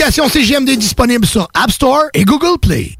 [0.00, 2.96] L'application CGMD est disponible sur App Store et Google Play.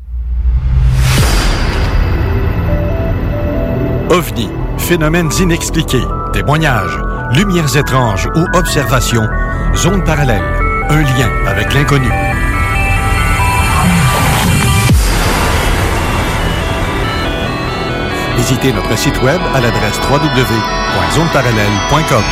[4.10, 6.98] OVNI, phénomènes inexpliqués, témoignages,
[7.32, 9.26] lumières étranges ou observations,
[9.74, 10.44] zone parallèle,
[10.90, 12.10] un lien avec l'inconnu.
[18.36, 22.24] Visitez notre site web à l'adresse www.zoneparallèle.com.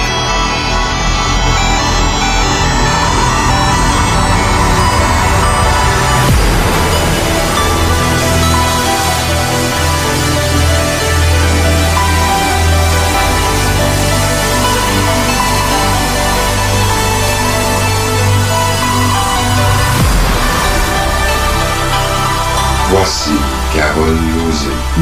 [23.09, 23.31] Voici
[23.75, 24.19] Carole.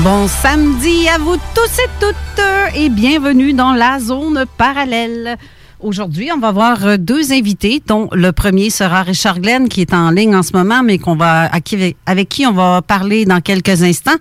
[0.04, 5.36] Bon samedi à vous tous et toutes euh, et bienvenue dans la zone parallèle.
[5.80, 9.92] Aujourd'hui, on va avoir euh, deux invités, dont le premier sera Richard Glenn, qui est
[9.92, 11.50] en ligne en ce moment, mais qu'on va
[12.06, 14.16] avec qui on va parler dans quelques instants.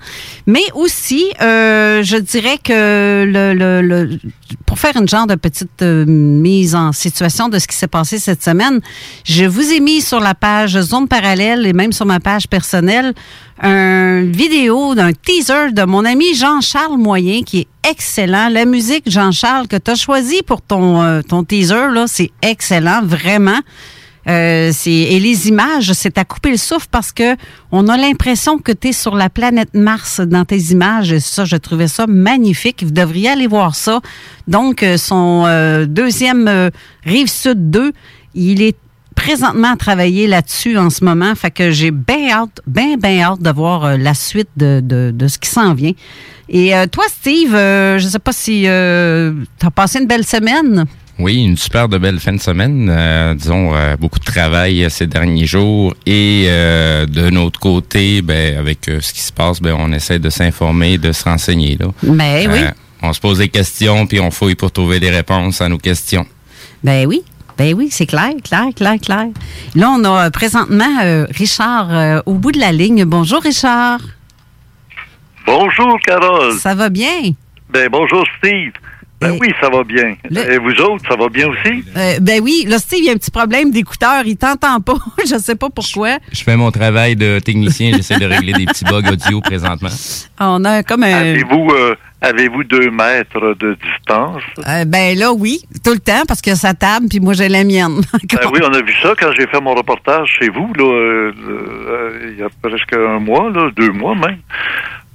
[0.47, 4.17] Mais aussi, euh, je dirais que
[4.65, 8.43] pour faire une genre de petite mise en situation de ce qui s'est passé cette
[8.43, 8.81] semaine,
[9.23, 13.13] je vous ai mis sur la page Zone Parallèle et même sur ma page personnelle
[13.61, 18.49] une vidéo d'un teaser de mon ami Jean-Charles Moyen qui est excellent.
[18.49, 23.01] La musique, Jean-Charles, que tu as choisi pour ton, euh, ton teaser, là, c'est excellent,
[23.03, 23.59] vraiment.
[24.27, 27.35] Euh, et les images, c'est à couper le souffle parce que
[27.71, 31.11] on a l'impression que tu es sur la planète Mars dans tes images.
[31.11, 32.83] Et ça, je trouvais ça magnifique.
[32.83, 34.01] Vous devriez aller voir ça.
[34.47, 36.71] Donc, euh, son euh, deuxième
[37.03, 37.93] Rive Sud 2,
[38.33, 38.77] il est
[39.25, 41.33] présentement à travailler là-dessus en ce moment.
[41.35, 45.11] Fait que j'ai bien hâte, bien, bien hâte de voir euh, la suite de, de,
[45.13, 45.93] de ce qui s'en vient.
[46.47, 50.85] Et euh, toi, Steve, euh, je sais pas si tu as passé une belle semaine.
[51.17, 52.87] Oui, une super de belle fin de semaine.
[52.89, 55.95] Euh, disons, euh, beaucoup de travail ces derniers jours.
[56.05, 60.29] Et euh, de notre côté, ben, avec ce qui se passe, ben, on essaie de
[60.29, 61.77] s'informer, de se renseigner.
[61.79, 61.87] Là.
[62.03, 62.59] Ben oui.
[63.01, 66.25] On se pose des questions, puis on fouille pour trouver des réponses à nos questions.
[66.83, 67.23] Ben oui.
[67.57, 69.27] Ben oui, c'est clair, clair, clair, clair.
[69.75, 73.05] Là, on a euh, présentement euh, Richard euh, au bout de la ligne.
[73.05, 73.99] Bonjour, Richard.
[75.45, 76.53] Bonjour, Carole.
[76.53, 77.31] Ça va bien?
[77.69, 78.73] Ben, bonjour, Steve.
[79.21, 80.15] Ben oui, ça va bien.
[80.29, 81.83] Et vous autres, ça va bien aussi?
[81.95, 84.23] Euh, ben oui, là, Steve, il y a un petit problème d'écouteur.
[84.25, 84.97] Il t'entend pas.
[85.25, 86.17] je sais pas pourquoi.
[86.31, 89.89] Je fais mon travail de technicien, j'essaie de régler des petits bugs audio présentement.
[90.39, 91.13] On a comme un...
[91.13, 94.41] Avez-vous euh, avez-vous deux mètres de distance?
[94.67, 97.63] Euh, ben là, oui, tout le temps, parce que sa table, puis moi, j'ai la
[97.63, 98.01] mienne.
[98.31, 101.31] Ben oui, on a vu ça quand j'ai fait mon reportage chez vous, là, euh,
[101.47, 104.39] euh, il y a presque un mois, là, deux mois même,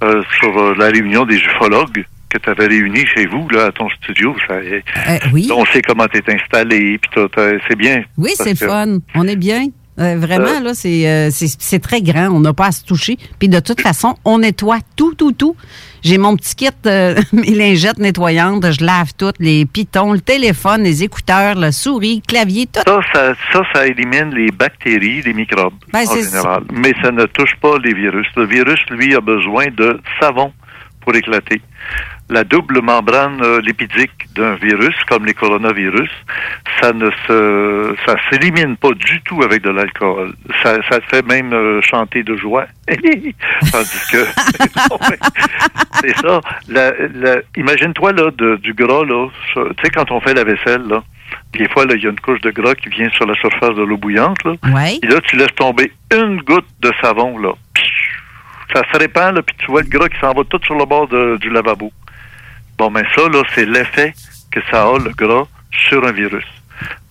[0.03, 3.89] euh, sur la réunion des ufologues que tu avais réunis chez vous, là, à ton
[3.89, 4.35] studio.
[4.47, 4.55] Ça,
[5.33, 5.49] oui.
[5.53, 7.11] On sait comment tu es installé, puis
[7.67, 8.03] c'est bien.
[8.17, 8.97] Oui, c'est que- fun.
[9.15, 9.67] On est bien.
[9.99, 10.61] Euh, vraiment, Euh.
[10.61, 12.29] là, c'est euh, c'est- c'est très grand.
[12.29, 13.17] On n'a pas à se toucher.
[13.39, 15.55] Puis de toute façon, on nettoie tout, tout, tout.
[16.01, 18.71] J'ai mon petit kit, euh, mes lingettes nettoyantes.
[18.71, 22.81] Je lave tout, les pitons, le téléphone, les écouteurs, la souris, le clavier, tout.
[22.87, 26.63] Ça, ça, ça, ça élimine les bactéries, les microbes, Ben, en général.
[26.71, 28.27] Mais ça ne touche pas les virus.
[28.37, 30.53] Le virus, lui, a besoin de savon
[31.01, 31.61] pour éclater.
[32.31, 36.09] La double membrane euh, lipidique d'un virus, comme les coronavirus,
[36.81, 40.33] ça ne se, ça s'élimine pas du tout avec de l'alcool.
[40.63, 42.65] Ça, ça te fait même euh, chanter de joie.
[42.87, 44.25] Tandis que,
[46.01, 46.41] c'est ça.
[46.69, 49.27] La, la- imagine-toi là de- du gras là.
[49.53, 51.03] Tu sais quand on fait la vaisselle là,
[51.53, 53.75] des fois là il y a une couche de gras qui vient sur la surface
[53.75, 54.53] de l'eau bouillante là.
[54.73, 54.99] Ouais.
[55.03, 57.51] Et là, tu laisses tomber une goutte de savon, là.
[58.73, 60.85] Ça se répand, là, puis tu vois le gras qui s'en va tout sur le
[60.85, 61.91] bord de- du lavabo.
[62.81, 64.11] Bon, mais ça, là, c'est l'effet
[64.49, 65.45] que ça a, le gras,
[65.87, 66.47] sur un virus.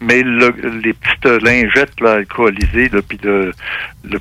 [0.00, 3.52] Mais le- les petites lingettes, là, alcoolisées, là, puis le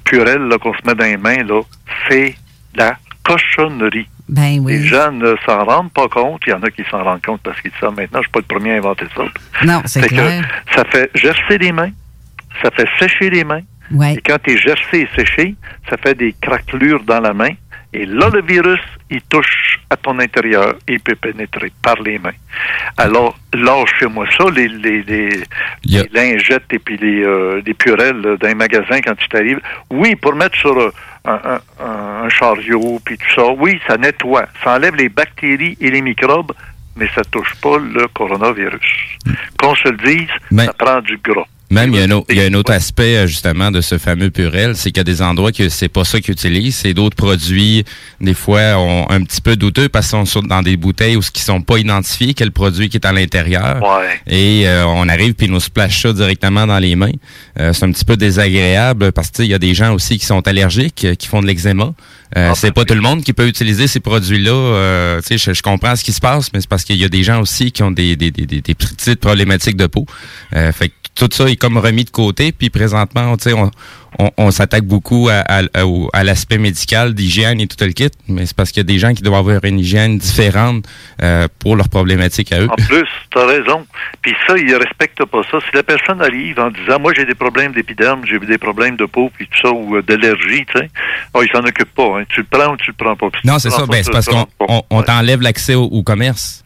[0.05, 1.63] purel, qu'on se met dans les mains, là,
[2.07, 2.35] c'est
[2.75, 4.07] la cochonnerie.
[4.27, 4.73] Ben oui.
[4.73, 6.41] Les gens ne s'en rendent pas compte.
[6.45, 8.19] Il y en a qui s'en rendent compte parce qu'ils savent maintenant.
[8.19, 9.23] Je suis pas le premier à inventer ça.
[9.65, 10.43] Non, c'est clair.
[10.67, 11.89] que ça fait gercer les mains,
[12.61, 13.63] ça fait sécher les mains.
[13.91, 14.13] Ouais.
[14.13, 15.55] Et quand tu es gercé et séché,
[15.89, 17.53] ça fait des craquelures dans la main.
[17.91, 22.19] Et là, le virus, il touche à ton intérieur et il peut pénétrer par les
[22.19, 22.37] mains.
[22.97, 25.29] Alors, lâchez-moi ça, les, les, les,
[26.03, 29.59] les lingettes et puis les, euh, les purelles dans les magasins quand tu t'arrives.
[29.89, 30.91] Oui, pour mettre sur euh,
[31.25, 34.45] un, un, un- un chariot puis tout ça, oui, ça nettoie.
[34.63, 36.51] Ça enlève les bactéries et les microbes,
[36.95, 39.17] mais ça touche pas le coronavirus.
[39.57, 41.47] Qu'on se le dise, Mais- ça prend du gras.
[41.69, 43.81] Même, il y, a un autre, il y a un autre aspect, euh, justement, de
[43.81, 46.77] ce fameux purel, c'est qu'il y a des endroits que c'est pas ça qu'ils utilisent,
[46.77, 47.85] c'est d'autres produits,
[48.21, 51.31] des fois, ont un petit peu douteux parce qu'ils sont dans des bouteilles où ce
[51.31, 53.81] qui sont pas identifiés, quel produit qui est à l'intérieur.
[53.81, 54.19] Ouais.
[54.27, 57.11] Et euh, on arrive puis ils nous splash ça directement dans les mains.
[57.59, 59.93] Euh, c'est un petit peu désagréable parce que tu sais, il y a des gens
[59.93, 61.93] aussi qui sont allergiques, euh, qui font de l'eczéma.
[62.37, 64.51] Euh, Ah, c'est pas tout le monde qui peut utiliser ces produits-là.
[64.51, 67.03] Euh, tu sais, je, je comprends ce qui se passe, mais c'est parce qu'il y
[67.05, 70.05] a des gens aussi qui ont des, des, des, des- petites problématiques de peau.
[70.55, 72.51] Euh, fait que tout ça est comme remis de côté.
[72.51, 73.71] Puis présentement, tu sais, on,
[74.17, 77.91] on, on s'attaque beaucoup à, à, à- au- à l'aspect médical, d'hygiène et tout le
[77.91, 78.09] kit.
[78.27, 80.85] Mais c'est parce qu'il y a des gens qui doivent avoir une hygiène différente
[81.21, 82.67] euh, pour leurs problématiques à eux.
[82.69, 83.85] En plus, tu as raison.
[84.21, 85.59] Puis ça, ils respectent pas ça.
[85.59, 89.05] Si la personne arrive en disant, moi, j'ai des problèmes d'épiderme, j'ai des problèmes de
[89.05, 90.89] peau, puis tout ça, ou euh, d'allergie, tu sais,
[91.33, 92.19] oh, ils s'en occupent pas.
[92.19, 92.23] Hein.
[92.29, 93.27] Tu le prends ou tu le prends pas?
[93.39, 93.85] Si Non, c'est ça.
[93.85, 96.63] Ben, c'est parce qu'on on, on t'enlève l'accès au, au commerce.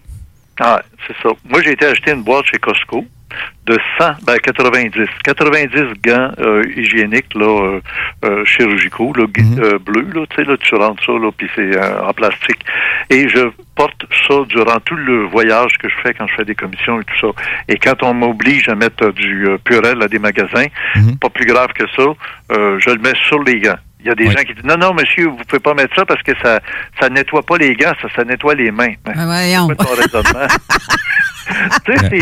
[0.60, 1.30] Ah, c'est ça.
[1.50, 3.06] Moi, j'ai été acheter une boîte chez Costco
[3.66, 5.72] de 100, ben 90, 90
[6.04, 7.80] gants euh, hygiéniques là, euh,
[8.26, 9.78] euh, chirurgicaux, là, Mhm.
[9.80, 12.66] bleus, là, tu sais, là, tu rentres ça, là, puis c'est en plastique.
[13.10, 16.56] Et je porte ça durant tout le voyage que je fais quand je fais des
[16.56, 17.42] commissions et tout ça.
[17.70, 21.18] Et quand on m'oblige à mettre du purel à des magasins, Mhm.
[21.20, 22.04] pas plus grave que ça,
[22.52, 23.78] je le mets sur les gants.
[24.02, 24.34] Il y a des Oui.
[24.34, 26.60] gens qui disent non, non, monsieur, vous pouvez pas mettre ça parce que ça
[27.00, 28.92] ça nettoie pas les gants, ça, ça nettoie les mains.
[29.06, 29.68] Ben, Ben voyons.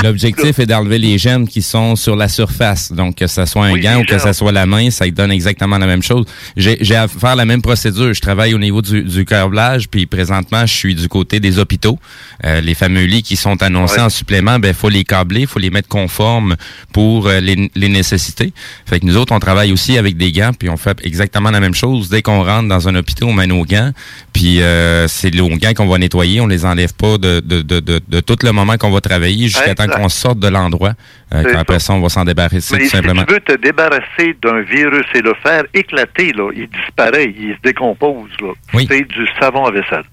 [0.04, 2.92] L'objectif est d'enlever les gemmes qui sont sur la surface.
[2.92, 5.32] Donc, que ce soit un Oui, gant ou que ce soit la main, ça donne
[5.32, 6.26] exactement la même chose.
[6.58, 8.14] J'ai j'ai à faire la même procédure.
[8.14, 12.00] Je travaille au niveau du, du câblage, puis présentement, je suis du côté des hôpitaux.
[12.46, 14.00] Euh, les fameux lits qui sont annoncés Ouais.
[14.02, 16.56] en supplément, ben faut les câbler, faut les mettre conformes
[16.94, 18.54] pour euh, les, les nécessités.
[18.86, 21.60] Fait que nous autres, on travaille aussi avec des gants, puis on fait exactement la
[21.60, 22.08] même chose.
[22.10, 23.92] Dès qu'on rentre dans un hôpital, on met nos gants,
[24.34, 26.40] puis euh, c'est nos gants qu'on va nettoyer.
[26.42, 29.21] On les enlève pas de, de, de, de, de tout le moment qu'on va travailler
[29.30, 30.94] jusqu'à temps qu'on sorte de l'endroit.
[31.34, 31.88] Euh, après ça.
[31.88, 33.24] ça, on va s'en débarrasser Mais tout si simplement.
[33.24, 37.62] tu veux te débarrasser d'un virus et le faire éclater, là, il disparaît, il se
[37.64, 38.30] décompose.
[38.42, 38.50] Là.
[38.74, 38.86] Oui.
[38.90, 40.04] C'est du savon à vaisselle.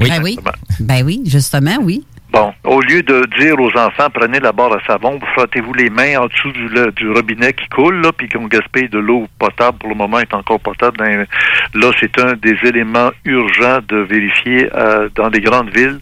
[0.00, 0.08] Oui.
[0.10, 0.38] Ben oui.
[0.80, 2.04] Ben oui, justement, oui.
[2.30, 6.18] Bon, au lieu de dire aux enfants, prenez la barre à savon, frottez-vous les mains
[6.20, 9.78] en dessous du, le- du robinet qui coule, là, puis qu'on gaspille de l'eau potable,
[9.78, 10.98] pour le moment, est encore potable.
[10.98, 11.06] dans-
[11.80, 15.98] là, c'est un des éléments urgents de vérifier euh, dans les grandes villes.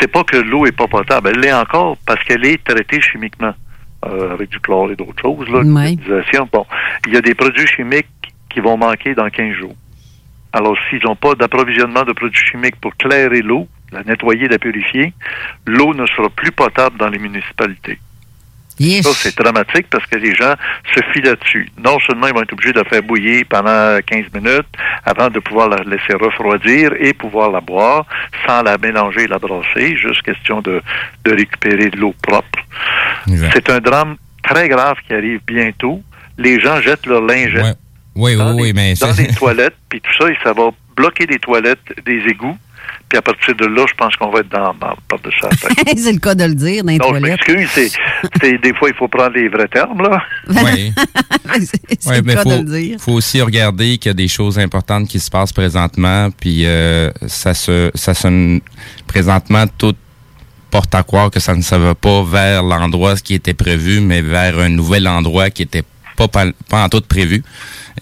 [0.00, 3.54] C'est pas que l'eau est pas potable, elle l'est encore parce qu'elle est traitée chimiquement.
[4.06, 5.60] euh, avec du chlore et d'autres choses, là.
[6.50, 6.64] Bon,
[7.06, 8.06] il y a des produits chimiques
[8.48, 9.74] qui vont manquer dans 15 jours.
[10.54, 15.12] Alors, s'ils n'ont pas d'approvisionnement de produits chimiques pour clairer l'eau, la nettoyer, la purifier,
[15.66, 17.98] l'eau ne sera plus potable dans les municipalités.
[18.80, 19.06] Yes.
[19.06, 20.54] Ça, c'est dramatique parce que les gens
[20.94, 21.70] se fient là-dessus.
[21.84, 24.66] Non seulement ils vont être obligés de la faire bouillir pendant 15 minutes
[25.04, 28.06] avant de pouvoir la laisser refroidir et pouvoir la boire
[28.46, 30.80] sans la mélanger et la brasser, juste question de,
[31.26, 32.58] de récupérer de l'eau propre.
[33.52, 36.02] C'est un drame très grave qui arrive bientôt.
[36.38, 37.74] Les gens jettent leur lingette Ouais.
[38.16, 40.52] Oui, oui, dans, oui, les, mais dans c'est- les toilettes, puis tout ça, et ça
[40.52, 42.56] va bloquer des toilettes, des égouts.
[43.08, 45.48] Puis à partir de là, je pense qu'on va être dans la par-dessus la
[45.84, 45.98] tête.
[45.98, 47.40] c'est le cas de le dire dans les Non, je toilettes.
[47.48, 47.88] m'excuse, c'est,
[48.40, 50.22] c'est- des fois, il faut prendre les vrais termes, là.
[50.48, 50.92] Oui.
[51.64, 52.98] c'est Ouais, le mais cas faut, de le dire.
[53.00, 57.10] faut aussi regarder qu'il y a des choses importantes qui se passent présentement, puis euh,
[57.26, 58.60] ça se, ça se,
[59.08, 59.94] présentement tout
[60.70, 64.22] porte à croire que ça ne se va pas vers l'endroit qui était prévu, mais
[64.22, 65.82] vers un nouvel endroit qui était
[66.28, 67.42] pas pas, pas en tout prévu.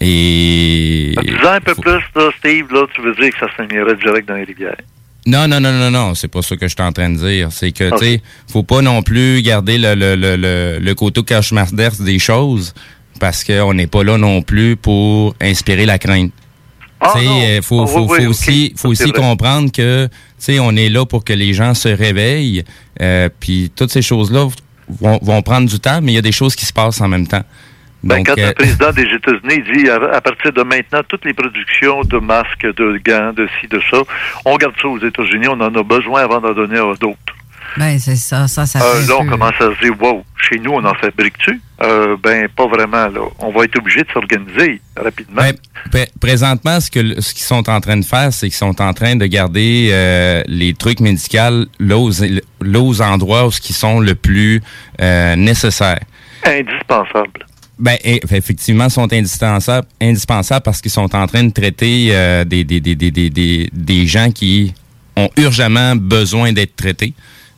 [0.01, 3.61] Et disant un peu faut- plus, là, Steve, là, tu veux dire que ça se
[3.63, 4.77] m'irait direct dans les rivières.
[5.27, 7.49] Non, non, non, non, non, c'est pas ça que je suis en train de dire.
[7.51, 8.21] C'est que, tu sais,
[8.51, 11.21] faut pas non plus garder le, le, le, le, le côté
[12.01, 12.73] des choses
[13.19, 16.31] parce qu'on n'est pas là non plus pour inspirer la crainte.
[17.01, 17.41] Ah, tu sais, non.
[17.43, 18.29] euh, faut, faut, oui, oui, faut ok.
[18.29, 21.89] aussi, faut aussi comprendre que, tu sais, on est là pour que les gens se
[21.89, 22.63] réveillent,
[23.01, 24.47] euh, puis toutes ces choses-là
[24.99, 27.07] vont, vont prendre du temps, mais il y a des choses qui se passent en
[27.07, 27.43] même temps.
[28.03, 31.25] Ben, Donc, quand euh, le président des États-Unis dit à, à partir de maintenant, toutes
[31.25, 33.97] les productions de masques, de gants, de ci, de ça,
[34.45, 37.17] on garde ça aux États-Unis, on en a besoin avant d'en donner à d'autres.
[37.77, 40.57] Ben, c'est ça, ça, ça Euh, là, on peu- commence à se dire, wow, chez
[40.57, 41.61] nous, on en fabrique-tu?
[41.83, 43.19] Euh, ben, pas vraiment, là.
[43.39, 45.41] On va être obligé de s'organiser rapidement.
[45.43, 45.53] Ben,
[45.91, 48.81] pré- présentement, ce que le- ce qu'ils sont en train de faire, c'est qu'ils sont
[48.81, 52.09] en train de garder euh, les trucs médicaux là aux,
[52.61, 54.61] là aux endroits où ils sont le plus
[55.01, 55.99] euh, nécessaires.
[56.43, 57.45] Indispensable.
[57.79, 62.81] Ben, effectivement, sont indispensables, indispensables parce qu'ils sont en train de traiter euh, des, des,
[62.81, 64.73] des, des, des, des, des gens qui
[65.15, 67.13] ont urgemment besoin d'être traités.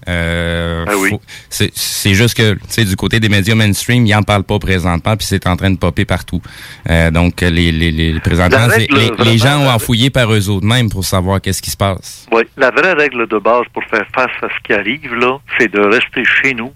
[0.08, 1.12] Euh, Ah oui.
[1.50, 5.16] c'est juste que, tu sais, du côté des médias mainstream, ils en parlent pas présentement,
[5.16, 6.42] puis c'est en train de popper partout.
[6.90, 10.66] Euh, donc, les, les, les règle, les, les gens ont la- enfouillé par eux autres
[10.66, 12.26] mêmes pour savoir qu'est-ce qui se passe.
[12.32, 15.72] Oui, la vraie règle de base pour faire face à ce qui arrive, là, c'est
[15.72, 16.72] de rester chez nous,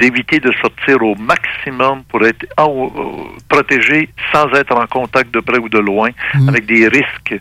[0.00, 2.88] d'éviter de sortir au maximum pour être euh,
[3.48, 6.10] protégé sans être en contact de près ou de loin,
[6.48, 7.38] avec des risques.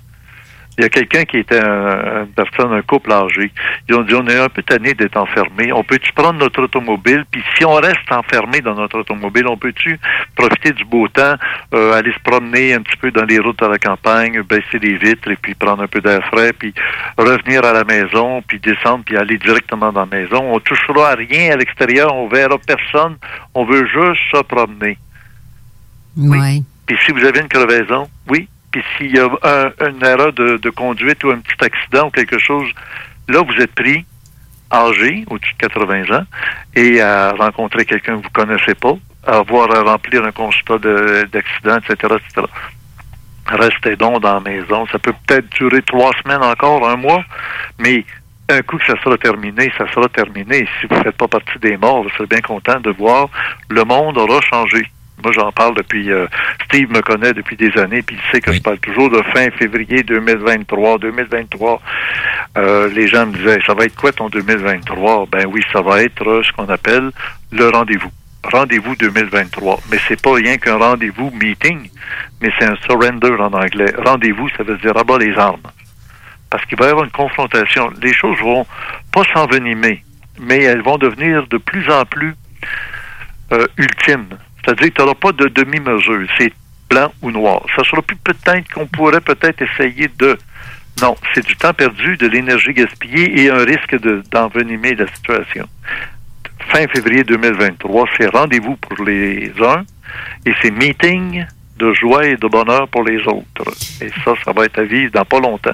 [0.79, 3.51] Il y a quelqu'un qui était un- une personne, un couple âgé.
[3.89, 5.73] Ils ont dit, on est un peu tanné d'être enfermé.
[5.73, 7.25] On peut-tu prendre notre automobile?
[7.29, 9.99] Puis si on reste enfermé dans notre automobile, on peut-tu
[10.37, 11.35] profiter du beau temps,
[11.73, 14.95] euh, aller se promener un petit peu dans les routes à la campagne, baisser les
[14.95, 16.73] vitres et puis prendre un peu d'air frais, puis
[17.17, 20.53] revenir à la maison, puis descendre, puis aller directement dans la maison?
[20.53, 23.17] On touchera à rien à l'extérieur, on verra personne.
[23.53, 24.97] On veut juste se promener.
[26.15, 26.61] Ouais.
[26.85, 28.47] Puis si vous avez une crevaison, oui?
[28.71, 32.37] Puis s'il y a un, une erreur de, conduite ou un petit accident ou quelque
[32.37, 32.69] chose,
[33.27, 34.05] là, vous êtes pris
[34.71, 36.25] âgé, au-dessus de 80 ans,
[36.75, 38.93] et à rencontrer quelqu'un que vous connaissez pas,
[39.25, 42.47] à avoir à remplir un constat de- d'accident, etc., etc.
[43.47, 44.85] Restez donc dans la maison.
[44.91, 47.23] Ça peut peut-être durer trois semaines encore, un mois,
[47.79, 48.05] mais
[48.49, 50.67] un coup que ça sera terminé, ça sera terminé.
[50.79, 53.29] Si vous ne faites pas partie des morts, vous serez bien content de voir
[53.69, 54.85] le monde aura changé.
[55.23, 56.11] Moi, j'en parle depuis.
[56.11, 56.27] euh,
[56.65, 59.49] Steve me connaît depuis des années, puis il sait que je parle toujours de fin
[59.51, 61.81] février 2023, 2023.
[62.57, 66.01] Euh, les gens me disaient, ça va être quoi ton 2023 Ben oui, ça va
[66.03, 67.11] être euh, ce qu'on appelle
[67.51, 68.11] le rendez-vous.
[68.43, 69.79] Rendez-vous 2023.
[69.91, 71.89] Mais c'est pas rien qu'un rendez-vous meeting,
[72.41, 73.93] mais c'est un surrender en anglais.
[74.05, 75.61] Rendez-vous, ça veut dire abat les armes.
[76.49, 77.91] Parce qu'il va y avoir une confrontation.
[78.01, 78.65] Les choses vont
[79.11, 80.03] pas s'envenimer,
[80.39, 82.33] mais elles vont devenir de plus en plus
[83.51, 84.29] euh, ultimes.
[84.63, 86.27] C'est-à-dire que tu n'auras pas de demi-mesure.
[86.37, 86.51] C'est
[86.89, 87.61] blanc ou noir.
[87.75, 90.37] Ça sera plus peut-être qu'on pourrait peut-être essayer de.
[91.01, 95.65] Non, c'est du temps perdu, de l'énergie gaspillée et un risque de- d'envenimer la situation.
[96.71, 99.83] Fin février 2023, c'est rendez-vous pour les uns
[100.45, 101.45] et c'est meeting
[101.79, 103.71] de joie et de bonheur pour les autres.
[104.01, 105.71] Et ça, ça va être à vivre dans pas longtemps.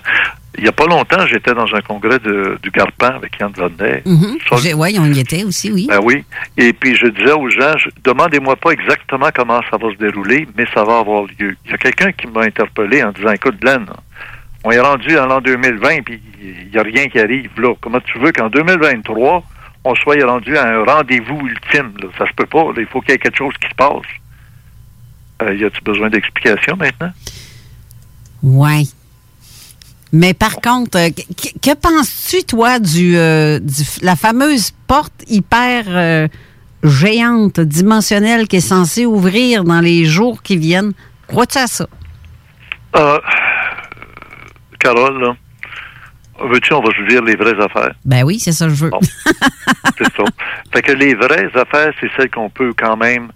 [0.57, 4.03] Il y a pas longtemps, j'étais dans un congrès de- du Garpan avec Yann Vonnet.
[4.05, 4.38] Mhm.
[4.77, 5.88] Ouais, on y était aussi, oui.
[5.89, 6.24] ben oui.
[6.57, 7.74] Et puis je disais aux gens,
[8.05, 11.57] demandez-moi pas exactement comment ça va se dérouler, mais ça va avoir lieu.
[11.65, 13.85] Il y a quelqu'un qui m'a interpellé en disant, écoute, Glenn,
[14.63, 17.74] on est rendu en l'an 2020, puis il n'y a rien qui arrive là.
[17.81, 19.43] Comment tu veux qu'en 2023,
[19.83, 21.91] on soit rendu à un rendez-vous ultime?
[22.01, 22.07] Là?
[22.17, 22.63] Ça se peut pas.
[22.63, 22.74] là.
[22.77, 24.07] Il faut qu'il y ait quelque chose qui se passe.
[25.42, 27.12] Euh, y a-tu besoin d'explications maintenant?
[28.42, 28.84] Ouais.
[30.13, 36.30] Mais par contre, euh, que, que penses-tu, toi, du, euh, du la fameuse porte hyper
[36.84, 40.94] géante, dimensionnelle, qui est censée ouvrir dans les jours qui viennent?
[41.27, 41.88] Crois-tu à ça?
[44.80, 45.36] Carole, là,
[46.48, 47.94] veux-tu, on va se dire les vraies affaires?
[48.06, 48.92] Ben oui, c'est ça que je veux.
[49.98, 50.24] C'est ça.
[50.74, 53.32] Fait que les vraies affaires, c'est celles qu'on peut quand même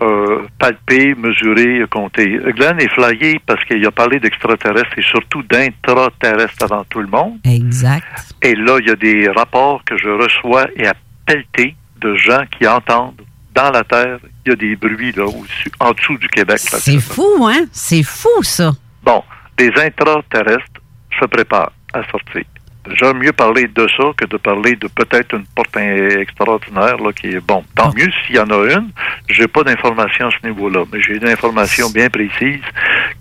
[0.00, 2.38] euh, palper, mesurer, compter.
[2.56, 7.38] Glenn est flyé parce qu'il a parlé d'extraterrestres et surtout d'intraterrestres avant tout le monde.
[7.44, 8.04] Exact.
[8.42, 10.94] Et là, il y a des rapports que je reçois et à
[11.26, 13.22] pelleter de gens qui entendent
[13.54, 16.58] dans la Terre, il y a des bruits là, au-dessus, en dessous du Québec.
[16.58, 17.66] C'est fou, hein?
[17.70, 18.72] C'est fou, ça.
[19.02, 19.22] Bon,
[19.58, 20.80] les intraterrestres
[21.20, 22.42] se préparent à sortir.
[23.00, 27.12] J'aime mieux parler de ça que de parler de peut-être une porte in- extraordinaire là,
[27.12, 27.64] qui est bon.
[27.74, 28.90] Tant mieux s'il y en a une.
[29.28, 32.60] J'ai pas d'informations à ce niveau-là, mais j'ai une information bien précise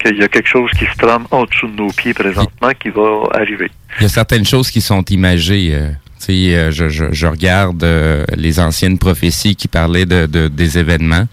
[0.04, 2.90] qu'il y a quelque chose qui se trame en dessous de nos pieds présentement qui
[2.90, 3.72] va arriver.
[4.00, 5.70] Il y a certaines choses qui sont imagées.
[5.74, 5.90] euh,
[6.20, 10.48] tu sais, euh, je, je, je regarde euh, les anciennes prophéties qui parlaient de, de-
[10.50, 11.28] des événements,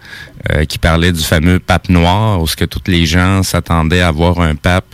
[0.52, 4.10] euh, qui parlaient du fameux pape noir, où ce que toutes les gens s'attendaient à
[4.10, 4.84] voir un pape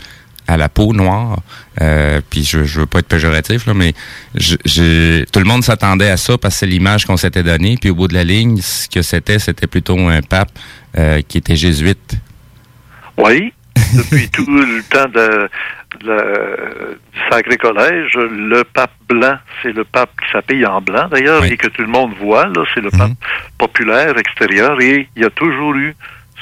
[0.49, 1.39] à la peau noire.
[1.83, 3.93] Euh, puis je, je veux pas être péjoratif, là, mais
[4.35, 7.77] je, je- tout le monde s'attendait à ça parce que c'est l'image qu'on s'était donnée.
[7.81, 10.51] Puis au bout de la ligne, ce que c'était, c'était plutôt un pape
[10.99, 12.15] euh, qui était jésuite.
[13.19, 13.53] Oui,
[13.95, 15.49] depuis tout le temps de,
[16.05, 21.43] de du Sacré Collège, le pape blanc, c'est le pape qui s'habille en blanc d'ailleurs
[21.43, 21.49] Oui.
[21.53, 23.13] et que tout le monde voit, là, c'est le pape
[23.59, 25.95] populaire extérieur et il y a toujours eu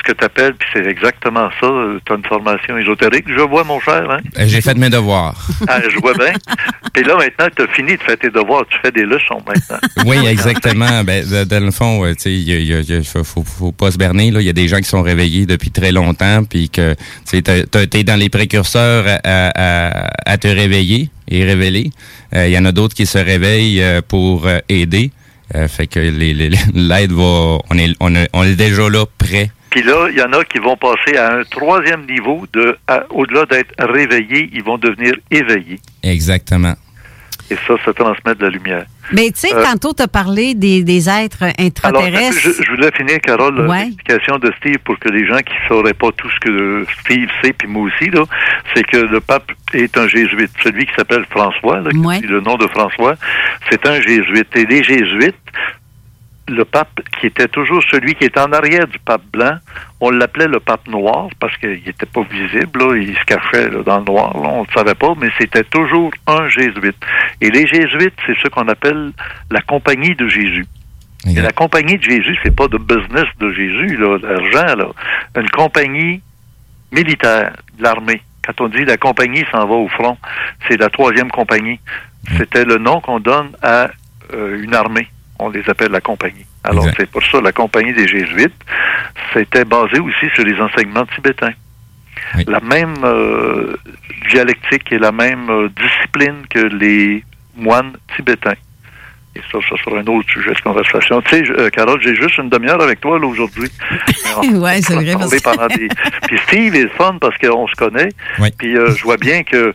[0.04, 1.66] que tu appelles, puis c'est exactement ça,
[2.06, 4.18] tu as une formation ésotérique, je vois mon cher, hein?
[4.38, 5.34] Euh, J'ai fait mes devoirs.
[5.68, 6.32] Ah, je vois bien.
[6.92, 9.78] Puis là, maintenant, tu as fini de faire tes devoirs, tu fais des leçons maintenant.
[10.06, 11.02] Oui, exactement.
[11.04, 14.26] Ben, dans le fond, tu sais, il a- a- a- faut, faut, pas se berner.
[14.28, 16.94] Il y a des gens qui sont réveillés depuis très longtemps, puis que
[17.28, 19.50] tu été dans les précurseurs à, à-
[20.06, 21.90] à- à te réveiller et révéler.
[22.34, 25.10] Euh, Il y en a d'autres qui se réveillent euh, pour euh, aider.
[25.68, 29.50] Fait que les- les- l'aide va, on est, on, est, on est déjà là prêt.
[29.74, 32.78] Puis là, il y en a qui vont passer à un troisième niveau de,
[33.10, 35.80] au-delà d'être réveillés, ils vont devenir éveillés.
[36.04, 36.74] Exactement.
[37.50, 38.86] Et ça, ça transmet de la lumière.
[39.12, 42.38] Mais tu sais, Euh, tantôt, tu as parlé des, des êtres Alors, intraterrestres.
[42.40, 43.86] je, je voulais finir, Carole, Ouais.
[43.86, 47.28] l'explication de Steve pour que les gens qui ne sauraient pas tout ce que Steve
[47.42, 48.24] sait, puis moi aussi, là,
[48.76, 50.52] c'est que le pape est un jésuite.
[50.62, 52.20] Celui qui s'appelle François, là, qui Ouais.
[52.20, 53.16] dit le nom de François,
[53.68, 54.54] c'est un jésuite.
[54.54, 55.34] Et les jésuites,
[56.48, 59.56] le pape qui était toujours celui qui était en arrière du pape blanc,
[60.00, 63.82] on l'appelait le pape noir parce qu'il n'était pas visible, là, il se cachait là,
[63.82, 66.96] dans le noir, là, on ne le savait pas, mais c'était toujours un jésuite.
[67.40, 69.12] Et les jésuites, c'est ce qu'on appelle
[69.50, 70.66] la compagnie de Jésus.
[71.26, 74.88] Et la compagnie de Jésus, c'est pas de business de Jésus, l'argent, là.
[75.36, 76.20] Une compagnie
[76.92, 78.20] militaire de l'armée.
[78.44, 80.18] Quand on dit la compagnie s'en va au front,
[80.68, 81.80] c'est la troisième compagnie.
[82.36, 83.88] C'était le nom qu'on donne à
[84.34, 85.08] euh, une armée.
[85.38, 86.46] On les appelle la compagnie.
[86.62, 88.54] Alors, c'est pour ça la compagnie des Jésuites.
[89.32, 91.52] C'était basé aussi sur les enseignements tibétains.
[92.36, 92.44] Oui.
[92.46, 93.76] La même euh,
[94.30, 97.24] dialectique et la même euh, discipline que les
[97.56, 98.54] moines tibétains.
[99.36, 101.20] Et ça, ça sera un autre sujet de conversation.
[101.22, 103.68] Tu sais, je- euh, Carole, j'ai juste une demi-heure avec toi là aujourd'hui.
[104.54, 105.30] Ouais, c'est vrai, On va parce
[105.76, 105.88] des-
[106.28, 108.08] Puis Steve est le fun parce qu'on se connaît.
[108.38, 108.48] Oui.
[108.56, 109.74] Puis euh, je vois bien que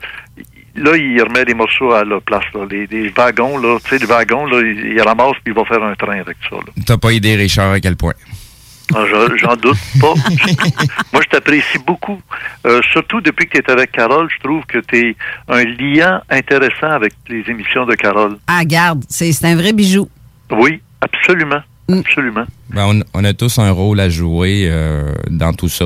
[0.80, 2.44] là, il remet les morceaux à la place.
[2.54, 2.62] Là.
[2.70, 5.66] Les, les wagons, là, tu sais, les wagons, là, il, il ramasse puis il va
[5.66, 6.56] faire un train avec ça.
[6.86, 8.14] T'as pas idée, Richard, à quel point.
[8.96, 10.14] Ah, je- J'en doute pas.
[11.14, 12.20] Moi, je t'apprécie beaucoup.
[12.66, 15.16] Euh, surtout depuis que tu es avec Carole, je trouve que tu es
[15.48, 18.38] un lien intéressant avec les émissions de Carole.
[18.48, 20.10] Ah, garde, c'est c'est un vrai bijou.
[20.52, 21.62] Oui, absolument.
[21.88, 22.00] Mm.
[22.00, 22.46] Absolument.
[22.72, 25.86] Ben, on, on a tous un rôle à jouer euh, dans tout ça.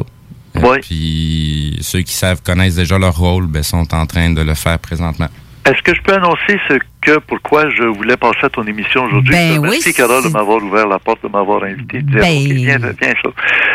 [0.55, 0.79] Euh, Ouais.
[0.81, 4.77] Puis ceux qui savent connaissent déjà leur rôle, ben, sont en train de le faire
[4.79, 5.27] présentement.
[5.65, 9.33] Est-ce que je peux annoncer ce que, pourquoi je voulais passer à ton émission aujourd'hui?
[9.33, 12.01] Ben oui, Merci, Carole, de m'avoir ouvert la porte, de m'avoir invité.
[12.01, 13.29] de dire, Ben- OK, viens, viens ça.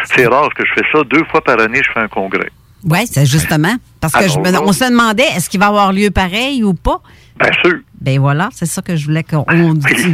[0.04, 1.02] C'est rare que je fais ça.
[1.04, 2.50] Deux fois par année, je fais un congrès.
[2.84, 3.74] Oui, c'est justement.
[4.00, 7.00] Parce que je on se demandait, est-ce qu'il va avoir lieu pareil ou pas?
[7.40, 7.78] Bien sûr.
[8.00, 10.12] Ben voilà, c'est ça que je voulais qu'on on dise.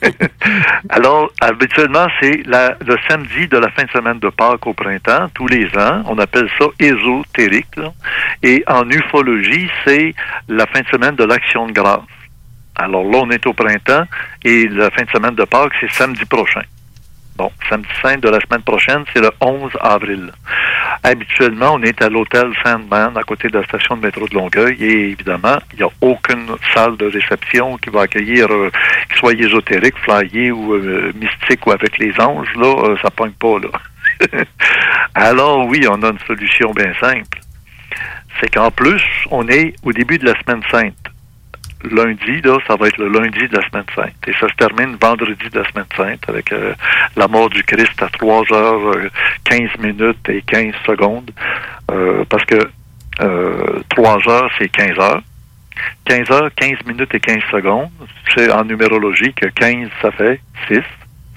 [0.88, 5.46] Alors, habituellement, c'est le samedi de la fin de semaine de Pâques au printemps, tous
[5.46, 6.02] les ans.
[6.06, 7.78] On appelle ça ésotérique.
[8.42, 10.14] Et en ufologie, c'est
[10.48, 12.00] la fin de semaine de l'Action de grâce.
[12.76, 14.04] Alors là, on est au printemps
[14.44, 16.62] et la fin de semaine de Pâques, c'est samedi prochain.
[17.40, 20.30] Bon, samedi saint de la semaine prochaine, c'est le 11 avril.
[21.02, 24.76] Habituellement, on est à l'hôtel Sandman, à côté de la station de métro de Longueuil,
[24.78, 28.70] et évidemment, il n'y a aucune salle de réception qui va accueillir, euh,
[29.08, 33.32] qu'il soit ésotérique, flyé ou euh, mystique ou avec les anges, là, euh, ça pogne
[33.32, 34.44] pas, là.
[35.14, 37.40] Alors oui, on a une solution bien simple.
[38.38, 41.10] C'est qu'en plus, on est au début de la semaine sainte
[41.84, 44.14] lundi, là, ça va être le lundi de la semaine sainte.
[44.26, 46.74] Et ça se termine vendredi de la semaine sainte avec euh,
[47.16, 49.08] la mort du Christ à 3 heures, euh,
[49.44, 51.30] 15 minutes et 15 secondes.
[51.90, 52.68] Euh, parce que
[53.22, 55.22] euh, 3 heures, c'est 15 heures.
[56.04, 57.90] 15 heures, 15 minutes et 15 secondes.
[58.34, 60.80] C'est en numérologie que 15, ça fait 6.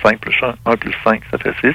[0.03, 1.73] 5 plus 1, 1 plus 5, ça fait 6.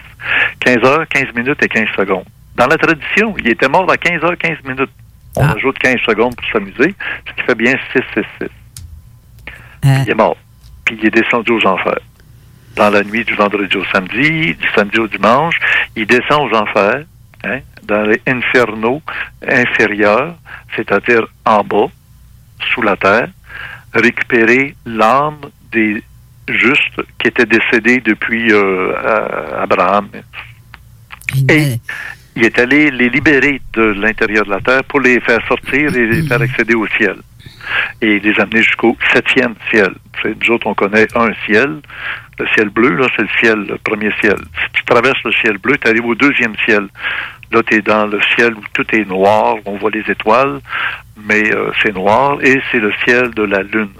[0.60, 2.24] 15 heures, 15 minutes et 15 secondes.
[2.56, 4.90] Dans la tradition, il était mort à 15 heures, 15 minutes.
[5.36, 5.52] On Ah.
[5.56, 6.94] ajoute 15 secondes pour s'amuser,
[7.26, 8.48] ce qui fait bien 6, 6, 6.
[9.88, 10.36] Euh, Il est mort.
[10.84, 12.00] Puis il est descendu aux enfers.
[12.76, 15.56] Dans la nuit du vendredi au samedi, du samedi au dimanche,
[15.96, 17.04] il descend aux enfers,
[17.44, 19.02] hein, dans les infernaux
[19.46, 20.34] inférieurs,
[20.76, 21.86] c'est-à-dire en bas,
[22.72, 23.28] sous la terre,
[23.94, 25.38] récupérer l'âme
[25.72, 26.02] des
[26.48, 30.08] justes qui étaient décédés depuis euh, Abraham.
[31.48, 31.78] Et-
[32.36, 36.06] Il est allé les libérer de l'intérieur de la terre pour les faire sortir et
[36.06, 37.16] les faire accéder au ciel.
[38.00, 39.92] Et les amener jusqu'au septième ciel.
[40.24, 41.80] Nous autres, on connaît un ciel.
[42.38, 44.36] Le ciel bleu, là, c'est le ciel, le premier ciel.
[44.36, 46.88] Si tu traverses le ciel bleu, tu arrives au deuxième ciel.
[47.50, 50.60] Là, tu es dans le ciel où tout est noir, on voit les étoiles,
[51.24, 53.90] mais euh, c'est noir, et c'est le ciel de la Lune.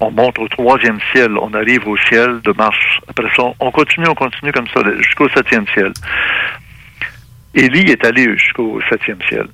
[0.00, 2.78] On monte au troisième ciel, on arrive au ciel de Mars.
[3.08, 5.92] Après ça, on continue, on continue comme ça jusqu'au septième ciel.
[7.54, 9.48] Élie est allé jusqu'au septième ciel.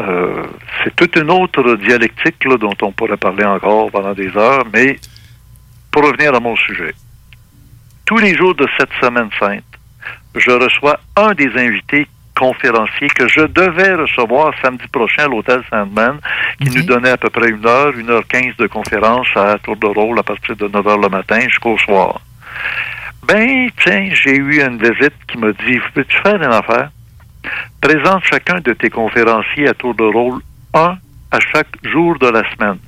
[0.00, 0.46] Euh,
[0.82, 4.98] c'est toute une autre dialectique là, dont on pourrait parler encore pendant des heures, mais
[5.90, 6.94] pour revenir à mon sujet.
[8.04, 9.64] Tous les jours de cette semaine sainte,
[10.34, 12.06] je reçois un des invités
[12.38, 16.18] conférenciers que je devais recevoir samedi prochain à l'hôtel Sandman,
[16.60, 19.76] qui nous donnait à peu près une heure, une heure quinze de conférence à tour
[19.76, 22.20] de rôle à partir de 9 heures le matin jusqu'au soir.
[23.26, 26.90] Ben, tiens, j'ai eu une visite qui m'a dit, peux-tu faire une affaire?
[27.80, 30.40] Présente chacun de tes conférenciers à tour de rôle
[30.74, 30.96] un
[31.30, 32.78] à chaque jour de la semaine.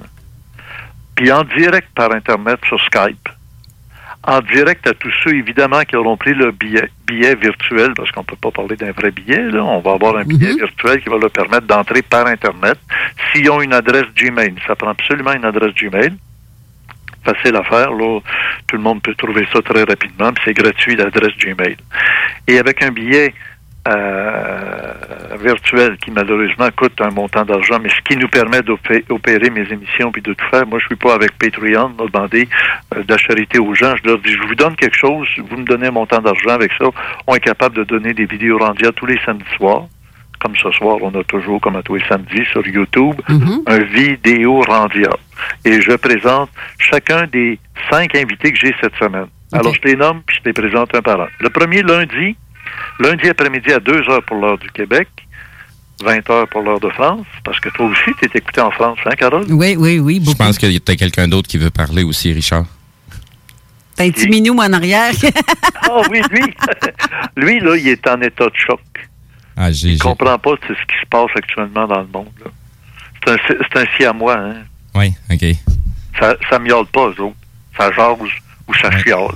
[1.16, 3.28] Puis en direct par Internet sur Skype
[4.24, 8.20] en direct à tous ceux, évidemment, qui auront pris le billet, billet virtuel, parce qu'on
[8.20, 9.62] ne peut pas parler d'un vrai billet, là.
[9.62, 10.58] on va avoir un billet Mhm.
[10.58, 12.78] virtuel qui va leur permettre d'entrer par Internet.
[13.32, 16.12] S'ils ont une adresse Gmail, ça prend absolument une adresse Gmail.
[17.24, 18.20] Facile à faire, là.
[18.66, 21.76] Tout le monde peut trouver ça très rapidement, puis c'est gratuit, l'adresse Gmail.
[22.48, 23.32] Et avec un billet
[23.88, 24.92] euh,
[25.40, 30.12] virtuel qui malheureusement coûte un montant d'argent, mais ce qui nous permet d'opérer mes émissions
[30.12, 30.66] puis de tout faire.
[30.66, 32.48] Moi, je suis pas avec Patreon, m'a demandé
[32.94, 33.94] euh, de la charité aux gens.
[33.96, 36.72] Je leur dis, je vous donne quelque chose, vous me donnez un montant d'argent avec
[36.78, 36.86] ça.
[37.26, 39.86] On est capable de donner des vidéos randia tous les samedis soirs.
[40.40, 43.16] Comme ce soir, on a toujours, comme à tous les samedis, sur YouTube,
[43.66, 45.10] un vidéo randia.
[45.64, 47.58] Et je présente chacun des
[47.90, 49.26] cinq invités que j'ai cette semaine.
[49.52, 51.28] Alors, je les nomme, puis je les présente un par un.
[51.40, 52.36] Le premier, lundi,
[53.00, 55.08] lundi après-midi à 2 heures pour l'heure du Québec,
[56.02, 58.98] 20 heures pour l'heure de France, parce que toi aussi, tu es écouté en France,
[59.04, 59.44] hein, Carole?
[59.50, 60.22] Oui, oui, oui.
[60.24, 62.64] Je pense qu'il y a quelqu'un d'autre qui veut parler aussi, Richard.
[63.96, 65.12] T'as un petit minou en arrière.
[65.90, 66.42] Ah oui, lui,
[67.36, 68.80] lui, là, il est en état de choc.
[69.56, 72.28] Ah, j'ai, Il j'ai- comprend pas ce qui se passe actuellement dans le monde.
[72.44, 72.50] là.
[73.24, 74.56] C'est un, c'est un siamois, hein?
[74.94, 75.44] Oui, OK.
[76.20, 77.36] Ça, ça miaule pas, eux autres.
[77.76, 78.18] Ça jase
[78.68, 79.34] ou ça chiale.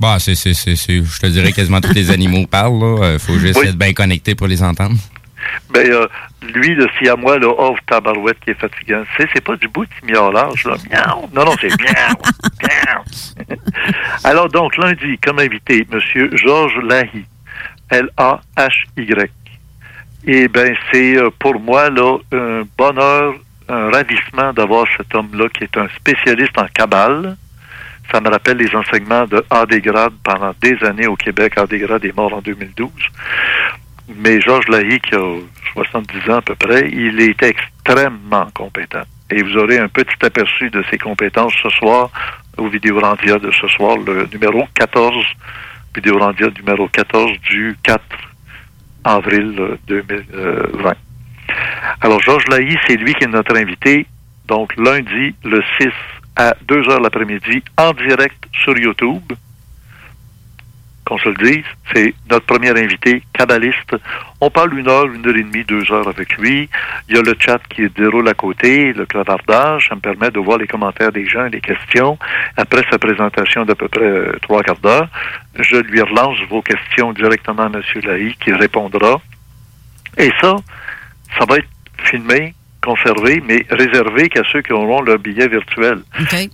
[0.00, 3.04] Bah, c'est, c'est, c'est, c'est- je te dirais quasiment tous les animaux parlent, là.
[3.04, 3.66] Euh, Faut juste Oui.
[3.68, 4.96] être bien connecté pour les entendre.
[5.70, 6.06] Ben, euh,
[6.54, 9.02] lui, le siamois, là, oh, tabarouette qui est fatigant.
[9.16, 10.74] Sais, c'est pas du bout de miaulage, là.
[10.90, 11.28] Miaou.
[11.34, 12.22] Non, non, c'est miaou.
[12.62, 13.56] miaou.
[14.24, 16.00] Alors, donc, lundi, comme invité, M.
[16.36, 17.24] Georges Lahy.
[17.90, 19.30] L-A-H-Y.
[20.26, 23.34] Et ben, c'est euh, pour moi, là, un bonheur,
[23.68, 27.36] un ravissement d'avoir cet homme-là qui est un spécialiste en cabale.
[28.12, 31.58] Ça me rappelle les enseignements de Adégrade pendant des années au Québec.
[31.58, 32.90] Adégrade est mort en 2012.
[34.16, 35.34] Mais Georges Lahy, qui a
[35.74, 39.02] 70 ans à peu près, il est extrêmement compétent.
[39.30, 42.10] Et vous aurez un petit aperçu de ses compétences ce soir
[42.56, 45.14] au vidéo randia de ce soir, le numéro 14,
[45.94, 48.00] vidéo randia numéro 14 du 4
[49.04, 50.92] avril euh, 2020.
[52.00, 54.06] Alors, Georges Lahy, c'est lui qui est notre invité.
[54.46, 55.88] Donc, lundi, le 6
[56.38, 59.32] à 2 heures l'après-midi, en direct sur YouTube.
[61.04, 63.96] Qu'on se le dise, c'est notre premier invité, kabbaliste.
[64.42, 66.68] On parle une heure, une heure et demie, deux heures avec lui.
[67.08, 69.88] Il y a le chat qui déroule à côté, le clavardage.
[69.88, 72.18] Ça me permet de voir les commentaires des gens et les questions.
[72.58, 75.08] Après sa présentation d'à peu près euh, trois quarts d'heure,
[75.58, 77.82] je lui relance vos questions directement à M.
[78.04, 79.18] Lahy qui répondra.
[80.18, 80.56] Et ça,
[81.38, 81.68] ça va être
[82.04, 86.00] filmé, conservé, mais réservé qu'à ceux qui auront leur billet virtuel.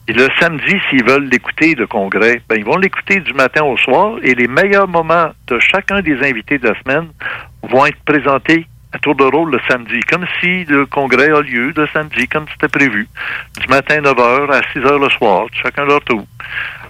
[0.09, 3.77] Et le samedi, s'ils veulent l'écouter, le congrès, ben, ils vont l'écouter du matin au
[3.77, 7.09] soir et les meilleurs moments de chacun des invités de la semaine
[7.63, 11.73] vont être présentés à tour de rôle le samedi, comme si le congrès a lieu
[11.77, 13.09] le samedi, comme c'était prévu.
[13.61, 16.25] Du matin 9h à 6h le soir, chacun leur tour.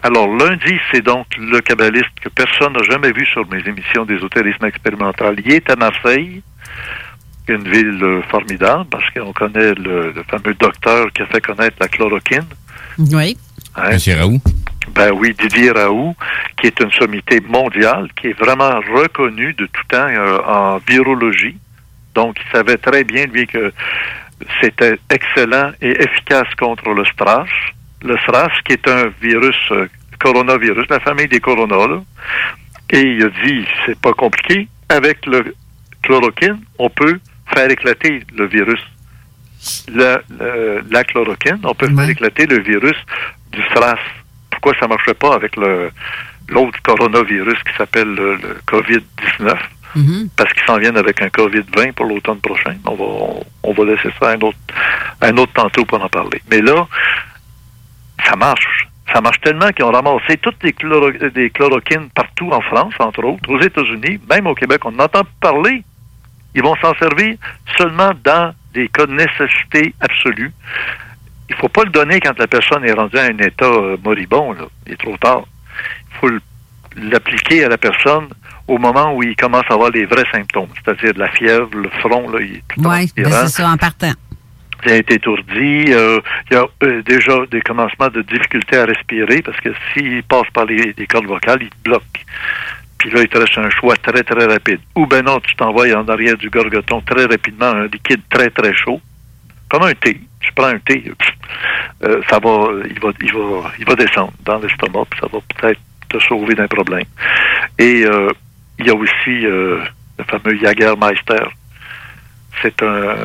[0.03, 4.66] Alors, lundi, c'est donc le kabbaliste que personne n'a jamais vu sur mes émissions d'ésotérisme
[4.66, 5.37] expérimental.
[5.42, 6.42] Il est à Marseille,
[7.48, 11.76] une ville euh, formidable, parce qu'on connaît le, le fameux docteur qui a fait connaître
[11.80, 12.46] la chloroquine.
[12.98, 13.37] Oui.
[13.76, 13.90] Hein?
[13.92, 14.40] Monsieur Raoult.
[14.94, 16.14] Ben oui, Didier Raoult,
[16.59, 21.57] qui est une sommité mondiale, qui est vraiment reconnue de tout temps euh, en virologie.
[22.14, 23.72] Donc, il savait très bien, lui, que
[24.61, 27.46] c'était excellent et efficace contre le SRAS.
[28.02, 29.88] Le SRAS, qui est un virus, euh,
[30.20, 32.02] coronavirus, la famille des coronas, là.
[32.90, 34.68] Et il a dit, c'est pas compliqué.
[34.88, 35.54] Avec le
[36.02, 37.18] chloroquine, on peut
[37.55, 38.81] faire éclater le virus.
[39.88, 42.97] La, chloroquine, on peut faire éclater le virus
[43.53, 43.99] du SRAS.
[44.51, 45.90] Pourquoi ça marcherait pas avec le
[46.51, 49.57] l'autre coronavirus qui s'appelle le, le COVID-19?
[50.37, 52.75] Parce qu'ils s'en viennent avec un COVID-20 pour l'automne prochain.
[52.85, 54.59] On va, on, on va laisser ça à un autre,
[55.21, 56.43] à un autre tantôt pour en parler.
[56.51, 56.87] Mais là,
[58.27, 58.88] ça marche.
[59.12, 63.23] Ça marche tellement qu'ils ont ramassé toutes les, chloro- des chloroquines partout en France, entre
[63.25, 64.81] autres, aux États-Unis, même au Québec.
[64.85, 65.83] On en entend parler.
[66.55, 67.37] Ils vont s'en servir
[67.77, 70.53] seulement dans des cas de nécessité absolue.
[71.49, 74.53] Il faut pas le donner quand la personne est rendue à un état euh, moribond.
[74.53, 74.64] Là.
[74.87, 75.45] Il est trop tard.
[76.12, 76.31] Il faut
[76.97, 78.29] l'appliquer à la personne
[78.67, 82.31] au moment où il commence à avoir les vrais symptômes, c'est-à-dire la fièvre, le front,
[82.31, 84.12] là, il est tout Oui, ben c'est ça, en partant.
[84.87, 85.85] Il est étourdi.
[85.88, 90.23] Euh, il y a euh, déjà des commencements de difficulté à respirer parce que s'il
[90.25, 92.25] passe par les, les cordes vocales, il bloque.
[93.05, 94.81] Puis là, il te reste un choix très, très rapide.
[94.97, 98.73] Ou ben non, tu t'envoies en arrière du gorgoton très rapidement un liquide très, très
[98.73, 98.99] chaud,
[99.69, 100.19] comme un thé.
[100.40, 101.05] Tu prends un thé,
[102.03, 105.38] euh, ça va, il va, il va, il va descendre dans l'estomac, puis ça va
[105.55, 107.05] peut-être te sauver d'un problème.
[107.79, 108.31] Et euh,
[108.79, 109.85] il y a aussi euh,
[110.19, 111.45] le fameux Jagermeister.
[112.62, 113.17] C'est un,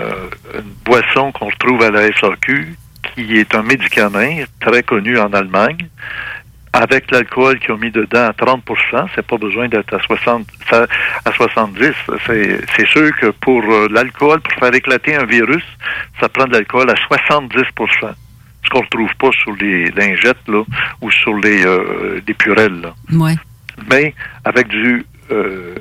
[0.56, 2.76] une boisson qu'on retrouve à la SAQ,
[3.16, 5.88] qui est un médicament très connu en Allemagne.
[6.74, 10.86] Avec l'alcool qu'ils ont mis dedans à 30% c'est pas besoin d'être à 60 ça-
[11.26, 11.94] à 70.
[12.76, 15.64] C'est sûr que pour euh, l'alcool, pour faire éclater un virus,
[16.20, 18.14] ça prend de l'alcool à 70%
[18.62, 20.62] ce qu'on retrouve pas sur les lingettes là,
[21.02, 22.82] ou sur les, euh, les purelles.
[22.82, 23.36] Là Oui.
[23.90, 24.14] mais
[24.46, 25.74] avec du euh,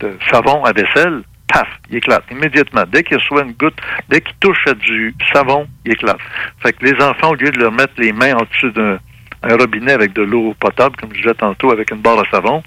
[0.00, 2.84] de savon à vaisselle, paf, il éclate immédiatement.
[2.92, 6.18] Dès qu'il reçoit une goutte, dès qu'il touche à du savon, il éclate.
[6.62, 8.98] Fait que les enfants, au lieu de leur mettre les mains en dessous d'un
[9.42, 12.62] un robinet avec de l'eau potable, comme je disais tantôt, avec une barre à savon,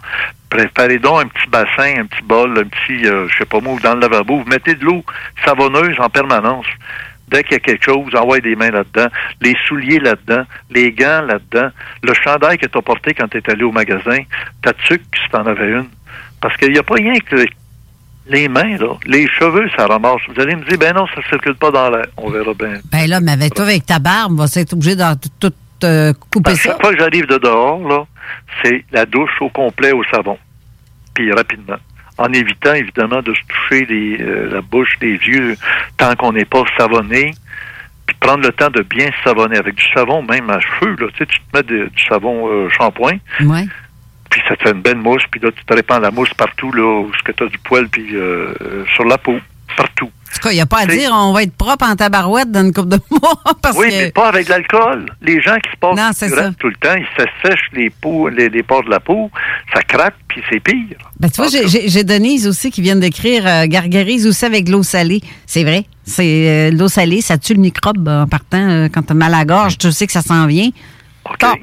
[0.50, 3.78] préparez donc un petit bassin, un petit bol, un petit, euh, je sais pas moi,
[3.82, 5.04] dans le lavabo, vous mettez de l'eau
[5.46, 6.68] savonneuse en permanence.
[7.30, 9.08] Dès qu'il y a quelque chose, envoyez des mains là-dedans,
[9.40, 11.70] les souliers là-dedans, les gants là-dedans,
[12.04, 14.18] le chandail que tu as porté quand tu es allé au magasin,
[14.62, 15.88] ta tuque si tu en avais une.
[16.42, 17.46] Parce qu'il n'y a pas rien que
[18.28, 18.98] les, mains, là.
[19.06, 20.22] Les cheveux, ça ramasse.
[20.28, 22.08] Vous allez me dire, ben non, ça circule pas dans l'air.
[22.18, 22.80] On verra bien.
[22.92, 25.04] Ben là, mais avec toi, avec ta barbe, on va être obligé de
[25.40, 26.72] tout, euh, couper ça?
[26.72, 28.06] chaque fois que j'arrive de dehors, là,
[28.64, 30.38] c'est la douche au complet au savon.
[31.14, 31.78] Puis rapidement.
[32.18, 35.56] En évitant, évidemment, de se toucher les, euh, la bouche, les yeux,
[35.98, 37.34] tant qu'on n'est pas savonné.
[38.06, 39.58] Puis prendre le temps de bien savonner.
[39.58, 41.08] Avec du savon, même à cheveux, là.
[41.14, 43.66] Tu sais, tu te mets de- du savon euh, shampoing, Ouais.
[44.30, 46.72] puis ça te fait une belle mousse, puis là, tu te répands la mousse partout,
[46.74, 48.54] là, où ce que tu as du poil, puis euh,
[48.94, 49.38] sur la peau.
[49.78, 50.12] Partout.
[50.32, 52.52] En tout cas, il n'y a pas à dire on va être propre en tabarouette
[52.52, 53.42] dans une coupe de mois.
[53.62, 53.96] Parce oui, que...
[53.96, 55.06] mais pas avec l'alcool.
[55.22, 58.50] Les gens qui se passent Non, du tout le temps, ils s'assèchent les, peaux, les,
[58.50, 59.30] les pores de la peau,
[59.74, 60.98] ça craque, puis c'est pire.
[61.20, 64.84] Ben, tu vois, j'ai- Denise aussi qui vient d'écrire euh, gargarise aussi avec de l'eau
[64.84, 65.22] salée.
[65.46, 65.86] C'est vrai.
[66.04, 68.58] C'est euh, l'eau salée, ça tue le microbe euh, en partant.
[68.70, 70.70] euh, quand tu as mal à la gorge, tu sais que ça s'en vient.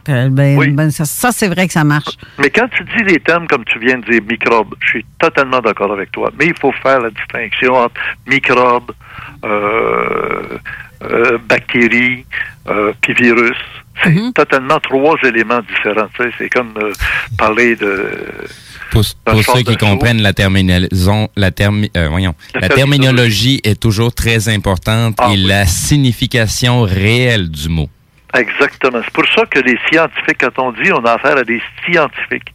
[0.09, 0.69] Euh, ben, Oui.
[0.71, 2.17] ben, ça, ça, c'est vrai que ça marche.
[2.39, 5.61] Mais quand tu dis les termes comme tu viens de dire, microbes, je suis totalement
[5.61, 6.31] d'accord avec toi.
[6.39, 8.93] Mais il faut faire la distinction entre microbes,
[9.45, 10.59] euh,
[11.03, 12.25] euh, bactéries,
[12.69, 13.57] euh, puis virus.
[14.05, 14.33] C'est Mhm.
[14.33, 16.09] totalement trois éléments différents.
[16.17, 16.93] Tu sais, c'est comme euh,
[17.37, 18.09] parler de...
[18.93, 23.59] Pour, pour ceux qui comprennent la terminaison, la, termi- euh, voyons, La la, terminologie.
[23.59, 25.45] terminologie est toujours très importante Ah et oui.
[25.47, 27.89] la signification réelle du mot.
[28.35, 29.01] Exactement.
[29.05, 32.53] C'est pour ça que les scientifiques, quand on dit on a affaire à des scientifiques,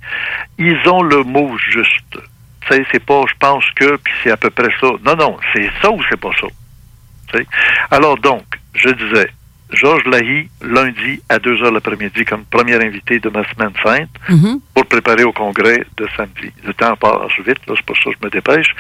[0.58, 2.18] ils ont le mot juste.
[2.62, 4.88] Tu sais, c'est pas je pense que, puis c'est à peu près ça.
[5.06, 6.48] Non, non, c'est ça ou c'est pas ça?
[7.32, 7.48] Tu sais?
[7.92, 8.44] Alors donc,
[8.76, 9.30] je disais,
[9.72, 14.60] Georges Lahy, lundi à 2 heures l'après-midi, comme premier invité de ma semaine sainte, Mhm.
[14.76, 16.52] pour préparer au congrès de samedi.
[16.64, 18.76] Le temps passe vite, là, c'est pour ça que je me dépêche.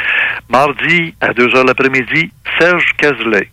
[0.49, 3.49] Mardi, à 2 heures l'après-midi, Serge Cazelet.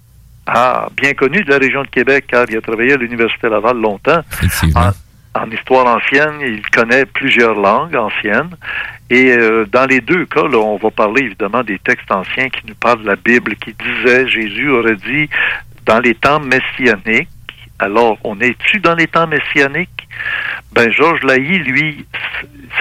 [0.46, 3.76] Ah, bien connu de la région de Québec, car il a travaillé à l'Université Laval
[3.76, 4.20] longtemps.
[4.74, 4.90] En,
[5.42, 8.50] en histoire ancienne, il connaît plusieurs langues anciennes.
[9.10, 12.66] Et euh, dans les deux cas, là, on va parler évidemment des textes anciens qui
[12.66, 15.28] nous parlent de la Bible, qui disaient, Jésus aurait dit,
[15.86, 17.28] dans les temps messianiques,
[17.78, 19.99] alors on est-tu dans les temps messianiques?
[20.72, 22.06] Ben, Georges Laï, lui,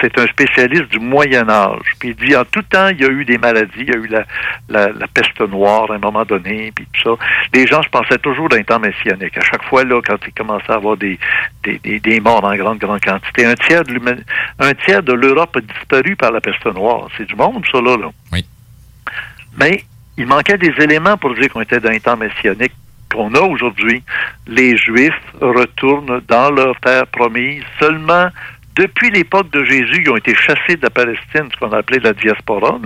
[0.00, 1.92] c'est un spécialiste du Moyen Âge.
[1.98, 3.96] Puis il dit, en tout temps, il y a eu des maladies, il y a
[3.96, 4.24] eu la,
[4.68, 7.24] la, la peste noire à un moment donné, puis tout ça.
[7.52, 9.36] Les gens se pensaient toujours les temps messianiques.
[9.36, 11.18] À chaque fois, là, quand il commençait à avoir des,
[11.64, 14.00] des, des, des morts en grande, grande quantité, un tiers de
[14.60, 17.08] un tiers de l'Europe a disparu par la peste noire.
[17.16, 17.96] C'est du monde, ça, là.
[17.96, 18.10] là.
[18.32, 18.44] Oui.
[19.58, 19.84] Mais
[20.16, 22.72] il manquait des éléments pour dire qu'on était dans les temps messianiques
[23.12, 24.02] qu'on a aujourd'hui.
[24.46, 28.28] Les Juifs retournent dans leur terre promise seulement
[28.76, 30.02] depuis l'époque de Jésus.
[30.04, 32.78] Ils ont été chassés de la Palestine, ce qu'on appelait la diaspora.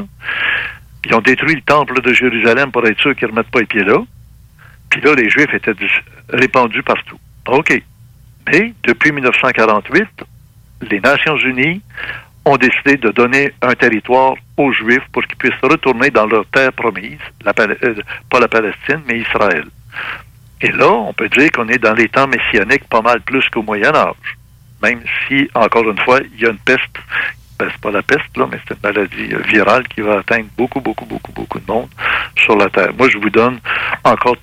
[1.06, 3.66] ils ont détruit le temple de Jérusalem pour être sûr qu'ils ne remettent pas les
[3.66, 3.98] pieds là.
[4.90, 5.74] Puis là, les Juifs étaient
[6.30, 7.18] répandus partout.
[7.48, 7.82] OK.
[8.50, 10.06] Mais depuis 1948,
[10.90, 11.80] les Nations Unies
[12.44, 16.72] ont décidé de donner un territoire aux Juifs pour qu'ils puissent retourner dans leur terre
[16.72, 17.94] promise, euh,
[18.30, 19.64] pas la Palestine, mais Israël.
[20.60, 23.62] Et là, on peut dire qu'on est dans les temps messianiques pas mal plus qu'au
[23.62, 24.14] Moyen Âge.
[24.82, 26.82] Même si, encore une fois, il y a une peste
[27.58, 30.46] Ben, c'est pas la peste, là, mais c'est une maladie euh, virale qui va atteindre
[30.56, 31.88] beaucoup, beaucoup, beaucoup, beaucoup de monde
[32.36, 32.92] sur la Terre.
[32.98, 33.60] Moi, je vous donne
[34.02, 34.36] encore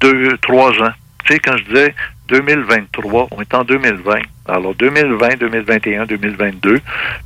[0.00, 0.92] deux, trois ans.
[1.24, 1.94] Tu sais, quand je disais
[2.28, 4.20] 2023, on est en 2020.
[4.48, 6.80] Alors, 2020, 2021, 2022,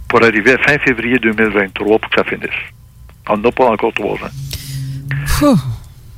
[0.09, 2.51] pour arriver à fin février 2023 pour que ça finisse.
[3.29, 5.55] On n'a pas encore trois ans.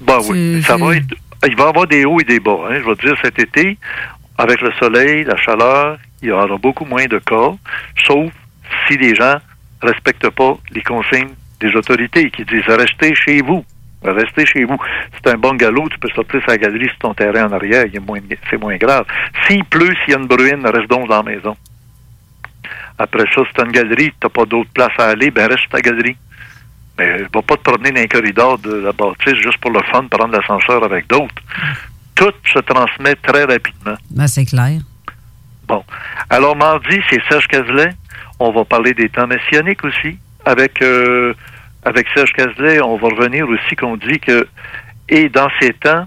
[0.01, 2.59] Ben oui, ça va être, il va y avoir des hauts et des bas.
[2.69, 2.81] Hein.
[2.81, 3.79] Je vais dire, cet été,
[4.39, 7.53] avec le soleil, la chaleur, il y aura beaucoup moins de cas,
[8.07, 8.31] sauf
[8.87, 9.37] si les gens
[9.83, 13.65] respectent pas les consignes des autorités qui disent restez chez vous.
[14.03, 14.77] Restez chez vous.
[15.15, 17.87] C'est un bungalow, tu peux sortir sa galerie sur ton terrain en arrière,
[18.51, 19.05] c'est moins grave.
[19.47, 21.57] S'il pleut, s'il y a une bruine, reste donc dans la maison.
[22.99, 25.69] Après ça, si tu une galerie, tu n'as pas d'autre place à aller, ben reste
[25.71, 26.17] ta galerie.
[26.99, 30.07] Mais va pas te promener dans les corridors de la bâtisse juste pour le fun,
[30.09, 31.43] prendre l'ascenseur avec d'autres.
[32.15, 33.97] Tout se transmet très rapidement.
[34.11, 34.81] Ben, c'est clair.
[35.69, 35.85] Bon.
[36.31, 37.95] Alors, mardi, c'est Serge Cazelet.
[38.39, 40.19] On va parler des temps messianiques aussi.
[40.45, 41.35] Avec, euh,
[41.85, 44.47] avec Serge Cazelet, on va revenir aussi qu'on dit que,
[45.09, 46.07] et dans ces temps,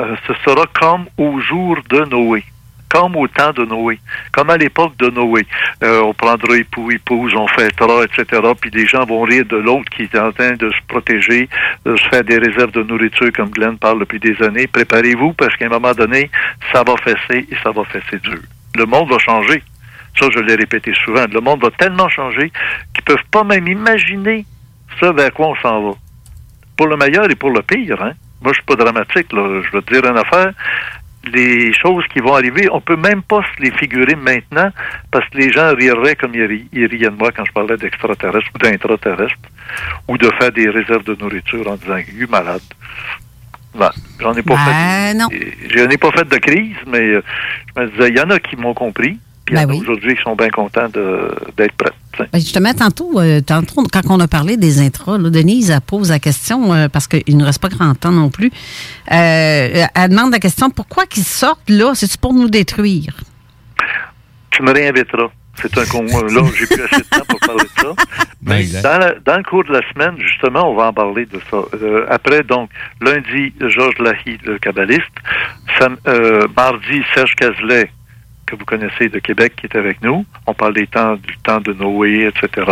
[0.00, 2.44] euh, ce sera comme au jour de Noé
[2.88, 3.98] comme au temps de Noé,
[4.32, 5.46] comme à l'époque de Noé.
[5.82, 8.42] Euh, on prendra époux, épouse, on fêtera, etc.
[8.60, 11.48] Puis des gens vont rire de l'autre qui est en train de se protéger,
[11.84, 14.66] de se faire des réserves de nourriture, comme Glenn parle depuis des années.
[14.66, 16.30] Préparez-vous parce qu'à un moment donné,
[16.72, 18.38] ça va fesser et ça va fesser dur.
[18.76, 19.62] Le monde va changer.
[20.18, 21.24] Ça, je l'ai répété souvent.
[21.32, 22.50] Le monde va tellement changer
[22.94, 24.44] qu'ils peuvent pas même imaginer
[25.00, 25.94] ce vers quoi on s'en va.
[26.76, 28.12] Pour le meilleur et pour le pire, hein.
[28.40, 29.62] Moi, je suis pas dramatique, là.
[29.62, 30.52] Je veux te dire une affaire
[31.32, 34.70] les choses qui vont arriver, on peut même pas se les figurer maintenant
[35.10, 36.44] parce que les gens riraient comme ils,
[36.86, 39.34] riaient de moi quand je parlais d'extraterrestres ou d'intraterrestres
[40.08, 42.62] ou de faire des réserves de nourriture en disant est malade.
[43.74, 45.78] Ben, j'en ai pas ben, fait.
[45.78, 47.22] J'en ai pas fait de crise, mais euh,
[47.76, 49.18] je me disais, il y en a qui m'ont compris.
[49.48, 51.92] Puis ben aujourd'hui qui sont bien contents d'être prêts.
[52.18, 56.74] Ben, justement, tantôt, euh, tantôt, quand on a parlé des intras, Denise pose la question,
[56.74, 58.50] euh, parce qu'il ne reste pas grand temps non plus,
[59.10, 61.94] euh, elle demande la question, pourquoi qu'ils sortent là?
[61.94, 63.14] C'est-tu pour nous détruire?
[64.50, 65.30] Tu me réinviteras.
[65.54, 66.04] C'est un con.
[66.04, 68.04] Là, j'ai plus assez de temps pour parler de ça.
[68.42, 68.64] Mais
[69.24, 71.56] dans, le cours de la semaine, justement, on va en parler de ça.
[72.10, 72.68] après, donc,
[73.00, 75.02] lundi, Georges Lahi, le kabbaliste.
[76.54, 77.90] mardi, Serge Cazelet,
[78.48, 80.24] que vous connaissez de Québec qui est avec nous.
[80.46, 82.66] On parle des temps du temps de Noé, etc.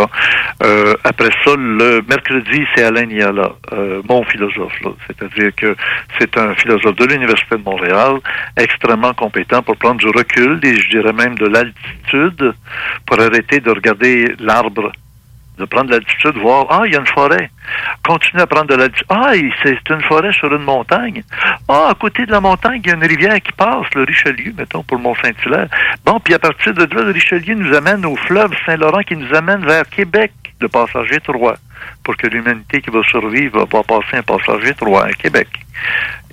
[0.62, 4.72] Euh, après ça, le mercredi, c'est Alain Niala, euh, mon philosophe.
[5.06, 5.76] C'est-à-dire que
[6.18, 8.18] c'est un philosophe de l'Université de Montréal,
[8.56, 12.54] extrêmement compétent pour prendre du recul et je dirais même de l'altitude
[13.06, 14.92] pour arrêter de regarder l'arbre
[15.58, 17.50] de prendre l'altitude, voir, ah, il y a une forêt.
[18.04, 19.06] Continuer à prendre de l'altitude.
[19.08, 21.22] Ah, c'est une forêt sur une montagne.
[21.68, 24.52] Ah, à côté de la montagne, il y a une rivière qui passe, le Richelieu,
[24.56, 25.68] mettons, pour le Mont-Saint-Hilaire.
[26.04, 29.34] Bon, puis à partir de là, le Richelieu nous amène au fleuve Saint-Laurent qui nous
[29.34, 31.54] amène vers Québec, de passager 3,
[32.02, 35.48] pour que l'humanité qui va survivre va passer un passager 3 à Québec.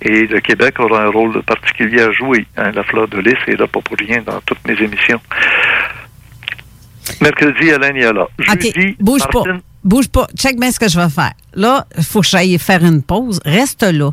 [0.01, 2.45] Et le Québec aura un rôle particulier à jouer.
[2.57, 2.71] Hein.
[2.73, 5.21] La fleur de lys est là pas pour rien dans toutes mes émissions.
[7.21, 8.27] Mercredi, Alain est là.
[8.51, 9.43] OK, bouge pas.
[9.83, 10.27] Bouge pas.
[10.37, 11.33] Check bien ce que je vais faire.
[11.53, 13.39] Là, il faut que j'aille faire une pause.
[13.45, 14.11] Reste là.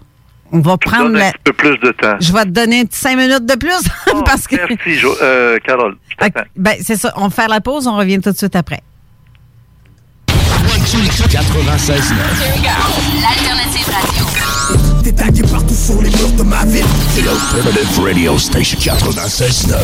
[0.53, 2.17] On va prendre un peu plus de temps.
[2.21, 3.71] Je vais te donner cinq minutes de plus.
[4.13, 4.57] Oh, parce que...
[4.57, 5.97] Merci, euh, Carole.
[6.57, 7.13] ben, c'est ça.
[7.17, 7.87] On va faire la pause.
[7.87, 8.83] On revient tout de suite après.
[11.31, 12.15] 96
[13.23, 14.27] L'alternative radio.
[15.05, 16.85] T'es partout sur les murs de ma ville.
[17.11, 19.75] C'est l'Alternative Radio Station 96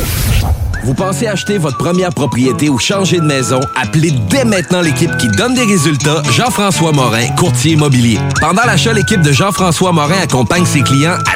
[0.86, 3.58] vous pensez acheter votre première propriété ou changer de maison?
[3.74, 8.20] Appelez dès maintenant l'équipe qui donne des résultats, Jean-François Morin, courtier immobilier.
[8.40, 11.35] Pendant l'achat, l'équipe de Jean-François Morin accompagne ses clients à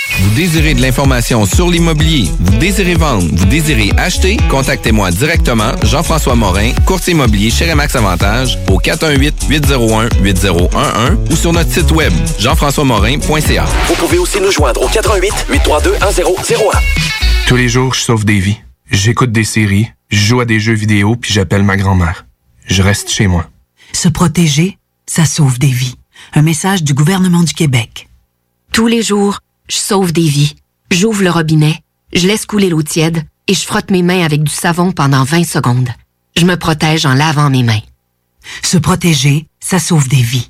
[0.19, 6.35] Vous désirez de l'information sur l'immobilier, vous désirez vendre, vous désirez acheter, contactez-moi directement, Jean-François
[6.35, 13.65] Morin, courtier immobilier chez Remax Avantage, au 418-801-8011 ou sur notre site web, jean-françois-morin.ca.
[13.87, 16.79] Vous pouvez aussi nous joindre au 88 832 1001.
[17.47, 18.57] Tous les jours, je sauve des vies.
[18.91, 22.25] J'écoute des séries, je joue à des jeux vidéo, puis j'appelle ma grand-mère.
[22.67, 23.45] Je reste chez moi.
[23.93, 25.95] Se protéger, ça sauve des vies.
[26.33, 28.09] Un message du gouvernement du Québec.
[28.71, 30.55] Tous les jours, je sauve des vies.
[30.91, 31.81] J'ouvre le robinet,
[32.13, 35.43] je laisse couler l'eau tiède et je frotte mes mains avec du savon pendant 20
[35.43, 35.89] secondes.
[36.35, 37.81] Je me protège en lavant mes mains.
[38.63, 40.49] Se protéger, ça sauve des vies.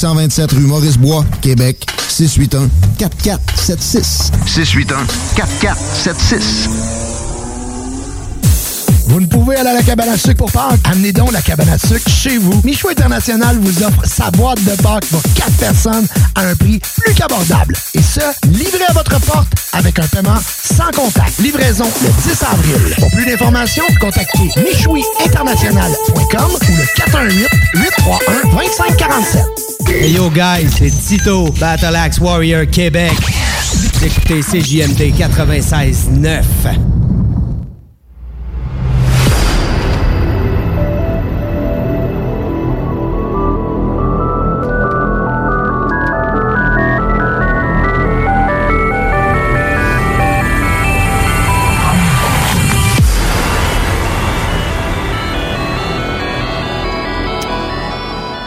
[0.01, 4.31] 527 rue Maurice-Bois, Québec, 681-4476.
[4.47, 6.69] 681-4476.
[9.11, 10.79] Vous ne pouvez aller à la cabane à sucre pour Pâques?
[10.85, 12.61] Amenez donc la cabane à sucre chez vous.
[12.63, 17.13] Michou International vous offre sa boîte de Pâques pour 4 personnes à un prix plus
[17.13, 17.75] qu'abordable.
[17.93, 21.39] Et ce, livré à votre porte avec un paiement sans contact.
[21.39, 22.95] Livraison le 10 avril.
[22.99, 26.85] Pour plus d'informations, contactez michouiinternational.com ou le
[29.89, 29.89] 418-831-2547.
[29.89, 33.11] Hey yo guys, c'est Tito, Battle Axe Warrior Québec.
[34.01, 36.43] Écoutez CJMD 96.9.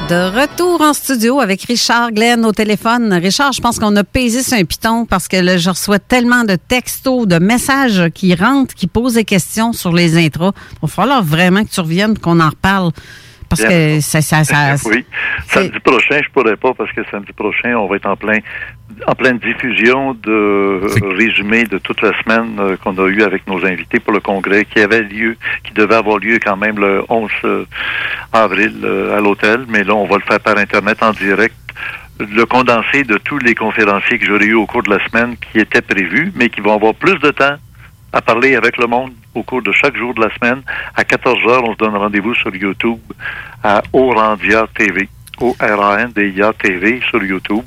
[0.09, 3.11] De retour en studio avec Richard Glenn au téléphone.
[3.15, 6.45] Richard, je pense qu'on a pesé sur un piton parce que là, je reçois tellement
[6.45, 10.53] de textos, de messages qui rentrent, qui posent des questions sur les intros.
[10.73, 12.91] Il va falloir vraiment que tu reviennes, qu'on en reparle.
[13.49, 15.05] Parce que ça, ça, ça, oui.
[15.47, 18.39] Samedi prochain, je pourrais pas parce que samedi prochain, on va être en plein
[19.07, 20.81] en pleine diffusion de
[21.17, 24.65] résumé de toute la semaine euh, qu'on a eu avec nos invités pour le congrès
[24.65, 27.65] qui avait lieu, qui devait avoir lieu quand même le 11 euh,
[28.33, 31.55] avril euh, à l'hôtel, mais là on va le faire par internet en direct.
[32.21, 35.59] Le condensé de tous les conférenciers que j'aurais eu au cours de la semaine qui
[35.59, 37.57] étaient prévus, mais qui vont avoir plus de temps
[38.13, 40.63] à parler avec le monde au cours de chaque jour de la semaine.
[40.95, 43.01] À 14 heures, on se donne rendez-vous sur YouTube
[43.63, 45.09] à Orandia TV.
[45.41, 47.65] O-R-A-N-D-I-A TV sur YouTube.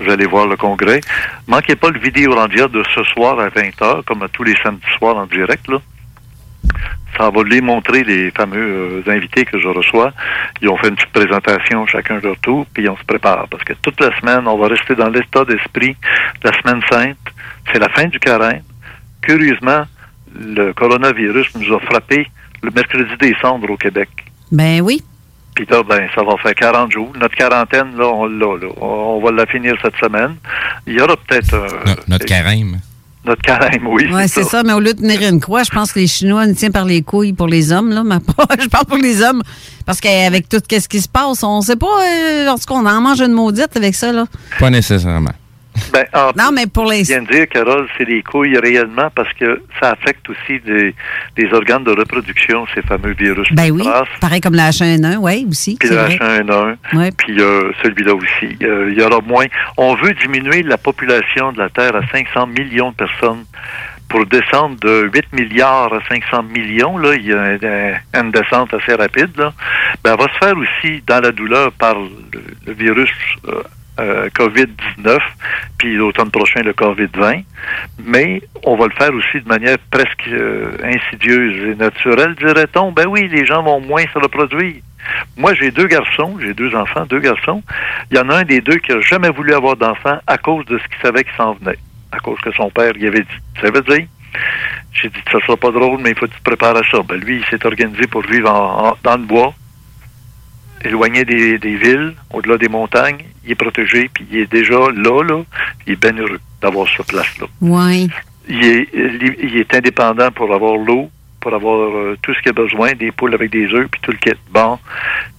[0.00, 1.00] Vous allez voir le congrès.
[1.46, 5.16] Manquez pas le vidéo Orandia de ce soir à 20h, comme tous les samedis soirs
[5.16, 5.78] en direct, là.
[7.16, 10.12] Ça va les montrer les fameux euh, invités que je reçois.
[10.60, 13.46] Ils ont fait une petite présentation chacun de leur tour, puis on se prépare.
[13.48, 15.96] Parce que toute la semaine, on va rester dans l'état d'esprit
[16.42, 17.18] de la semaine sainte.
[17.72, 18.62] C'est la fin du carême
[19.24, 19.84] curieusement,
[20.38, 22.26] le coronavirus nous a frappé
[22.62, 24.08] le mercredi des cendres au Québec.
[24.52, 25.02] Ben oui.
[25.54, 27.12] Puis là, ben, ça va faire 40 jours.
[27.20, 28.68] Notre quarantaine, là, on l'a, là.
[28.80, 30.34] On va la finir cette semaine.
[30.86, 31.54] Il y aura peut-être...
[31.54, 32.80] euh, No- notre carême.
[33.24, 34.08] notre carême, oui.
[34.12, 34.62] Oui, c'est ça.
[34.64, 36.84] Mais au lieu de tenir une croix, je pense que les Chinois nous tiennent par
[36.84, 38.02] les couilles pour les hommes, là.
[38.04, 39.42] Mais pas, je parle pour les hommes.
[39.86, 42.86] Parce qu'avec tout ce qui se passe, on sait pas, euh, en tout cas, on
[42.86, 44.24] en mange une maudite avec ça, là.
[44.58, 45.32] Pas nécessairement.
[45.92, 47.04] Ben, en Non, mais pour les.
[47.04, 50.94] Je viens de dire, Carole, c'est les couilles réellement parce que ça affecte aussi des,
[51.36, 53.48] des organes de reproduction, ces fameux virus.
[53.52, 53.84] Ben oui.
[54.20, 55.76] Pareil comme la H1N1, oui, aussi.
[55.78, 56.16] Puis le vrai.
[56.16, 57.10] H1N1, Ouais.
[57.16, 58.56] puis euh, celui-là aussi.
[58.62, 59.46] Euh, il y aura moins.
[59.76, 63.44] On veut diminuer la population de la Terre à 500 millions de personnes
[64.08, 66.98] pour descendre de 8 milliards à 500 millions.
[66.98, 69.30] Là, il y a un- une descente assez rapide.
[69.36, 69.52] Là.
[70.04, 72.10] Ben, elle va se faire aussi dans la douleur par le,
[72.66, 73.10] le virus
[73.98, 75.18] euh, euh, COVID-19,
[75.78, 77.44] puis l'automne prochain le COVID-20.
[78.04, 82.92] Mais on va le faire aussi de manière presque euh, insidieuse et naturelle, dirait-on.
[82.92, 84.76] Ben oui, les gens vont moins se reproduire.
[85.36, 87.62] Moi, j'ai deux garçons, j'ai deux enfants, deux garçons.
[88.10, 90.64] Il y en a un des deux qui a jamais voulu avoir d'enfant à cause
[90.66, 91.78] de ce qu'il savait qui s'en venait.
[92.12, 93.38] À cause que son père lui avait dit.
[93.60, 94.06] Ça veut dire?
[94.92, 96.98] J'ai dit, ça sera pas drôle, mais il faut que tu te prépares à ça.
[97.06, 99.52] Ben, lui, il s'est organisé pour vivre en- dans le bois,
[100.84, 103.24] éloigné des, des villes, au-delà des montagnes.
[103.44, 105.42] Il est protégé, puis il est déjà là, là.
[105.86, 107.46] Il est bien heureux d'avoir cette place-là.
[107.60, 108.08] Oui.
[108.48, 111.10] Il est, il est indépendant pour avoir l'eau,
[111.40, 114.12] pour avoir euh, tout ce qu'il a besoin, des poules avec des œufs, puis tout
[114.12, 114.38] le kit.
[114.50, 114.78] Bon.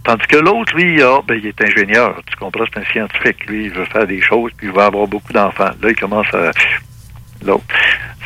[0.04, 2.22] Tandis que l'autre, lui, ah, ben, il est ingénieur.
[2.28, 3.46] Tu comprends, c'est un scientifique.
[3.48, 5.72] Lui, il veut faire des choses, puis il va avoir beaucoup d'enfants.
[5.82, 6.52] Là, il commence à...
[7.46, 7.64] L'autre.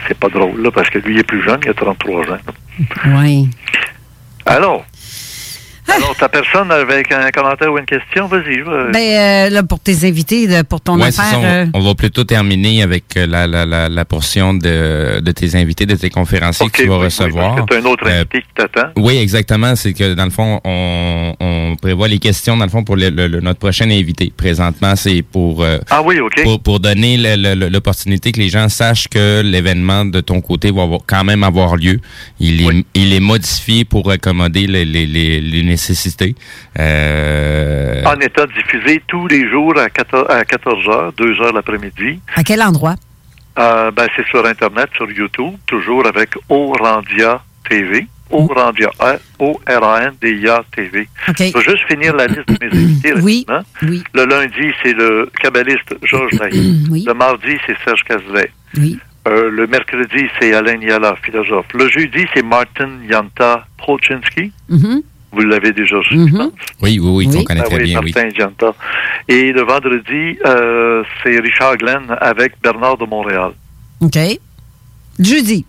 [0.08, 2.38] C'est pas drôle, là, parce que lui, il est plus jeune, il a 33 ans.
[3.08, 3.50] Oui.
[4.46, 4.86] Alors,
[5.96, 8.62] alors, ta personne avec un commentaire ou une question, vas-y.
[8.62, 8.92] va.
[8.92, 11.26] Ben, euh, là, pour tes invités, de- pour ton Ouais, affaire.
[11.26, 15.20] ça, euh, on, on va plutôt terminer avec euh, la, la, la, la portion de,
[15.20, 17.56] de tes invités, de tes conférenciers que tu vas recevoir.
[17.56, 18.90] Parce que t'as un autre Euh, invité qui t'attend.
[18.98, 19.76] Oui, exactement.
[19.76, 23.10] C'est que dans le fond, on, on prévoit les questions dans le fond pour le-
[23.10, 24.32] le- le- notre prochain invité.
[24.36, 26.44] Présentement, c'est pour euh, Ah oui, OK.
[26.44, 27.18] pour, pour donner
[27.56, 31.76] l'opportunité que les gens sachent que l'événement de ton côté va avoir- quand même avoir
[31.76, 32.00] lieu.
[32.40, 36.36] Il est, il est modifié pour accommoder les, les, les, les nécessités.
[36.80, 42.20] Euh, En état diffusé tous les jours à 14, à 14 heures, 2 heures l'après-midi.
[42.36, 42.96] à quel endroit?
[43.58, 48.08] Euh, ben, c'est sur Internet, sur YouTube, toujours avec Orandia TV.
[48.32, 48.92] Orandia,
[49.40, 51.10] O-R-A-N-D-I-A TV.
[51.28, 51.36] OK.
[51.40, 53.14] Je vais juste finir la liste de mes invités.
[53.14, 53.64] Oui, rapidement.
[53.92, 54.04] oui.
[54.14, 56.86] Le lundi, c'est le kabbaliste Georges Naï.
[56.92, 57.04] Oui.
[57.08, 58.52] Le mardi, c'est Serge Cazelet.
[58.78, 59.00] Oui.
[59.28, 61.66] Euh, le mercredi, c'est Alain Niala, philosophe.
[61.74, 64.52] Le jeudi, c'est Martin Yanta Prochinski.
[64.70, 65.02] Mhm.
[65.32, 66.28] Vous l'avez déjà reçu, Mhm.
[66.28, 66.52] je pense.
[66.82, 68.12] oui, oui, oui, qu'on connaît Ah très oui, bien, oui.
[68.16, 68.74] Martin Yanta.
[69.28, 73.52] Et le vendredi, euh, c'est Richard Glenn avec Bernard de Montréal.
[74.02, 74.18] OK.
[75.20, 75.66] Jeudi.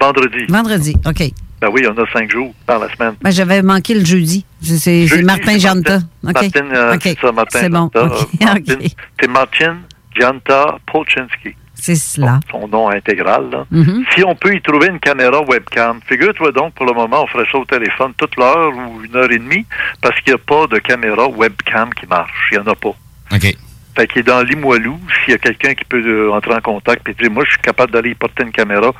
[0.00, 0.46] Vendredi.
[0.48, 0.96] Vendredi.
[1.06, 1.22] OK.
[1.60, 3.14] Ben oui, on a cinq jours dans la semaine.
[3.22, 4.44] Ben, j'avais manqué le jeudi.
[4.60, 5.96] C'est- Martin c'est Janta.
[6.24, 6.32] OK.
[6.34, 7.00] Martin, euh, OK.
[7.04, 7.90] c'est ça, Martin C'est bon.
[7.94, 8.04] Janta.
[8.06, 8.40] OK.
[8.40, 8.88] Martin-
[9.20, 9.76] C'est Martin
[10.18, 11.54] Janta Polchinski.
[11.82, 12.38] C'est cela.
[12.48, 13.50] Son nom intégral.
[13.50, 13.66] Là.
[13.72, 14.04] Mhm.
[14.14, 17.48] Si on peut y trouver une caméra webcam, figure-toi donc, pour le moment, on ferait
[17.50, 19.66] ça au téléphone toute l'heure ou une heure et demie,
[20.00, 22.50] parce qu'il n'y a pas de caméra webcam qui marche.
[22.52, 22.94] Il n'y en a pas.
[23.32, 23.56] OK.
[23.96, 27.06] Fait qu'il est dans Limoilou, s'il y a quelqu'un qui peut euh, entrer en contact
[27.08, 28.92] et dire moi je suis capable d'aller y porter une caméra,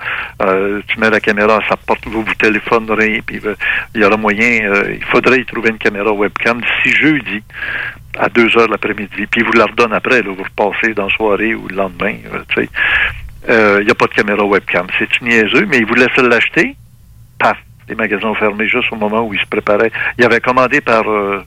[0.43, 3.55] euh, tu mets la caméra à sa porte, vous vous téléphonerez, puis euh,
[3.95, 7.43] il y aura moyen, euh, il faudrait y trouver une caméra webcam d'ici jeudi
[8.19, 9.27] à 2 heures l'après-midi.
[9.31, 12.15] Puis il vous la redonne après, là, vous repassez dans la soirée ou le lendemain.
[12.33, 12.69] euh, tu sais.
[13.49, 14.87] Euh, Il n'y a pas de caméra webcam.
[14.99, 16.77] C'est niaiseux, mais il vous laisse l'acheter?
[17.39, 17.57] Paf!
[17.89, 19.91] Les magasins ont fermé juste au moment où il se préparait.
[20.19, 21.43] Il avait commandé par euh,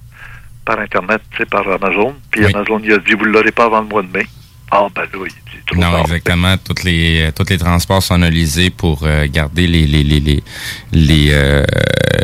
[0.65, 2.15] par Internet, tu sais, par Amazon.
[2.31, 4.25] Puis Amazon, il a dit, vous ne l'aurez pas avant le mois de mai.
[4.71, 5.99] Ah, ben là, il dit, trop Non, tard.
[6.01, 6.55] exactement.
[6.57, 10.43] Toutes les, tous les transports sont analysés pour euh, garder les, les, les, les,
[10.91, 11.63] les, euh,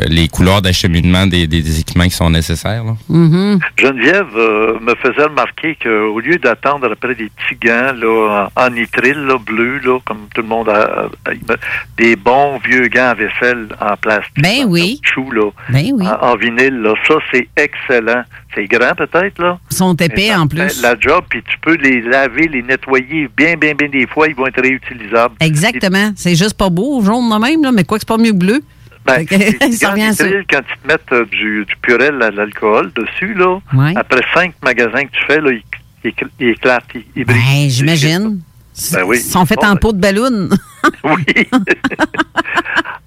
[0.08, 2.82] les couloirs d'acheminement des, des, des équipements qui sont nécessaires.
[2.84, 2.96] là.
[3.08, 3.58] Mhm.
[3.78, 8.70] Geneviève euh, me faisait remarquer qu'au lieu d'attendre après des petits gants là, en, en
[8.70, 11.56] nitrile, là, bleu, là, comme tout le monde a, a- a-
[11.96, 14.32] des bons vieux gants à vaisselle en plastique.
[14.42, 15.00] Ben oui.
[15.02, 16.06] Chou, là, Ben oui.
[16.06, 18.24] en, en vinyle, là, ça, c'est excellent.
[18.54, 19.58] C'est grand, peut-être, là.
[19.70, 20.82] Ils sont épais en plus.
[20.82, 24.34] La job, puis tu peux les laver, les nettoyer bien, bien, bien des fois, ils
[24.34, 25.34] vont être réutilisables.
[25.40, 26.12] Exactement.
[26.16, 28.36] C'est juste pas beau, jaune de même, là, mais quoi que c'est pas mieux que
[28.38, 28.60] bleu.
[29.04, 29.24] Ben,
[29.60, 29.94] à ça.
[29.96, 33.92] nitrile, quand ils te mettent euh, du, du purel à l'alcool dessus, là, Ouais.
[33.96, 35.62] après cinq magasins que tu fais, là, ils,
[36.04, 37.24] ils ils éclatent, ils, ils.
[37.24, 37.34] Ben,
[37.68, 38.40] j'imagine.
[38.92, 39.18] Ben oui.
[39.18, 40.48] Ils sont faits Bon, en ben, peau de ballon.
[41.04, 41.48] Oui.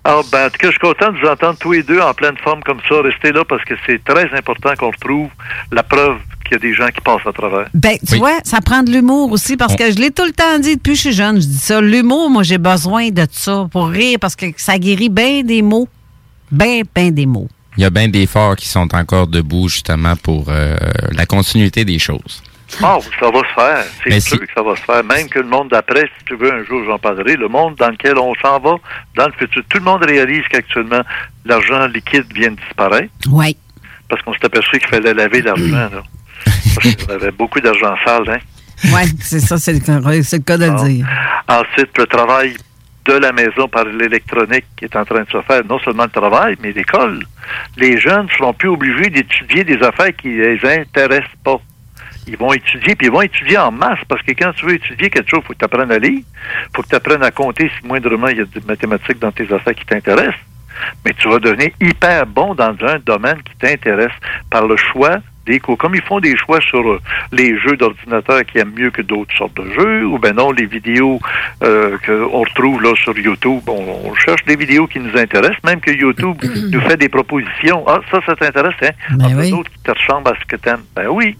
[0.03, 2.13] Ah, ben, en tout cas, je suis content de vous entendre tous les deux en
[2.13, 3.01] pleine forme comme ça.
[3.01, 5.29] Restez là parce que c'est très important qu'on retrouve
[5.71, 7.67] la preuve qu'il y a des gens qui passent à travers.
[7.73, 10.57] Ben, tu vois, ça prend de l'humour aussi parce que je l'ai tout le temps
[10.59, 11.41] dit depuis que je suis jeune.
[11.41, 11.81] Je dis ça.
[11.81, 15.87] L'humour, moi, j'ai besoin de ça pour rire parce que ça guérit bien des mots.
[16.51, 17.49] Ben, ben des mots.
[17.77, 20.77] Il y a bien des forts qui sont encore debout justement pour euh,
[21.11, 22.41] la continuité des choses.
[22.81, 23.85] Ah, ça va se faire.
[24.03, 25.03] C'est sûr si- que ça va se faire.
[25.03, 27.89] Même que le monde d'après, si tu veux, un jour, j'en parlerai, le monde dans
[27.89, 28.75] lequel on s'en va,
[29.15, 31.01] dans le futur, tout le monde réalise qu'actuellement,
[31.45, 33.11] l'argent liquide vient de disparaître.
[33.29, 33.55] Oui.
[34.09, 35.89] Parce qu'on s'est aperçu qu'il fallait laver l'argent,
[36.75, 38.39] qu'on avait beaucoup d'argent sale, hein?
[38.85, 41.07] Oui, c'est ça, c'est le, cas de le dire.
[41.47, 42.55] Ensuite, le travail
[43.05, 46.09] de la maison par l'électronique qui est en train de se faire, non seulement le
[46.09, 47.23] travail, mais l'école.
[47.77, 51.59] Les jeunes ne seront plus obligés d'étudier des affaires qui les intéressent pas.
[52.27, 55.11] Ils vont étudier, puis ils vont étudier en masse, parce que quand tu veux étudier
[55.11, 57.29] quelque chose, il faut que tu apprennes à lire, il faut que tu apprennes à
[57.29, 60.41] compter si moindrement il y a des mathématiques dans tes affaires qui t'intéressent.
[61.05, 64.11] Mais tu vas devenir hyper bon dans un domaine qui t'intéresse
[64.49, 65.77] par le choix des cours.
[65.77, 66.99] Comme ils font des choix sur euh,
[67.31, 70.65] les jeux d'ordinateur qui aiment mieux que d'autres sortes de jeux, ou ben non, les
[70.65, 71.19] vidéos
[71.63, 73.61] euh, qu'on retrouve là sur YouTube.
[73.67, 76.37] On, on cherche des vidéos qui nous intéressent, même que YouTube
[76.71, 77.83] nous fait des propositions.
[77.87, 78.89] Ah, ça, ça t'intéresse, hein?
[79.11, 79.51] Ben Ah, oui.
[79.51, 80.83] d'autres qui te ressemblent à ce que t'aimes.
[80.95, 81.37] Ben oui.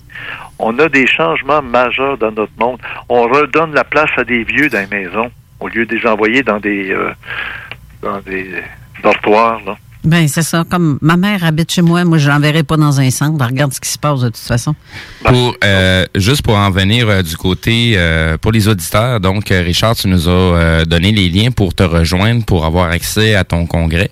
[0.59, 2.79] On a des changements majeurs dans notre monde.
[3.09, 5.29] On redonne la place à des vieux dans les maisons,
[5.59, 7.11] au lieu de les envoyer dans des, euh,
[8.01, 8.49] dans des
[9.03, 9.75] dortoirs, là.
[10.05, 10.63] Ben c'est ça.
[10.69, 13.37] Comme ma mère habite chez moi, moi je l'enverrai pas dans un centre.
[13.37, 14.75] Ben, regarde ce qui se passe de toute façon.
[15.23, 19.61] Pour euh, juste pour en venir euh, du côté euh, pour les auditeurs, donc euh,
[19.61, 23.43] Richard, tu nous as euh, donné les liens pour te rejoindre pour avoir accès à
[23.43, 24.11] ton congrès.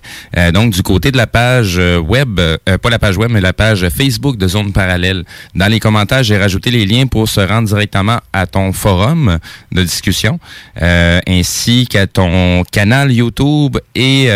[0.52, 4.36] Donc du côté de la page web, pas la page web, mais la page Facebook
[4.36, 5.24] de Zone Parallèle.
[5.54, 9.38] Dans les commentaires, j'ai rajouté les liens pour se rendre directement à ton forum
[9.70, 10.40] de discussion,
[10.80, 14.28] ainsi qu'à ton canal YouTube et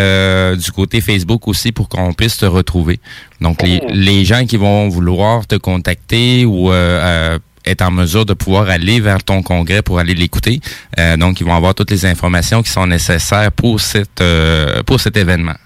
[0.56, 3.00] du côté Facebook aussi pour qu'on puisse te retrouver.
[3.40, 8.24] Donc, les, les gens qui vont vouloir te contacter ou euh, euh, être en mesure
[8.24, 10.60] de pouvoir aller vers ton congrès pour aller l'écouter,
[10.98, 15.00] euh, donc ils vont avoir toutes les informations qui sont nécessaires pour cette euh, pour
[15.00, 15.56] cet événement.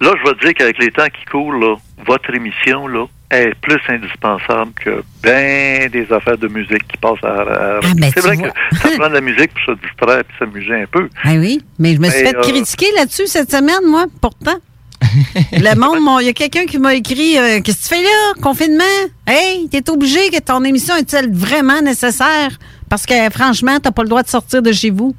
[0.00, 1.76] Là, je vais te dire qu'avec les temps qui courent, là,
[2.06, 7.78] votre émission là, est plus indispensable que bien des affaires de musique qui passent à...
[7.78, 8.50] à- ben, C'est vrai vois.
[8.50, 11.08] que ça prend de la musique pour se distraire et s'amuser un peu.
[11.24, 14.56] Ah oui, mais je me suis Mais, fait euh, critiquer là-dessus cette semaine, moi, pourtant.
[15.52, 18.02] Le monde, mon- il y a quelqu'un qui m'a écrit euh, Qu'est-ce que tu fais
[18.02, 18.84] là, confinement?
[19.26, 22.50] Hey, t'es obligé que ton émission est-elle vraiment nécessaire?
[22.88, 25.14] Parce que franchement, t'as pas le droit de sortir de chez vous.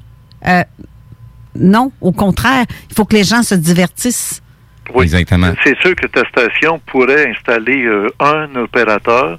[0.46, 0.62] Euh,
[1.54, 4.40] non, au contraire, il faut que les gens se divertissent.
[4.94, 5.04] Oui.
[5.04, 5.52] Exactement.
[5.64, 9.38] C'est sûr que ta station pourrait installer euh, un opérateur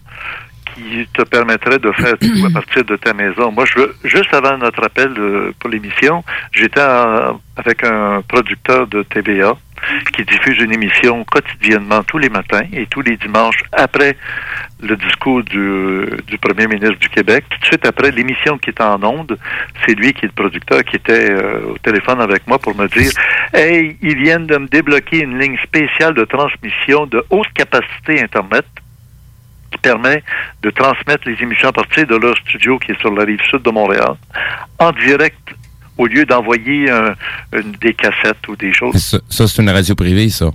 [0.75, 3.51] qui te permettrait de faire tout à partir de ta maison.
[3.51, 9.01] Moi, je veux, juste avant notre appel euh, pour l'émission, j'étais avec un producteur de
[9.03, 9.57] TVA
[10.13, 14.15] qui diffuse une émission quotidiennement tous les matins et tous les dimanches après
[14.81, 17.43] le discours du, premier ministre du Québec.
[17.49, 19.37] Tout de suite après l'émission qui est en onde,
[19.85, 22.87] c'est lui qui est le producteur qui était euh, au téléphone avec moi pour me
[22.87, 23.11] dire
[23.53, 28.65] Hey, ils viennent de me débloquer une ligne spéciale de transmission de haute capacité Internet
[29.71, 30.23] qui permet
[30.61, 33.61] de transmettre les émissions à partir de leur studio qui est sur la rive sud
[33.61, 34.13] de Montréal
[34.79, 35.55] en direct
[35.99, 37.13] au lieu d'envoyer un-
[37.53, 38.95] une- des cassettes ou des choses.
[38.95, 40.49] Ça, ça, c'est une radio privée, ça.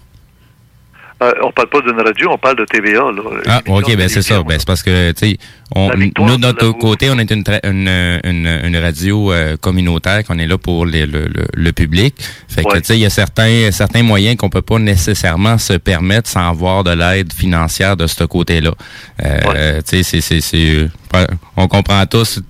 [1.22, 3.01] Euh, on parle pas d'une radio, on parle de TVA.
[3.12, 4.42] Là, Ah, ok, ben c'est ça.
[4.42, 5.38] Ben, c'est parce que, tu sais,
[5.76, 7.88] nous, de notre côté, on est une, une,
[8.24, 12.16] une, une radio euh, communautaire, qu'on est là pour les- le, le, le public.
[12.49, 15.74] Fait que, tu sais, il y a certains, certains moyens qu'on peut pas nécessairement se
[15.74, 18.72] permettre sans avoir de l'aide financière de ce côté-là.
[19.24, 21.26] Euh, Tu sais, c'est, euh,
[21.57, 22.40] on comprend tous.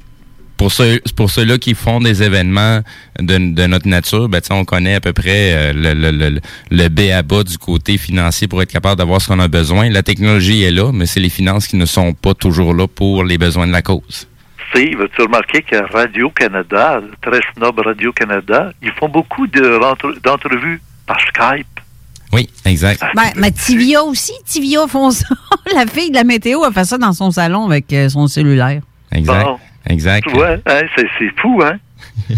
[0.57, 2.81] Pour ceux, pour ceux-là qui font des événements
[3.19, 6.41] de, de notre nature, ben, tu on connaît à peu près euh, le, le, le,
[6.71, 9.91] le B à bas du côté financier pour être capable d'avoir ce qu'on a besoin.
[9.91, 13.25] La technologie est là, mais c'est les finances qui ne sont pas toujours là pour
[13.25, 14.29] les besoins de la cause.
[14.71, 19.79] Steve, as-tu remarqué qu'à Radio-Canada, très snob Radio-Canada, ils font beaucoup de
[20.23, 21.67] d'entrevues par Skype?
[22.33, 23.01] Oui, exact.
[23.15, 25.29] Ben, mais Tivia aussi, Tivia font ça.
[25.75, 28.81] la fille de la météo a fait ça dans son salon avec euh, son cellulaire.
[29.13, 29.45] Exact.
[29.45, 29.59] Bon.
[29.87, 30.27] Exact.
[30.29, 31.79] Tu vois, hein, c'est c'est fou, hein?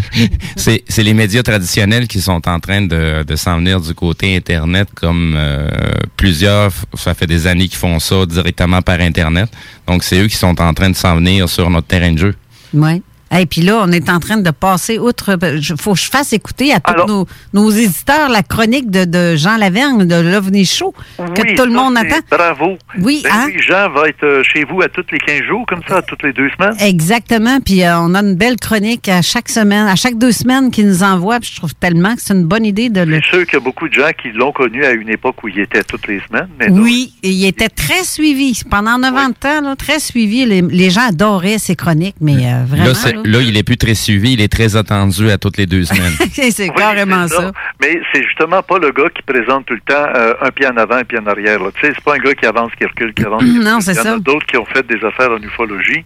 [0.55, 4.35] C'est c'est les médias traditionnels qui sont en train de, de s'en venir du côté
[4.35, 5.69] Internet, comme euh,
[6.15, 9.49] plusieurs, ça fait des années qu'ils font ça directement par Internet.
[9.87, 12.35] Donc, c'est eux qui sont en train de s'en venir sur notre terrain de jeu.
[12.73, 13.01] Oui.
[13.35, 15.37] Et puis là, on est en train de passer outre.
[15.53, 19.35] Il faut que je fasse écouter à tous nos, nos éditeurs la chronique de, de
[19.35, 22.19] Jean Lavergne de l'OVNI Show que Oui, tout le monde attend.
[22.31, 22.77] Bravo.
[22.99, 23.43] Oui, Ben hein?
[23.47, 26.01] oui, Jean va être euh, chez vous à tous les 15 jours, comme ça, à
[26.01, 26.75] toutes les deux semaines.
[26.79, 27.59] Exactement.
[27.59, 30.87] Puis euh, on a une belle chronique à chaque semaine, à chaque deux semaines qu'il
[30.87, 31.39] nous envoie.
[31.39, 33.19] Puis je trouve tellement que c'est une bonne idée de le.
[33.23, 35.47] C'est sûr qu'il y a beaucoup de gens qui l'ont connu à une époque où
[35.47, 36.47] il était toutes les semaines.
[36.59, 38.59] Mais Oui, il était très suivi.
[38.69, 40.45] Pendant 90 ans, là, très suivi.
[40.45, 42.85] Les, les gens adoraient ses chroniques, mais euh, vraiment.
[42.87, 42.93] Là,
[43.25, 45.83] là, là, il est plus très suivi, il est très attendu à toutes les deux
[45.85, 46.13] semaines.
[46.51, 47.51] c'est carrément c'est ça.
[47.81, 50.77] Mais c'est justement pas le gars qui présente tout le temps euh, un pied en
[50.77, 51.59] avant, un pied en arrière.
[51.75, 53.43] Tu sais, c'est pas un gars qui avance, qui recule, qui avance.
[53.43, 53.63] qui recule.
[53.63, 54.13] Non, c'est Il y en ça.
[54.13, 56.03] a d'autres qui ont fait des affaires en ufologie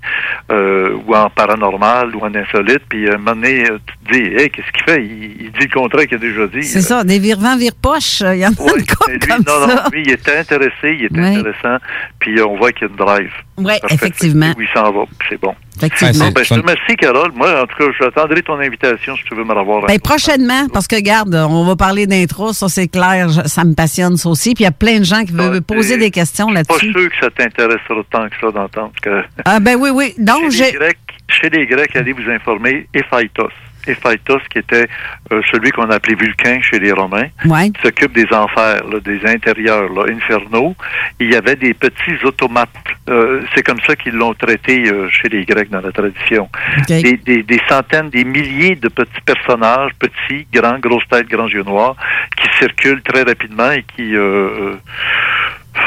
[0.51, 2.81] euh, ou en paranormal ou en insolite.
[2.89, 5.03] Puis à un moment donné, euh, tu te dis, hey, qu'est-ce qu'il fait?
[5.03, 6.63] Il, il dit le contraire qu'il a déjà dit.
[6.63, 8.21] C'est ça, des virevents vire-poches.
[8.21, 9.75] Il y en a une Mais couple lui, comme non, ça.
[9.75, 11.35] non, lui, il était intéressé, il était Ouais.
[11.35, 11.77] intéressant,
[12.19, 13.31] puis euh, on voit qu'il y a une drive.
[13.57, 14.53] Oui, effectivement.
[14.57, 15.53] Oui, il s'en va, puis c'est bon.
[15.77, 16.25] Effectivement.
[16.25, 17.31] Bon, ben, je te remercie, Carole.
[17.35, 19.85] Moi, en tout cas, j'attendrai ton invitation si tu veux me revoir.
[19.87, 23.73] Ben, prochainement, parce que, regarde, on va parler d'intro, ça c'est clair, je- ça me
[23.73, 24.53] passionne ça aussi.
[24.53, 26.91] Puis il y a plein de gens qui veulent poser des questions pas là-dessus.
[26.91, 30.13] sûr que ça t'intéressera tant que ça d'entendre que Ah ben oui, oui.
[30.17, 30.65] Donc, chez, j'ai...
[30.65, 30.97] les Grecs,
[31.29, 33.49] chez les Grecs, allez vous informer, Ephaïtos.
[33.87, 34.87] Ephaïtos, qui était
[35.31, 37.69] euh, celui qu'on appelait Vulcain chez les Romains, Ouais.
[37.71, 40.75] qui s'occupe des enfers, là, des intérieurs, là, infernaux.
[41.19, 42.69] Il y avait des petits automates.
[43.09, 46.49] Euh, c'est comme ça qu'ils l'ont traité euh, chez les Grecs dans la tradition.
[46.87, 51.63] Des, des- des centaines, des milliers de petits personnages, petits, grands, grosses têtes, grands yeux
[51.63, 51.95] noirs,
[52.37, 54.75] qui circulent très rapidement et qui euh, euh,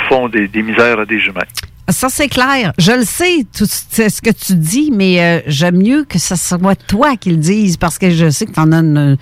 [0.09, 1.43] font des, des misères à des humains.
[1.89, 2.73] Ça, c'est clair.
[2.79, 6.35] Je le sais, tout c'est ce que tu dis, mais euh, j'aime mieux que ce
[6.35, 9.19] soit toi qui le dise parce que je sais que tu en as une,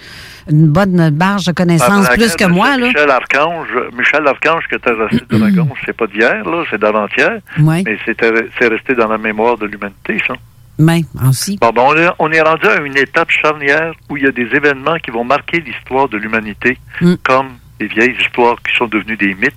[0.49, 2.77] une bonne barge de connaissances plus que moi.
[2.77, 2.87] Là.
[2.87, 7.41] Michel Archange, Michel Archange qui était resté de Dragon, c'est pas d'hier, là, c'est d'avant-hier.
[7.59, 7.83] Ouais.
[7.85, 10.35] Mais c'était- c'est resté dans la mémoire de l'humanité, ça.
[10.79, 11.59] Mais aussi.
[11.61, 14.33] Bon, ben, on, est, on est rendu à une étape charnière où il y a
[14.33, 17.15] des événements qui vont marquer l'histoire de l'humanité, Mm.
[17.25, 17.49] comme
[17.83, 19.55] les vieilles histoires qui sont devenues des mythes.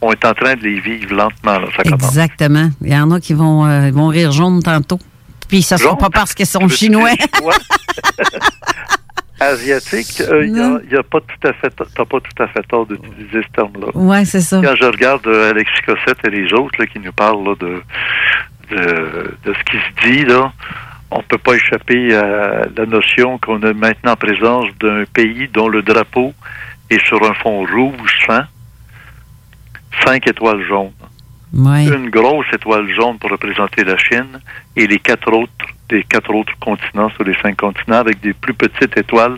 [0.00, 2.04] On est en train de les vivre lentement, là, ça commence.
[2.08, 2.68] Exactement.
[2.82, 4.98] Il y en a qui vont, euh, vont rire jaune tantôt.
[5.48, 7.10] Puis ce ne sera pas parce qu'ils sont chinois.
[9.40, 10.80] Asiatique, euh, il y a- Non.
[10.86, 13.52] il y a, pas tout à fait, t'as pas tout à fait tort d'utiliser ce
[13.54, 13.88] terme-là.
[13.94, 14.60] Ouais, c'est ça.
[14.62, 17.82] Quand je regarde euh, Alexis Cossette et les autres là, qui nous parlent là, de,
[18.70, 20.52] de, de ce qui se dit, là,
[21.10, 25.68] on peut pas échapper à la notion qu'on est maintenant en présence d'un pays dont
[25.68, 26.32] le drapeau
[26.92, 28.42] est sur un fond rouge sang,
[30.04, 30.92] cinq étoiles jaunes.
[31.52, 31.84] Ouais.
[31.86, 34.40] Une grosse étoile jaune pour représenter la Chine
[34.74, 35.52] et les quatre autres
[35.90, 39.36] des quatre autres continents sur les cinq continents avec des plus petites étoiles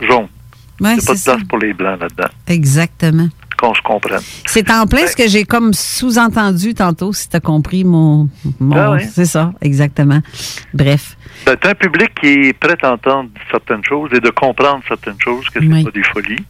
[0.00, 0.26] jaunes.
[0.80, 2.28] Ouais, Il n'y a pas de c'est place pour les blancs là-dedans.
[2.48, 3.28] Exactement.
[3.56, 4.20] Qu'on se comprenne.
[4.46, 8.28] C'est en plein ce que j'ai comme sous-entendu tantôt, si tu as compris mon.
[8.60, 9.04] mon Ah oui.
[9.12, 10.20] C'est ça, exactement.
[10.74, 11.16] Bref.
[11.46, 15.20] Ben, t'as un public qui est prêt à entendre certaines choses et de comprendre certaines
[15.20, 15.84] choses, que c'est Oui.
[15.84, 16.44] pas des folies.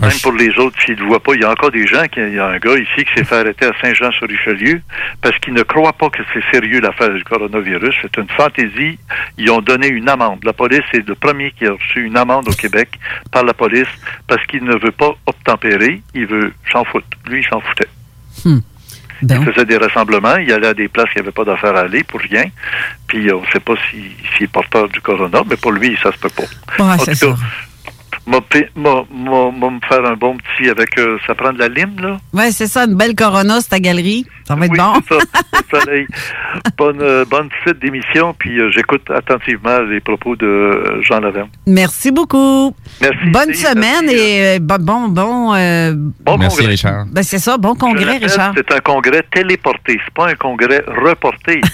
[0.00, 2.04] Même pour les autres, s'ils ne le voient pas, il y a encore des gens,
[2.04, 4.82] qui, il y a un gars ici qui s'est fait arrêter à Saint-Jean-sur-Richelieu
[5.22, 7.94] parce qu'il ne croit pas que c'est sérieux l'affaire du coronavirus.
[8.02, 8.98] C'est une fantaisie.
[9.38, 10.40] Ils ont donné une amende.
[10.44, 12.90] La police est le premier qui a reçu une amende au Québec
[13.32, 13.88] par la police
[14.26, 16.02] parce qu'il ne veut pas obtempérer.
[16.14, 17.06] Il veut s'en foutre.
[17.26, 17.88] Lui, il s'en foutait.
[18.44, 18.60] Hmm.
[19.22, 21.80] Il faisait des rassemblements, il allait à des places qu'il n'y avait pas d'affaires à
[21.80, 22.44] aller pour rien.
[23.06, 26.12] Puis on ne sait pas s'il s'il est porteur du corona, mais pour lui, ça
[26.12, 26.42] se peut pas.
[26.84, 27.42] Ouais, en c'est tout cas, ça.
[28.26, 28.40] M'a
[29.88, 32.16] faire un bon petit avec euh, ça prend de la lime là.
[32.32, 34.26] Ouais, c'est ça, une belle Corona, c'est ta galerie.
[34.46, 34.94] Ça va être Oui, bon.
[35.08, 36.06] ça, soleil.
[36.76, 41.48] Bonne euh, bonne site d'émission puis euh, j'écoute attentivement les propos de euh, Jean Laverne.
[41.66, 42.74] Merci beaucoup.
[43.00, 43.18] Merci.
[43.32, 45.54] Bonne semaine et euh, bon, bon, bon.
[45.54, 45.94] euh,
[46.38, 46.66] Merci, congrès.
[46.66, 47.06] Richard.
[47.10, 48.52] ben, c'est ça, bon congrès, Richard.
[48.56, 51.60] C'est un congrès téléporté, c'est pas un congrès reporté.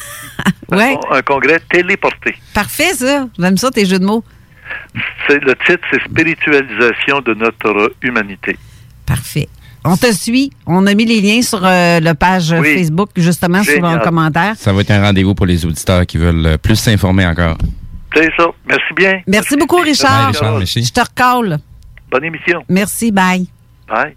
[0.70, 0.96] Ouais.
[1.10, 2.34] un, un congrès téléporté.
[2.54, 3.26] Parfait, ça.
[3.38, 4.24] J'aime ça, tes jeux de mots.
[5.26, 8.56] C'est le titre, c'est spiritualisation de notre humanité.
[9.06, 9.48] Parfait.
[9.84, 10.52] On te suit.
[10.66, 12.76] On a mis les liens sur euh, la page Oui.
[12.78, 13.96] Facebook, justement, sur Génial.
[13.96, 14.54] un commentaire.
[14.56, 17.56] Ça va être un rendez-vous pour les auditeurs qui veulent euh, plus s'informer encore.
[18.14, 18.46] C'est ça.
[18.66, 19.20] Merci bien.
[19.26, 20.26] Merci beaucoup, Richard.
[20.26, 20.84] Bye, Richard, merci.
[20.84, 21.58] Je te recale.
[22.10, 22.62] Bonne émission.
[22.68, 23.46] Merci, bye.
[23.88, 24.14] Bye.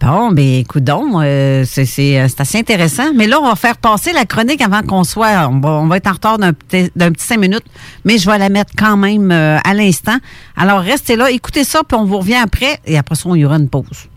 [0.00, 3.12] Bon, ben écoute donc, euh, euh, c'est assez intéressant.
[3.14, 5.46] Mais là, on va faire passer la chronique avant qu'on soit.
[5.46, 7.66] On va, on être en retard d'un petit, d'un petit cinq minutes,
[8.06, 10.16] mais je vais la mettre quand même euh, à l'instant.
[10.56, 12.80] Alors, restez là, écoutez ça, puis on vous revient après.
[12.86, 14.09] Et après ça, il y aura une pause.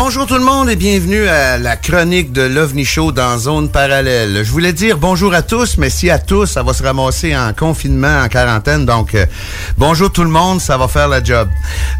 [0.00, 4.44] Bonjour tout le monde et bienvenue à la chronique de l'OVNI Show dans Zone Parallèle.
[4.44, 7.52] Je voulais dire bonjour à tous, mais si à tous, ça va se ramasser en
[7.52, 8.86] confinement, en quarantaine.
[8.86, 9.26] Donc, euh,
[9.76, 11.48] bonjour tout le monde, ça va faire la job.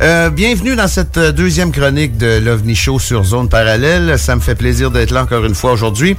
[0.01, 4.16] Euh, bienvenue dans cette euh, deuxième chronique de l'OVNI Show sur Zone Parallèle.
[4.16, 6.16] Ça me fait plaisir d'être là encore une fois aujourd'hui.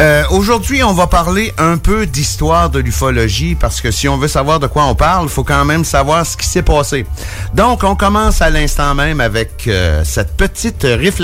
[0.00, 4.28] Euh, aujourd'hui, on va parler un peu d'histoire de l'ufologie parce que si on veut
[4.28, 7.04] savoir de quoi on parle, faut quand même savoir ce qui s'est passé.
[7.52, 11.17] Donc, on commence à l'instant même avec euh, cette petite réflexion.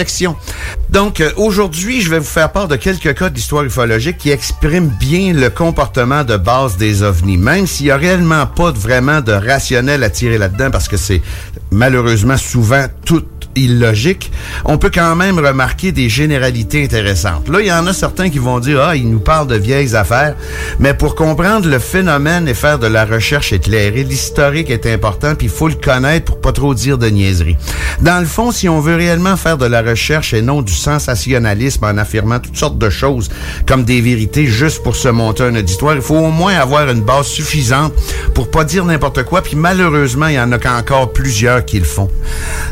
[0.91, 4.89] Donc, euh, aujourd'hui, je vais vous faire part de quelques cas d'histoire ufologique qui expriment
[4.89, 9.33] bien le comportement de base des ovnis, même s'il n'y a réellement pas vraiment de
[9.33, 11.23] rationnel à tirer là-dedans parce que c'est
[11.71, 13.25] malheureusement souvent tout
[13.57, 14.31] illogique,
[14.65, 17.49] on peut quand même remarquer des généralités intéressantes.
[17.49, 19.95] Là, il y en a certains qui vont dire, ah, il nous parle de vieilles
[19.97, 20.35] affaires,
[20.79, 25.47] mais pour comprendre le phénomène et faire de la recherche éclairée, l'historique est important, puis
[25.47, 27.57] il faut le connaître pour pas trop dire de niaiseries.
[28.01, 31.85] Dans le fond, si on veut réellement faire de la recherche et non du sensationnalisme
[31.85, 33.31] en affirmant toutes sortes de choses
[33.67, 37.03] comme des vérités juste pour se monter un auditoire, il faut au moins avoir une
[37.03, 37.93] base suffisante
[38.35, 41.85] pour pas dire n'importe quoi, puis malheureusement, il y en a qu'encore plusieurs qui le
[41.85, 42.11] font.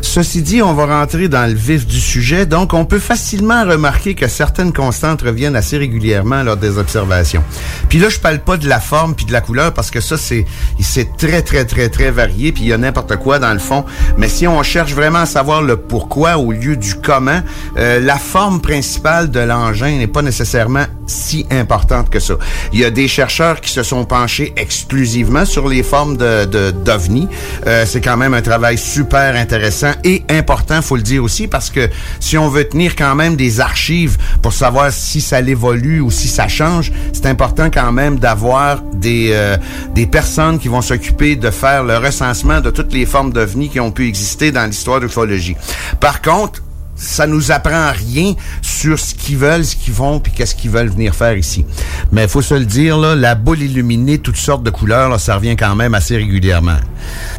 [0.01, 4.29] Ceci dit, va rentrer dans le vif du sujet, donc on peut facilement remarquer que
[4.29, 7.43] certaines constantes reviennent assez régulièrement lors des observations.
[7.89, 10.17] Puis là, je parle pas de la forme puis de la couleur parce que ça,
[10.17, 10.45] c'est
[10.81, 13.85] c'est très, très, très, très varié, puis il y a n'importe quoi dans le fond.
[14.19, 17.41] Mais si on cherche vraiment à savoir le pourquoi au lieu du comment,
[17.77, 22.35] euh, la forme principale de l'engin n'est pas nécessairement si importante que ça.
[22.73, 26.71] Il y a des chercheurs qui se sont penchés exclusivement sur les formes de, de
[26.71, 27.29] d'ovnis.
[27.67, 31.71] Euh, c'est quand même un travail super intéressant et important, faut le dire aussi, parce
[31.71, 31.89] que
[32.21, 36.29] si on veut tenir quand même des archives pour savoir si ça évolue ou si
[36.29, 39.57] ça change, c'est important quand même d'avoir des euh,
[39.95, 43.81] des personnes qui vont s'occuper de faire le recensement de toutes les formes d'ovnis qui
[43.81, 45.57] ont pu exister dans l'histoire de l'ufologie.
[46.01, 46.63] Par contre,
[47.03, 50.89] ça nous apprend rien sur ce qu'ils veulent, ce qu'ils font, puis qu'est-ce qu'ils veulent
[50.89, 51.65] venir faire ici.
[52.13, 55.57] Mais faut se le dire, la boule illuminée, toutes sortes de couleurs, là, ça revient
[55.57, 56.79] quand même assez régulièrement.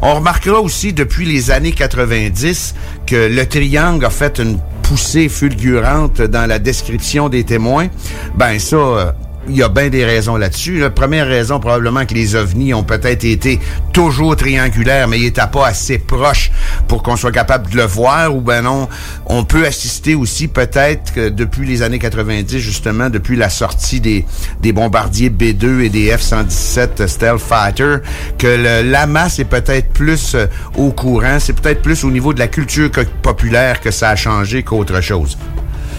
[0.02, 2.74] On remarquera aussi depuis les années 90
[3.06, 7.88] que le triangle a fait une poussée fulgurante dans la description des témoins.
[8.36, 9.12] Ben ça, euh,
[9.48, 10.78] il y a bien des raisons là-dessus.
[10.78, 13.60] La première raison, probablement que les ovnis ont peut-être été
[13.92, 16.50] toujours triangulaires, mais ils n'étaient pas assez proches
[16.88, 18.34] pour qu'on soit capable de le voir.
[18.34, 18.88] Ou ben non,
[19.26, 24.24] on peut assister aussi peut-être que depuis les années 90, justement, depuis la sortie des,
[24.60, 27.96] des bombardiers B-2 et des F-117 Stealth Fighter,
[28.38, 31.38] que le, la masse est peut-être plus euh, au courant.
[31.38, 32.90] C'est peut-être plus au niveau de la culture
[33.22, 35.36] populaire que ça a changé qu'autre chose.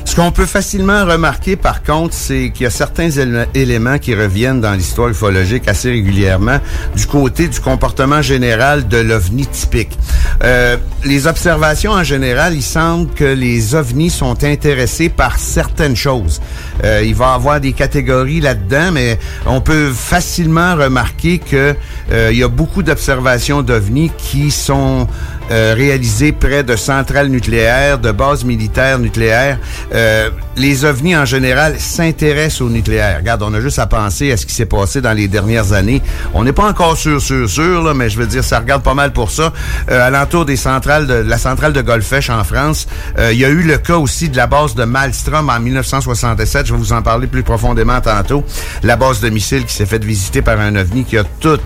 [0.05, 3.09] Ce qu'on peut facilement remarquer, par contre, c'est qu'il y a certains
[3.55, 6.59] éléments qui reviennent dans l'histoire ufologique assez régulièrement
[6.95, 9.97] du côté du comportement général de l'ovni typique.
[10.43, 16.39] Euh, les observations en général, il semble que les ovnis sont intéressés par certaines choses.
[16.83, 21.75] Euh, il va y avoir des catégories là-dedans, mais on peut facilement remarquer que
[22.11, 25.07] euh, il y a beaucoup d'observations d'ovnis qui sont
[25.51, 29.59] euh, réalisées près de centrales nucléaires, de bases militaires nucléaires.
[29.93, 33.17] Euh, les ovnis en général s'intéressent au nucléaire.
[33.19, 36.01] Regarde, on a juste à penser à ce qui s'est passé dans les dernières années.
[36.33, 38.93] On n'est pas encore sûr, sûr, sûr, là, mais je veux dire, ça regarde pas
[38.93, 39.51] mal pour ça.
[39.89, 42.87] Euh, alentour des centrales de la centrale de Golfech en France,
[43.19, 46.67] euh, il y a eu le cas aussi de la base de Malmstrom en 1967.
[46.67, 48.43] Je vais vous en parler plus profondément tantôt.
[48.83, 51.59] La base de missiles qui s'est faite visiter par un ovni qui a tout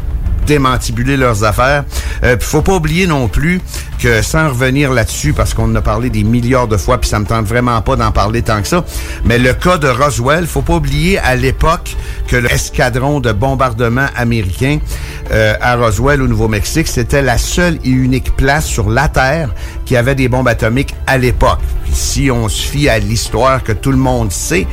[0.49, 1.83] démantibuler leurs affaires.
[2.23, 3.61] Euh, faut pas oublier non plus
[3.99, 7.19] que sans revenir là-dessus, parce qu'on en a parlé des milliards de fois, puis ça
[7.19, 8.83] me tente vraiment pas d'en parler tant que ça,
[9.25, 11.95] mais le cas de Roswell, faut pas oublier à l'époque
[12.27, 14.79] que l'escadron de bombardement américain
[15.31, 19.49] euh, à Roswell au Nouveau-Mexique, c'était la seule et unique place sur la Terre
[19.85, 21.59] qui avait des bombes atomiques à l'époque.
[21.91, 24.65] Si on se fie à l'histoire que tout le monde sait,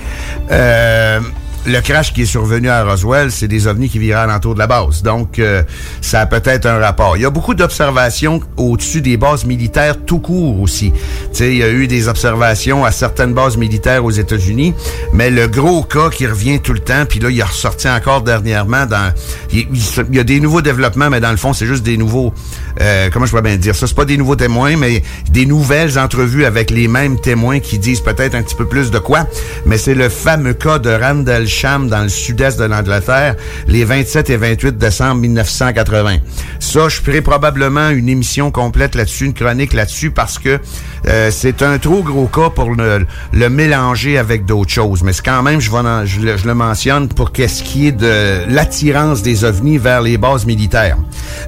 [0.51, 1.20] euh,
[1.67, 4.67] le crash qui est survenu à Roswell, c'est des ovnis qui viraient alentour de la
[4.67, 5.03] base.
[5.03, 5.62] Donc, euh,
[6.01, 7.17] ça a peut-être un rapport.
[7.17, 10.93] Il y a beaucoup d'observations au-dessus des bases militaires tout court aussi.
[10.93, 10.99] Tu
[11.33, 14.75] sais, il y a eu des observations à certaines bases militaires aux États-Unis,
[15.12, 18.23] mais le gros cas qui revient tout le temps, puis là, il est ressorti encore
[18.23, 19.12] dernièrement dans...
[19.53, 19.67] Il,
[20.12, 22.33] y a des nouveaux développements, mais dans le fond, c'est juste des nouveaux...
[22.81, 23.87] euh, comment je pourrais bien dire ça?
[23.87, 28.01] C'est pas des nouveaux témoins, mais des nouvelles entrevues avec les mêmes témoins qui disent
[28.01, 29.27] peut-être un petit peu plus de quoi,
[29.64, 30.91] mais c'est le fameux cas de
[31.63, 33.35] Dans le sud-est de l'Angleterre,
[33.67, 36.19] les 27 et 28 décembre 1980.
[36.61, 40.61] Ça, je ferai probablement une émission complète là-dessus, une chronique là-dessus, parce que
[41.09, 45.03] euh, c'est un trop gros cas pour le, le mélanger avec d'autres choses.
[45.03, 49.23] Mais c'est quand même, je, vais je, le, mentionne pour qu'est-ce qui est de l'attirance
[49.23, 50.99] des ovnis vers les bases militaires.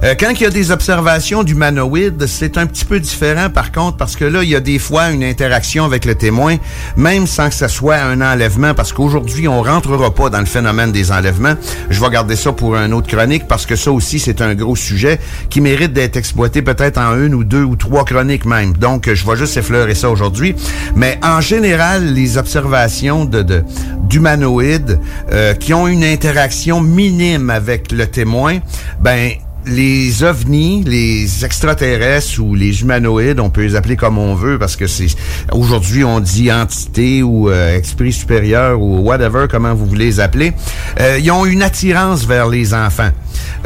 [0.03, 3.97] Euh, quand il y a des observations d'humanoïdes, c'est un petit peu différent par contre,
[3.97, 6.57] parce que là, il y a des fois une interaction avec le témoin,
[6.97, 9.61] même sans que ce soit un enlèvement, parce qu'aujourd'hui, on
[10.07, 11.55] pas dans le phénomène des enlèvements.
[11.89, 14.75] Je vais garder ça pour un autre chronique, parce que ça aussi, c'est un gros
[14.75, 15.19] sujet
[15.49, 18.73] qui mérite d'être exploité peut-être en une ou deux ou trois chroniques même.
[18.73, 20.55] Donc, je vais juste effleurer ça aujourd'hui.
[20.95, 23.63] Mais en général, les observations de-
[24.03, 24.99] d'humanoïdes
[25.31, 28.57] euh, qui ont une interaction minime avec le témoin,
[28.99, 29.31] ben
[29.65, 34.75] les ovnis, les extraterrestres ou les humanoïdes, on peut les appeler comme on veut parce
[34.75, 35.07] que c'est
[35.51, 40.53] aujourd'hui on dit entité ou euh, esprit supérieur ou whatever comment vous voulez les appeler,
[40.99, 43.11] euh, ils ont une attirance vers les enfants.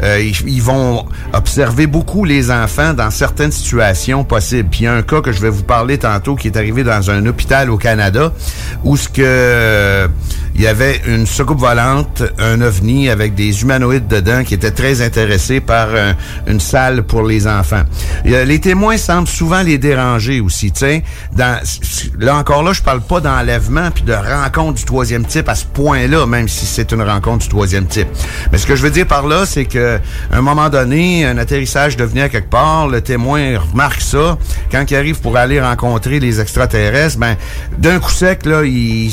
[0.02, 4.68] Euh, ils, vont observer beaucoup les enfants dans certaines situations possibles.
[4.68, 6.82] Puis il y a un cas que je vais vous parler tantôt qui est arrivé
[6.82, 8.32] dans un hôpital au Canada
[8.82, 10.08] où ce que euh,
[10.56, 15.00] il y avait une soucoupe volante, un ovni avec des humanoïdes dedans qui étaient très
[15.02, 16.12] intéressés par euh,
[16.46, 17.82] une salle pour les enfants.
[18.24, 21.02] Il les témoins semblent souvent les déranger aussi, tu
[21.36, 25.64] Là encore là, je parle pas d'enlèvement puis de rencontre du troisième type à ce
[25.64, 28.08] point-là, même si c'est une rencontre du troisième type.
[28.52, 29.98] Mais ce que je veux dire par là, c'est que
[30.30, 34.38] un moment donné, un atterrissage devenait à quelque part, le témoin remarque ça.
[34.70, 37.36] Quand il arrive pour aller rencontrer les extraterrestres, ben
[37.78, 39.10] d'un coup sec, là, ils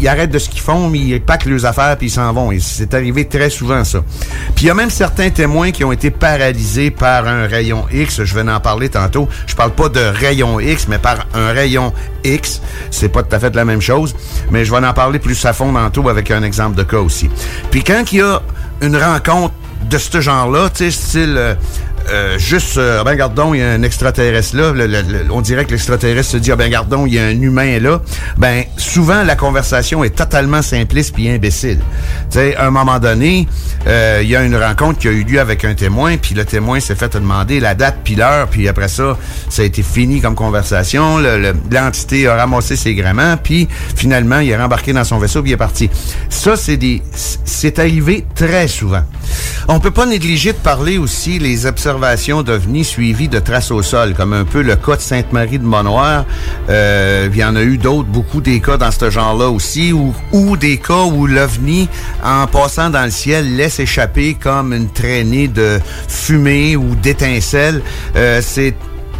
[0.00, 2.50] il, arrêtent de ce qu'ils font, ils packent leurs affaires puis ils s'en vont.
[2.60, 4.02] C'est arrivé très souvent, ça.
[4.54, 8.24] Puis il y a même certains témoins qui ont été paralysés par un rayon X.
[8.24, 9.28] Je vais en parler tantôt.
[9.46, 11.92] Je parle pas de rayon X, mais par un rayon
[12.24, 12.60] X.
[12.90, 14.14] C'est pas tout à fait la même chose.
[14.50, 17.28] Mais je vais en parler plus à fond tantôt avec un exemple de cas aussi.
[17.70, 18.40] Puis quand il y a
[18.80, 19.54] une rencontre
[19.88, 21.54] de ce genre-là, tu sais, style euh,
[22.12, 24.72] euh, juste, euh, ben gardons, il y a un extraterrestre là.
[24.72, 28.00] Le- on dirait que l'extraterrestre se dit, ben gardons, il y a un humain là.
[28.36, 31.78] Ben souvent la conversation est totalement simpliste puis imbécile.
[32.30, 33.48] Tu sais, un moment donné,
[33.86, 36.44] euh, il y a une rencontre qui a eu lieu avec un témoin, puis le
[36.44, 39.16] témoin s'est fait demander la date puis l'heure, puis après ça,
[39.48, 41.18] ça a été fini comme conversation.
[41.18, 45.42] Le- le- L'entité a ramassé ses gréments, puis finalement, il est rembarqué dans son vaisseau
[45.42, 45.90] puis il est parti.
[46.28, 47.02] Ça, c'est des,
[47.44, 49.02] c'est arrivé très souvent.
[49.68, 54.14] On peut pas négliger de parler aussi les observations d'OVNI suivies de traces au sol,
[54.14, 56.24] comme un peu le cas de Sainte-Marie de Monoir.
[56.68, 60.14] Euh, il y en a eu d'autres, beaucoup des cas dans ce genre-là aussi, ou,
[60.32, 61.88] ou des cas où l'OVNI,
[62.22, 67.82] en passant dans le ciel, laisse échapper comme une traînée de fumée ou d'étincelles.
[68.16, 68.74] Euh, c'est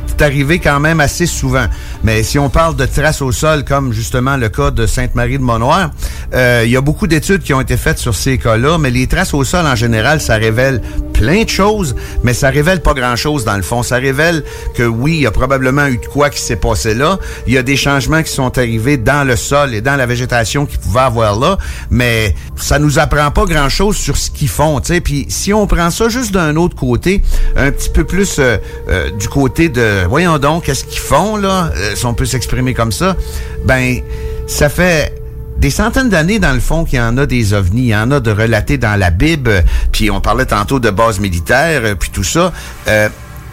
[0.07, 1.67] c'est arrivé quand même assez souvent.
[2.05, 5.43] Mais si on parle de traces au sol, comme justement le cas de Sainte-Marie de
[5.43, 5.91] Monoir,
[6.35, 9.07] euh, il y a beaucoup d'études qui ont été faites sur ces cas-là, mais les
[9.07, 10.83] traces au sol, en général, ça révèle
[11.15, 13.83] plein de choses, mais ça révèle pas grand-chose dans le fond.
[13.83, 14.45] Ça révèle
[14.75, 17.19] que oui, il y a probablement eu de quoi qui s'est passé là.
[17.47, 20.67] Il y a des changements qui sont arrivés dans le sol et dans la végétation
[20.67, 21.57] qui pouvaient avoir là,
[21.91, 24.81] mais ça nous apprend pas grand-chose sur ce qu'ils font.
[24.81, 25.01] tu.
[25.01, 27.23] Puis si on prend ça juste d'un autre côté,
[27.57, 31.71] un petit peu plus euh, euh, du côté de, voyons donc, qu'est-ce qu'ils font là,
[31.77, 33.17] euh, si on peut s'exprimer comme ça,
[33.65, 34.01] ben
[34.47, 35.15] ça fait
[35.57, 37.83] des centaines d'années, dans le fond, qu'il y en a des ovnis.
[37.83, 39.51] Il y en a de relatés dans la Bible.
[39.51, 39.61] euh,
[39.93, 42.53] Puis on parlait tantôt de bases militaires, euh, puis tout ça.
[42.89, 43.09] Euh,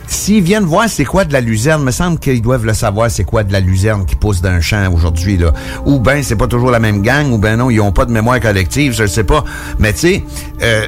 [0.08, 3.24] S'ils viennent voir c'est quoi de la luzerne, me semble qu'ils doivent le savoir c'est
[3.24, 5.54] quoi de la luzerne qui pousse d'un champ aujourd'hui là.
[5.86, 8.12] Ou ben c'est pas toujours la même gang, ou ben non ils ont pas de
[8.12, 9.46] mémoire collective, je ne sais pas.
[9.80, 10.24] Mais tu sais,
[10.64, 10.88] euh,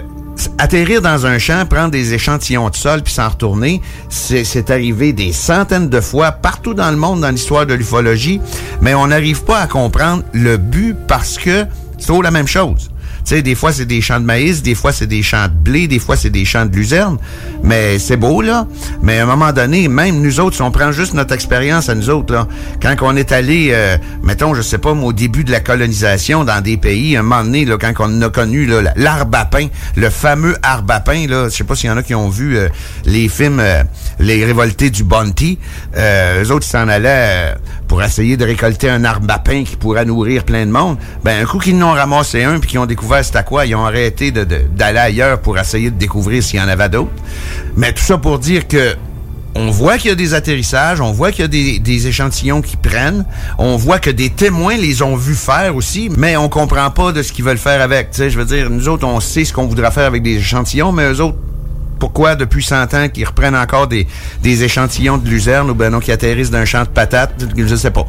[0.57, 5.31] atterrir dans un champ, prendre des échantillons de sol puis s'en retourner, c'est arrivé des
[5.31, 8.41] centaines de fois partout dans le monde dans l'histoire de l'ufologie,
[8.81, 11.65] mais on n'arrive pas à comprendre le but parce que
[11.97, 12.92] c'est toujours la même chose.
[13.25, 15.53] Tu sais, des fois, c'est des champs de maïs, des fois, c'est des champs de
[15.53, 17.17] blé, des fois, c'est des champs de luzerne.
[17.63, 18.67] Mais c'est beau, là.
[19.01, 21.95] Mais à un moment donné, même nous autres, si on prend juste notre expérience à
[21.95, 22.47] nous autres,
[22.81, 26.61] quand on est allé, euh, mettons, je sais pas, au début de la colonisation dans
[26.61, 29.45] des pays, un moment donné, là, quand on a connu l'arbre à
[29.95, 32.29] le fameux arbre à pain, là, je sais pas s'il y en a qui ont
[32.29, 32.69] vu euh,
[33.05, 33.83] les films euh,
[34.19, 35.59] Les Révoltés du Bounty.
[35.95, 37.55] Euh, eux autres, ils s'en allaient
[37.87, 40.97] pour essayer de récolter un arbre à pain qui pourrait nourrir plein de monde.
[41.23, 43.65] Ben, un coup qu'ils en ont ramassé un puis qu'ils ont découvert c'était à quoi,
[43.65, 46.89] ils ont arrêté de- de- d'aller ailleurs pour essayer de découvrir s'il y en avait
[46.89, 47.11] d'autres.
[47.75, 48.95] Mais tout ça pour dire que
[49.55, 52.63] on voit qu'il y a des atterrissages, on voit qu'il y a des, des échantillons
[52.63, 53.23] qui prennent,
[53.59, 57.21] on voit que des témoins les ont vus faire aussi, mais on comprend pas de
[57.21, 58.09] ce qu'ils veulent faire avec.
[58.09, 60.37] Tu sais, je veux dire, nous autres, on sait ce qu'on voudra faire avec des
[60.37, 61.37] échantillons, mais eux autres,
[61.99, 64.07] pourquoi depuis 100 ans qu'ils reprennent encore des,
[64.41, 67.91] des échantillons de luzerne ou ben non qui atterrissent d'un champ de patates, je sais
[67.91, 68.05] pas.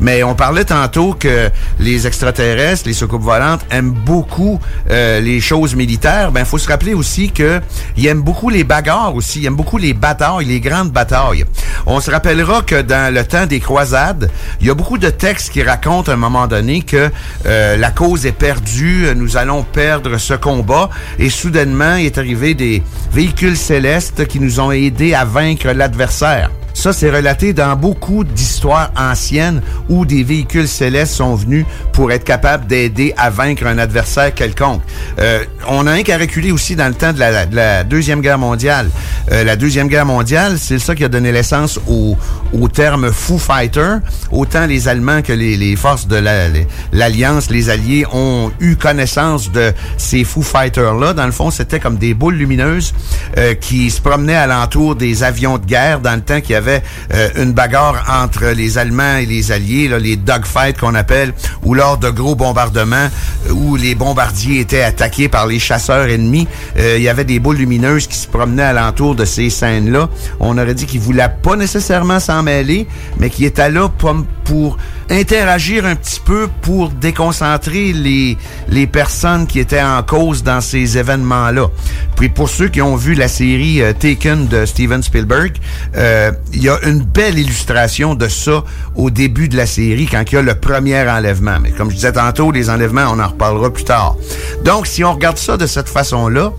[0.00, 1.50] Mais on parlait tantôt que
[1.80, 4.60] les extraterrestres, les soucoupes volantes aiment beaucoup
[4.90, 6.32] euh, les choses militaires.
[6.32, 7.60] Ben faut se rappeler aussi que
[7.96, 11.44] ils aiment beaucoup les bagarres aussi, ils aiment beaucoup les batailles, les grandes batailles.
[11.86, 15.50] On se rappellera que dans le temps des croisades, il y a beaucoup de textes
[15.50, 17.10] qui racontent à un moment donné que
[17.46, 22.54] euh, la cause est perdue, nous allons perdre ce combat et soudainement il est arrivé
[22.54, 22.82] des
[23.16, 26.50] véhicules célestes qui nous ont aidés à vaincre l'adversaire.
[26.78, 31.64] Ça, c'est relaté dans beaucoup d'histoires anciennes où des véhicules célestes sont venus
[31.94, 34.82] pour être capables d'aider à vaincre un adversaire quelconque.
[35.18, 38.20] Euh, on a un qu'à reculer aussi dans le temps de la, de la Deuxième
[38.20, 38.90] Guerre mondiale.
[39.32, 42.14] Euh, la Deuxième Guerre mondiale, c'est ça qui a donné naissance au,
[42.52, 43.94] au terme Foo Fighter.
[44.30, 48.76] Autant les Allemands que les, les forces de la- les- l'Alliance, les Alliés, ont eu
[48.76, 51.14] connaissance de ces Foo Fighters-là.
[51.14, 52.92] Dans le fond, c'était comme des boules lumineuses
[53.38, 56.65] euh, qui se promenaient alentour des avions de guerre dans le temps qu'il y avait
[56.68, 61.32] euh, une bagarre entre les Allemands et les Alliés, là, les dogfights qu'on appelle,
[61.64, 63.08] ou lors de gros bombardements
[63.48, 66.48] euh, où les bombardiers étaient attaqués par les chasseurs ennemis.
[66.78, 70.08] Euh, il y avait des boules lumineuses qui se promenaient alentour de ces scènes-là.
[70.40, 72.86] On aurait dit qu'ils voulaient pas nécessairement s'en mêler,
[73.18, 74.14] mais qui étaient là pour,
[74.44, 74.78] pour
[75.10, 78.36] interagir un petit peu pour déconcentrer les,
[78.68, 81.68] les personnes qui étaient en cause dans ces événements-là.
[82.16, 85.52] Puis pour ceux qui ont vu la série euh, Taken de Steven Spielberg,
[85.96, 90.22] euh, il y a une belle illustration de ça au début de la série, quand
[90.30, 91.58] il y a le premier enlèvement.
[91.60, 94.16] Mais comme je disais tantôt, les enlèvements, on en reparlera plus tard.
[94.64, 96.52] Donc, si on regarde ça de cette façon-là,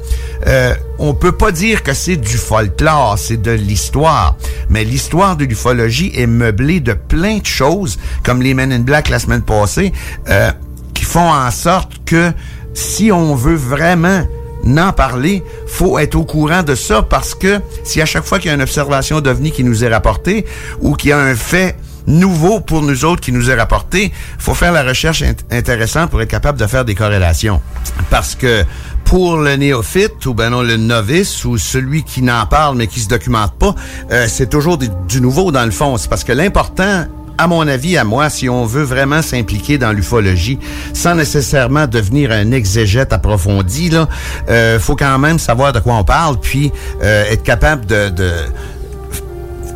[0.45, 4.35] euh, on peut pas dire que c'est du folklore, c'est de l'histoire.
[4.69, 9.09] Mais l'histoire de l'ufologie est meublée de plein de choses, comme les Men in Black
[9.09, 9.93] la semaine passée,
[10.29, 10.51] euh,
[10.93, 12.31] qui font en sorte que
[12.73, 14.25] si on veut vraiment
[14.63, 18.49] n'en parler, faut être au courant de ça parce que si à chaque fois qu'il
[18.49, 20.45] y a une observation d'OVNI qui nous est rapportée
[20.81, 21.77] ou qu'il y a un fait
[22.07, 26.29] nouveau pour nous autres qui nous est rapporté, faut faire la recherche intéressante pour être
[26.29, 27.61] capable de faire des corrélations.
[28.09, 28.63] Parce que
[29.07, 32.99] pour le néophyte ou ben non le novice ou celui qui n'en parle mais qui
[32.99, 33.73] se documente pas,
[34.11, 35.95] euh, c'est toujours du nouveau dans le fond.
[35.97, 37.05] C'est parce que l'important
[37.37, 40.57] à mon avis, à moi, si on veut vraiment s'impliquer dans l'ufologie,
[40.93, 44.09] sans nécessairement devenir un exégète approfondi, là,
[44.49, 46.71] euh, faut quand même savoir de quoi on parle, puis
[47.03, 48.31] euh, être capable de, de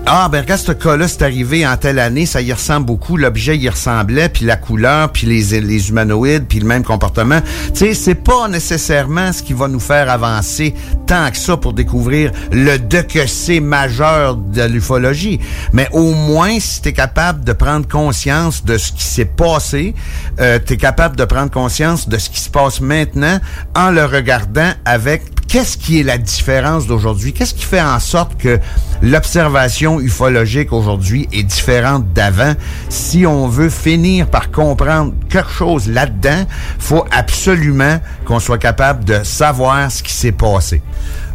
[0.07, 3.57] ah, ben regarde, ce cas-là, c'est arrivé en telle année, ça y ressemble beaucoup, l'objet
[3.57, 7.39] y ressemblait, puis la couleur, puis les, les humanoïdes, puis le même comportement.
[7.73, 10.73] Tu sais, c'est pas nécessairement ce qui va nous faire avancer
[11.07, 15.39] tant que ça pour découvrir le de que c'est majeur de l'ufologie.
[15.71, 19.93] Mais au moins, si t'es capable de prendre conscience de ce qui s'est passé,
[20.39, 23.39] euh, t'es capable de prendre conscience de ce qui se passe maintenant
[23.75, 27.33] en le regardant avec qu'est-ce qui est la différence d'aujourd'hui?
[27.33, 28.57] Qu'est-ce qui fait en sorte que
[29.01, 32.53] l'observation ufologique aujourd'hui est différente d'avant?
[32.87, 36.45] Si on veut finir par comprendre quelque chose là-dedans,
[36.79, 40.81] faut absolument qu'on soit capable de savoir ce qui s'est passé.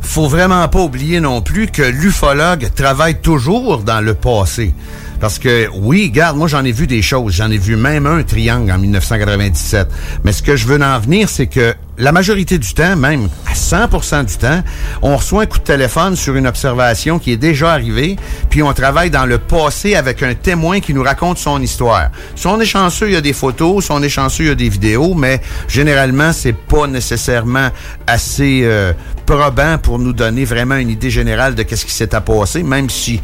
[0.01, 4.73] Faut vraiment pas oublier non plus que l'ufologue travaille toujours dans le passé.
[5.21, 7.35] Parce que, oui, garde, moi j'en ai vu des choses.
[7.35, 9.89] J'en ai vu même un triangle en 1997.
[10.25, 13.55] Mais ce que je veux en venir, c'est que la majorité du temps, même à
[13.55, 14.63] 100% du temps,
[15.03, 18.17] on reçoit un coup de téléphone sur une observation qui est déjà arrivée,
[18.51, 22.11] puis on travaille dans le passé avec un témoin qui nous raconte son histoire.
[22.35, 24.53] Si on est chanceux, il y a des photos, si on est chanceux, il y
[24.53, 27.71] a des vidéos, mais généralement, c'est pas nécessairement
[28.07, 28.93] assez euh,
[29.25, 33.21] probant pour nous donner vraiment une idée générale de qu'est-ce qui s'est passé, même si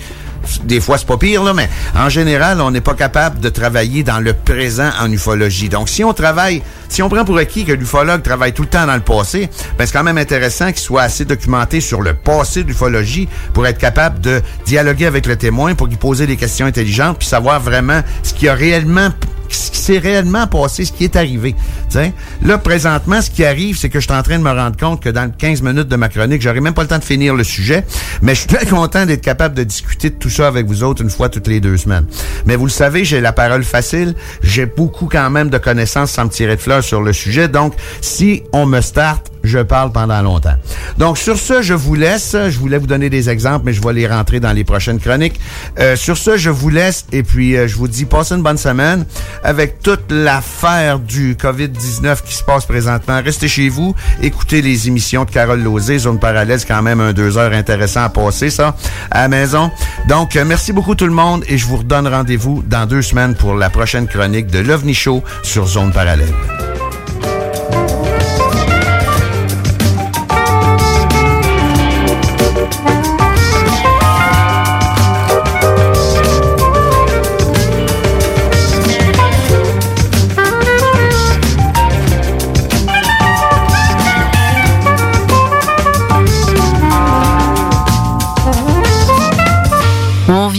[0.64, 4.02] des fois c'est pas pire, là, mais en général, on n'est pas capable de travailler
[4.02, 5.68] dans le présent en ufologie.
[5.68, 8.86] Donc, si on travaille, si on prend pour acquis que l'ufologue travaille tout le temps
[8.86, 12.62] dans le passé, ben, c'est quand même intéressant qu'il soit assez documenté sur le passé
[12.62, 16.66] de l'ufologie pour être capable de dialoguer avec le témoin, pour lui poser des questions
[16.66, 19.10] intelligentes, puis savoir vraiment ce qui a réellement
[19.54, 21.54] ce qui s'est réellement passé, ce qui est arrivé.
[21.88, 22.12] T'sais?
[22.44, 25.00] Là, présentement, ce qui arrive, c'est que je suis en train de me rendre compte
[25.02, 27.44] que dans 15 minutes de ma chronique, j'aurai même pas le temps de finir le
[27.44, 27.84] sujet,
[28.22, 31.02] mais je suis très content d'être capable de discuter de tout ça avec vous autres
[31.02, 32.06] une fois toutes les deux semaines.
[32.46, 36.24] Mais vous le savez, j'ai la parole facile, j'ai beaucoup quand même de connaissances sans
[36.24, 40.20] me tirer de fleurs sur le sujet, donc si on me start, je parle pendant
[40.22, 40.54] longtemps.
[40.98, 42.36] Donc sur ce, je vous laisse.
[42.48, 45.40] Je voulais vous donner des exemples, mais je vais les rentrer dans les prochaines chroniques.
[45.78, 48.58] Euh, sur ce, je vous laisse et puis euh, je vous dis passez une bonne
[48.58, 49.04] semaine
[49.44, 53.20] avec toute l'affaire du COVID-19 qui se passe présentement.
[53.24, 57.12] Restez chez vous, écoutez les émissions de Carole Lozé, Zone Parallèle, c'est quand même un
[57.12, 58.76] deux heures intéressant à passer ça
[59.10, 59.70] à la maison.
[60.08, 63.34] Donc euh, merci beaucoup tout le monde et je vous redonne rendez-vous dans deux semaines
[63.34, 66.32] pour la prochaine chronique de l'OVNI Show sur Zone Parallèle.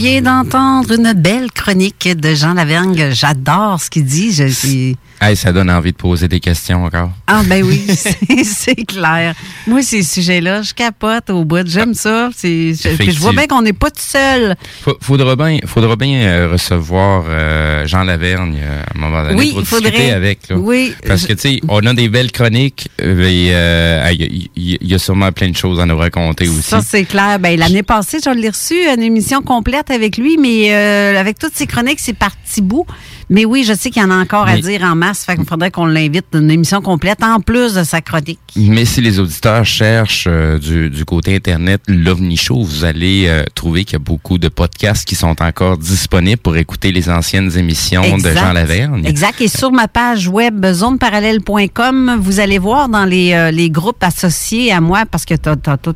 [0.04, 3.10] Vient d'entendre une belle chronique de Jean Lavergne.
[3.12, 4.32] J'adore ce qu'il dit.
[4.34, 4.96] Je suis...
[5.20, 7.10] Hey, ça donne envie de poser des questions encore.
[7.26, 7.80] Ah ben oui,
[8.44, 9.34] c'est- clair.
[9.66, 11.66] Moi, ces sujets-là, je capote au bout.
[11.66, 12.28] J'aime ça.
[12.36, 14.54] C'est- je- je vois bien qu'on n'est pas tout seul.
[15.00, 19.50] Faudra bien, faudra bien euh, recevoir euh, Jean Lavergne euh, à un moment donné Oui,
[19.52, 19.90] pour il faudrait.
[19.92, 20.48] discuter avec.
[20.50, 20.56] là.
[20.56, 20.92] Oui.
[21.06, 25.32] Parce que tu sais, on a des belles chroniques, euh, y, il y a sûrement
[25.32, 26.62] plein de choses à nous raconter aussi.
[26.62, 27.38] Ça, c'est clair.
[27.38, 31.54] Ben, l'année passée, je l'ai reçu, une émission complète avec lui, mais euh, avec toutes
[31.54, 32.86] ses chroniques, c'est par petits bouts.
[33.30, 35.24] Mais oui, je sais qu'il y en a encore à dire en masse.
[35.24, 38.38] Fait qu'il faudrait qu'on l'invite à une émission complète en plus de sa chronique.
[38.56, 43.44] Mais si les auditeurs cherchent euh, du, du côté Internet l'OVNI Show, vous allez euh,
[43.54, 47.56] trouver qu'il y a beaucoup de podcasts qui sont encore disponibles pour écouter les anciennes
[47.56, 48.30] émissions de.
[48.34, 49.04] Jean Lavergne.
[49.06, 49.40] Exact.
[49.40, 54.72] Et sur ma page web zoneparallèle.com, vous allez voir dans les, euh, les groupes associés
[54.72, 55.94] à moi, parce que tu as, tous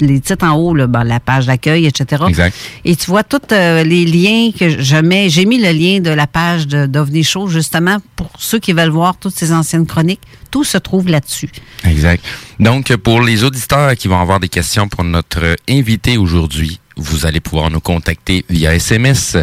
[0.00, 2.24] les titres en haut, là, ben, la page d'accueil, etc.
[2.28, 2.56] Exact.
[2.84, 5.28] Et tu vois tous les liens que je mets.
[5.28, 8.90] J'ai mis le lien de la page de d'OVNI Show, justement, pour ceux qui veulent
[8.90, 10.20] voir toutes ces anciennes chroniques.
[10.50, 11.50] Tout se trouve là-dessus.
[11.84, 12.24] Exact.
[12.60, 17.40] Donc, pour les auditeurs qui vont avoir des questions pour notre invité aujourd'hui, vous allez
[17.40, 19.36] pouvoir nous contacter via SMS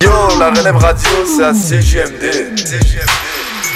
[0.03, 2.59] Yo, la relève radio, c'est à CGMD.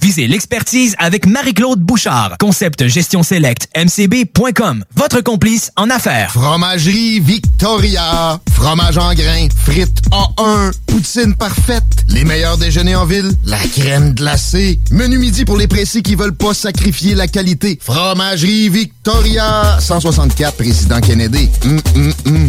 [0.00, 2.36] Visez l'expertise avec Marie-Claude Bouchard.
[2.38, 4.84] Concept Gestion Select, mcb.com.
[4.94, 6.32] Votre complice en affaires.
[6.32, 8.40] Fromagerie Victoria.
[8.52, 9.48] Fromage en grains.
[9.64, 10.72] Frites A1.
[10.86, 12.04] Poutine parfaite.
[12.08, 13.30] Les meilleurs déjeuners en ville.
[13.44, 14.78] La crème glacée.
[14.90, 17.78] Menu midi pour les pressés qui veulent pas sacrifier la qualité.
[17.82, 19.78] Fromagerie Victoria.
[19.80, 21.48] 164 Président Kennedy.
[21.64, 22.48] Hum, hum, hum.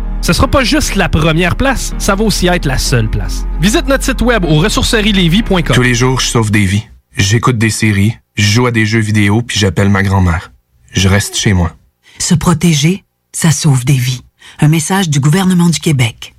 [0.21, 3.45] Ce sera pas juste la première place, ça va aussi être la seule place.
[3.59, 5.75] Visite notre site web au ressourcerielevy.com.
[5.75, 6.87] Tous les jours, je sauve des vies.
[7.17, 10.51] J'écoute des séries, je joue à des jeux vidéo, puis j'appelle ma grand-mère.
[10.93, 11.75] Je reste chez moi.
[12.19, 13.03] Se protéger,
[13.33, 14.21] ça sauve des vies.
[14.59, 16.35] Un message du gouvernement du Québec.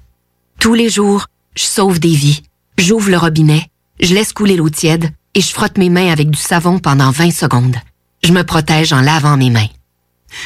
[0.61, 1.27] Tous les jours,
[1.57, 2.43] je sauve des vies.
[2.79, 3.67] J'ouvre le robinet,
[4.01, 7.33] je laisse couler l'eau tiède et je frotte mes mains avec du savon pendant 20
[7.33, 7.77] secondes.
[8.23, 9.69] Je me protège en lavant mes mains.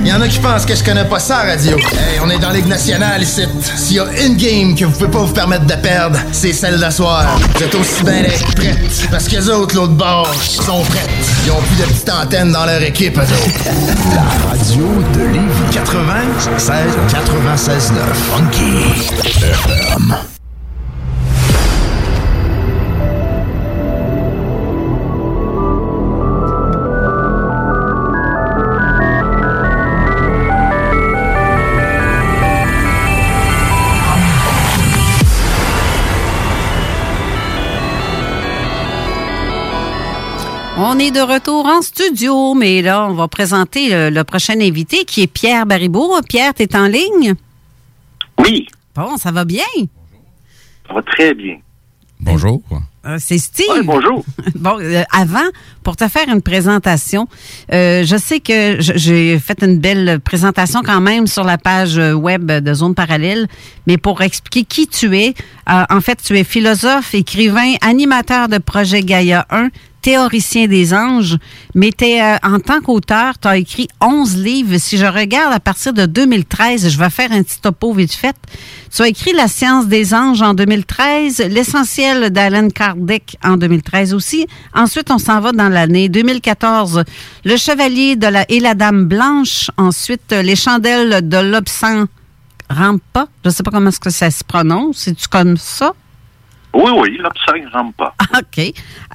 [0.00, 1.76] il y en a qui pensent que je connais pas ça, radio.
[1.76, 3.42] Hey, on est dans Ligue nationale ici.
[3.76, 6.78] S'il y a une game que vous pouvez pas vous permettre de perdre, c'est celle
[6.78, 7.38] d'asseoir.
[7.54, 9.08] Vous êtes aussi bien d'être prêtes.
[9.10, 11.10] Parce que les autres, l'autre bord, sont prêtes.
[11.44, 13.64] Ils ont plus de petites antennes dans leur équipe, eux autres.
[14.14, 16.78] La radio de Lévis 96
[17.10, 18.04] 96 9.
[18.36, 18.64] Funky
[40.94, 45.04] On est de retour en studio, mais là, on va présenter le, le prochain invité
[45.04, 46.14] qui est Pierre Baribeau.
[46.28, 47.34] Pierre, tu es en ligne?
[48.38, 48.68] Oui.
[48.94, 49.64] Bon, ça va bien?
[50.86, 51.56] Ça va très bien.
[52.20, 52.62] Bonjour.
[53.06, 53.66] Euh, c'est Steve.
[53.70, 54.24] Ouais, bonjour.
[54.54, 55.48] bon, euh, avant,
[55.82, 57.26] pour te faire une présentation,
[57.72, 62.12] euh, je sais que j'ai fait une belle présentation quand même sur la page euh,
[62.12, 63.48] web de Zone Parallèle,
[63.88, 65.34] mais pour expliquer qui tu es,
[65.68, 69.70] euh, en fait, tu es philosophe, écrivain, animateur de projet Gaïa 1,
[70.04, 71.38] théoricien des anges,
[71.74, 74.76] mais t'es, euh, en tant qu'auteur, tu as écrit 11 livres.
[74.76, 78.36] Si je regarde à partir de 2013, je vais faire un petit topo vite fait.
[78.94, 84.46] Tu as écrit La science des anges en 2013, L'essentiel d'Alan Kardec en 2013 aussi.
[84.74, 87.04] Ensuite, on s'en va dans l'année 2014,
[87.46, 89.70] Le chevalier de la et la dame blanche.
[89.78, 92.08] Ensuite, Les chandelles de l'obscen
[92.68, 93.28] Rampa.
[93.42, 94.98] Je sais pas comment est-ce que ça se prononce.
[94.98, 95.94] C'est-tu comme ça?
[96.74, 98.14] Oui, oui, ne rentre pas.
[98.38, 98.58] OK.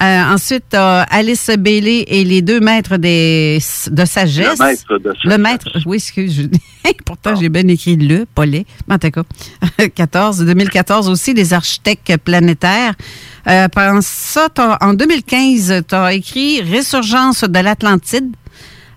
[0.02, 3.58] Euh, ensuite, t'as Alice Bailey et les deux maîtres des,
[3.90, 4.58] de sagesse.
[4.58, 6.34] Le maître de Le maître, oui, excuse.
[6.42, 8.64] je- Pourtant, j'ai bien écrit le, pas les.
[8.88, 9.22] Mais en tout cas,
[9.94, 12.94] 14, 2014 aussi, les architectes planétaires.
[13.46, 14.48] Euh, pendant ça,
[14.80, 18.34] en 2015, tu as écrit Résurgence de l'Atlantide,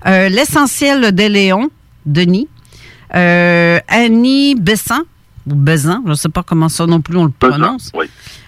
[0.06, 1.69] euh, L'essentiel de Léon,
[2.06, 2.48] Denis,
[3.15, 5.03] euh, Annie Besson,
[5.48, 7.91] ou Besant, je ne sais pas comment ça non plus on le prononce.
[7.94, 8.06] Oui.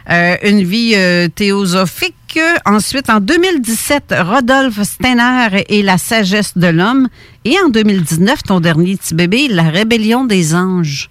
[0.10, 2.40] Euh, une vie euh, théosophique.
[2.66, 7.08] Ensuite, en 2017, Rodolphe Steiner et la sagesse de l'homme.
[7.44, 11.10] Et en 2019, ton dernier petit bébé, La rébellion des anges.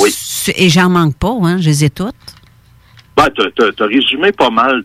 [0.00, 0.14] Oui.
[0.56, 2.14] Et j'en manque pas, hein, je les ai toutes.
[3.16, 4.84] Ben, t'as t'as résumé pas mal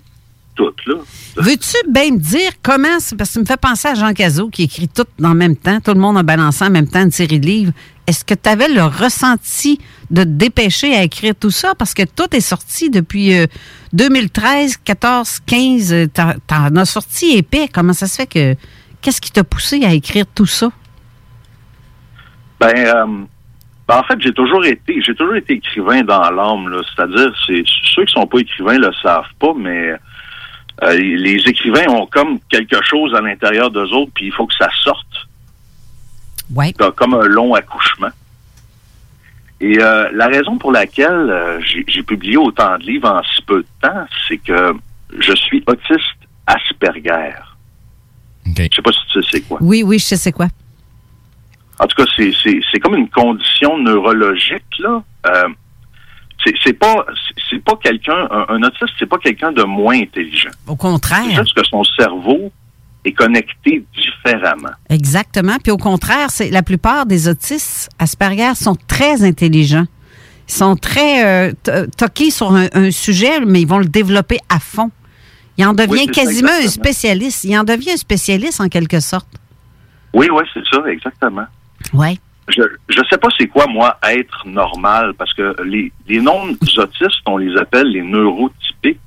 [0.55, 0.95] toutes, là.
[1.37, 4.49] Veux-tu bien me dire comment, c'est- parce que ça me fait penser à Jean Cazot
[4.49, 7.11] qui écrit tout en même temps, tout le monde a balancé en même temps une
[7.11, 7.71] série de livres.
[8.05, 9.79] Est-ce que tu avais le ressenti
[10.11, 11.73] de te dépêcher à écrire tout ça?
[11.75, 13.45] Parce que tout est sorti depuis euh,
[13.93, 15.93] 2013, 14, 15.
[15.93, 17.67] euh, t'en- T'en as sorti épais.
[17.73, 18.55] Comment ça se fait que.
[19.01, 20.69] Qu'est-ce qui t'a poussé à écrire tout ça?
[22.59, 23.05] Ben, euh,
[23.87, 26.81] ben, en fait, j'ai toujours été, j'ai toujours été écrivain dans l'âme, là.
[26.95, 27.63] C'est-à-dire, c'est
[27.93, 29.93] ceux qui sont pas écrivains le savent pas, mais
[30.81, 34.55] euh, les écrivains ont comme quelque chose à l'intérieur d'eux autres, puis il faut que
[34.55, 35.27] ça sorte.
[36.53, 36.73] Ouais.
[36.73, 38.09] Comme- un long accouchement.
[39.61, 43.61] Et euh, la raison pour laquelle euh, j'ai publié autant de livres en si peu
[43.61, 44.73] de temps, c'est que
[45.19, 46.01] je suis autiste
[46.47, 47.31] Asperger.
[48.45, 49.57] Je sais pas si tu sais c'est quoi.
[49.61, 50.47] Oui, oui, je sais c'est quoi.
[51.79, 55.01] En tout cas, c'est- c'est c'est comme une condition neurologique, là.
[56.45, 57.05] Euh, c'est c'est pas
[57.49, 60.49] c'est- pas quelqu'un un, un autiste, c'est pas quelqu'un de moins intelligent.
[60.67, 61.23] Au contraire.
[61.27, 62.51] C'est juste que son cerveau
[63.05, 64.71] est connecté différemment.
[64.89, 65.57] Exactement.
[65.61, 69.85] Puis au contraire, c'est la plupart des autistes Asperger sont très intelligents.
[70.49, 74.39] Ils sont très euh, t- toqués sur un, un sujet, mais ils vont le développer
[74.49, 74.91] à fond.
[75.57, 77.43] Il en devient Oui, ça, quasiment un spécialiste.
[77.43, 79.27] Il en devient un spécialiste en quelque sorte.
[80.13, 81.45] Oui, oui, c'est ça, exactement.
[81.93, 82.17] Ouais.
[82.49, 87.21] Je je sais pas c'est quoi moi être normal parce que les les non autistes
[87.25, 88.99] on les appelle les neurotypiques.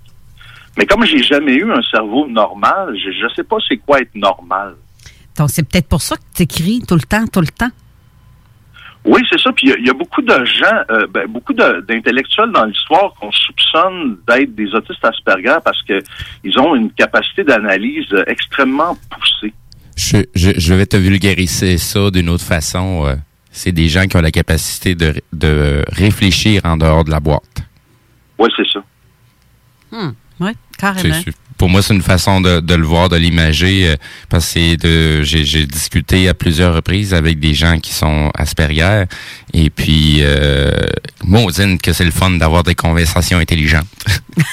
[0.78, 4.14] Mais comme j'ai jamais eu un cerveau normal, je je sais pas c'est quoi être
[4.14, 4.74] normal.
[5.36, 7.70] Donc c'est peut-être pour ça que tu écris tout le temps, tout le temps.
[9.04, 9.52] Oui, c'est ça.
[9.52, 12.64] Puis il y a- il y, a beaucoup de gens, euh, ben, beaucoup d'intellectuels dans
[12.64, 16.02] l'histoire qu'on soupçonne d'être des autistes Asperger parce que
[16.42, 19.54] ils ont une capacité d'analyse euh, extrêmement poussée.
[19.97, 23.06] Je, je, je vais te vulgariser ça d'une autre façon.
[23.06, 23.16] euh,
[23.51, 27.62] c'est des gens qui ont la capacité de, de réfléchir en dehors de la boîte.
[28.39, 28.85] Oui, c'est ça.
[29.90, 30.10] Hmm.
[30.40, 31.14] Oui, carrément.
[31.56, 33.97] pour moi, c'est une façon de, de le voir, de l'imager, euh,
[34.28, 38.31] parce que c'est de, j'ai, j'ai discuté à plusieurs reprises avec des gens qui sont
[38.35, 39.05] Asperger,
[39.55, 40.70] et puis, euh,
[41.24, 43.86] maudine que c'est le fun d'avoir des conversations intelligentes.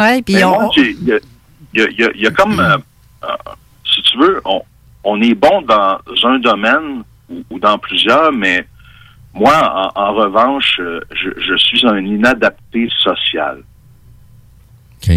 [0.00, 1.18] Ouais, puis on- Il y a,
[1.74, 2.78] il y a- il y y a comme, euh,
[3.84, 4.62] si tu veux, on,
[5.04, 8.66] on est bon dans un domaine ou, ou dans plusieurs, mais
[9.34, 13.62] moi, en, en revanche, euh, je, je suis un inadapté social.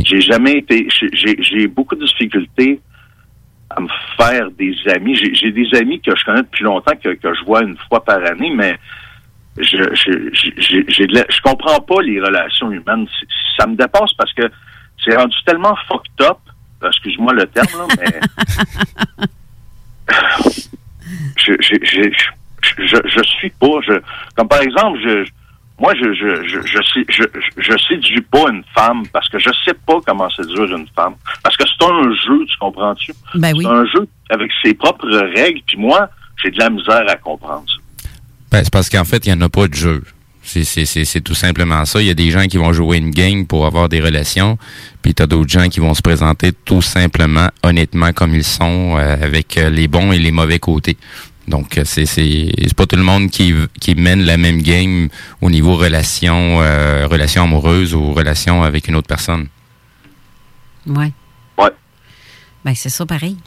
[0.06, 2.80] J'ai jamais été, j'ai- beaucoup de difficultés
[3.70, 5.16] à me faire des amis.
[5.16, 8.24] J'ai des amis que je connais depuis longtemps que, que je vois une fois par
[8.26, 8.78] année, mais
[9.58, 13.08] je je de la- je comprends pas les relations humaines.
[13.58, 14.44] Ça me dépasse parce que
[15.04, 16.38] c'est rendu tellement fucked up.
[16.88, 18.20] Excuse-moi le terme là, mais
[21.38, 22.10] je, je, je,
[22.62, 23.80] je, je, je suis pas.
[23.88, 24.02] Je,
[24.36, 25.26] comme par exemple, je,
[25.80, 29.40] moi, je, je, je, je, sais, je, je, je séduis pas une femme parce que
[29.40, 31.16] je sais pas comment séduire une femme.
[31.44, 33.14] Parce que c'est un jeu, tu comprends-tu?
[33.36, 33.66] Ben oui.
[33.66, 36.10] C'est un jeu avec ses propres règles, puis moi,
[36.42, 38.08] j'ai de la misère à comprendre ça.
[38.52, 40.04] Ben, c'est parce qu'en fait, il n'y en a pas de jeu.
[40.46, 42.02] C'est, c'est, c'est, c'est tout simplement ça.
[42.02, 44.58] Il y a des gens qui vont jouer une game pour avoir des relations,
[45.02, 48.98] puis tu as d'autres gens qui vont se présenter tout simplement, honnêtement, comme ils sont,
[48.98, 50.98] euh, avec euh, les bons et les mauvais côtés.
[51.48, 55.08] Donc, euh, c'est, c'est, c'est pas tout le monde qui, qui mène la même game
[55.42, 59.48] au niveau relation, euh, relation amoureuse ou relation avec une autre personne.
[60.86, 61.14] Ouais.
[61.58, 61.72] Ouais.
[62.66, 63.38] Ben, c'est ça pareil.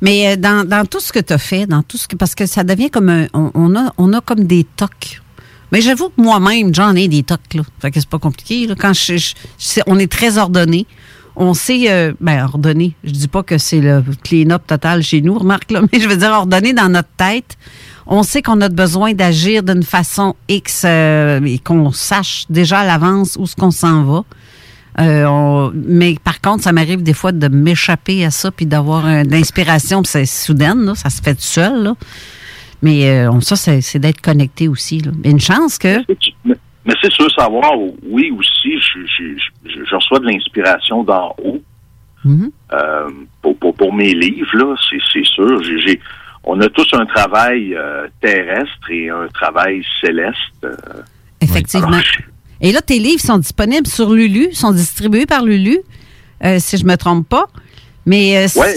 [0.00, 2.16] Mais dans, dans tout ce que tu as fait, dans tout ce que.
[2.16, 3.26] Parce que ça devient comme un.
[3.34, 5.21] On, on a, on a comme des tocs.
[5.72, 7.62] Mais j'avoue que moi-même, j'en ai des tocs, là.
[7.80, 8.74] Fait que c'est pas compliqué, là.
[8.78, 10.86] Quand je, je- je- on est très ordonné,
[11.34, 12.94] on sait, euh, ben, ordonner.
[13.04, 16.16] Je dis pas que c'est le clean-up total chez nous, remarque, là, mais je veux
[16.18, 17.56] dire ordonner dans notre tête.
[18.06, 22.84] On sait qu'on a besoin d'agir d'une façon X euh, et qu'on sache déjà à
[22.84, 24.24] l'avance où ce qu'on s'en va.
[25.00, 29.06] Euh, on- mais par contre, ça m'arrive des fois de m'échapper à ça puis d'avoir
[29.06, 31.82] un- de l'inspiration, puis c'est soudaine, là, ça se fait tout seul.
[31.82, 31.94] Là.
[32.82, 34.98] Mais euh, on- ça, c'est d'être connecté aussi.
[35.00, 35.12] Là.
[35.22, 35.98] Mais une chance que.
[36.44, 37.72] Mais, mais c'est sûr savoir,
[38.08, 39.38] oui, aussi, je, je,
[39.70, 41.62] je, je reçois de l'inspiration d'en haut
[42.24, 42.50] Mhm.
[42.72, 43.08] euh,
[43.40, 44.76] pour, pour, pour mes livres, là,
[45.12, 45.60] c'est, sûr.
[45.64, 45.98] J'ai,
[46.44, 50.36] on a tous un travail euh, terrestre et un travail céleste.
[50.64, 50.74] euh.
[51.40, 51.88] Effectivement.
[51.88, 52.00] Alors,
[52.60, 55.78] Et là, tes livres sont disponibles sur Lulu, sont distribués par Lulu,
[56.44, 57.46] euh, si je me trompe pas.
[58.06, 58.74] Mais euh, Ouais.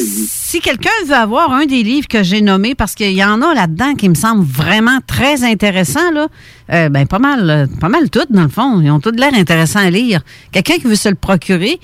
[0.55, 3.53] Si, quelqu'un veut avoir un des livres que j'ai nommés, parce qu'il y en a
[3.53, 6.27] là-dedans qui me semblent vraiment très intéressants, là,
[6.71, 8.79] euh, ben pas mal, euh, pas mal toutes dans le fond.
[8.79, 10.21] Ils ont tous l'air intéressants à lire.
[10.53, 11.77] Quelqu'un qui veut se le procurer,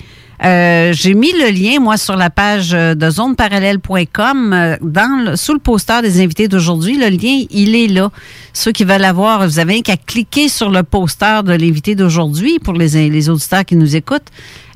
[0.45, 6.01] euh, j'ai mis le lien, moi, sur la page de zoneparallèle.com, dans sous le poster
[6.01, 6.97] des invités d'aujourd'hui.
[6.97, 8.09] Le lien, il est là.
[8.53, 12.73] Ceux qui veulent avoir, vous avez qu'à cliquer sur le poster de l'invité d'aujourd'hui pour
[12.73, 14.31] les, les auditeurs qui nous écoutent.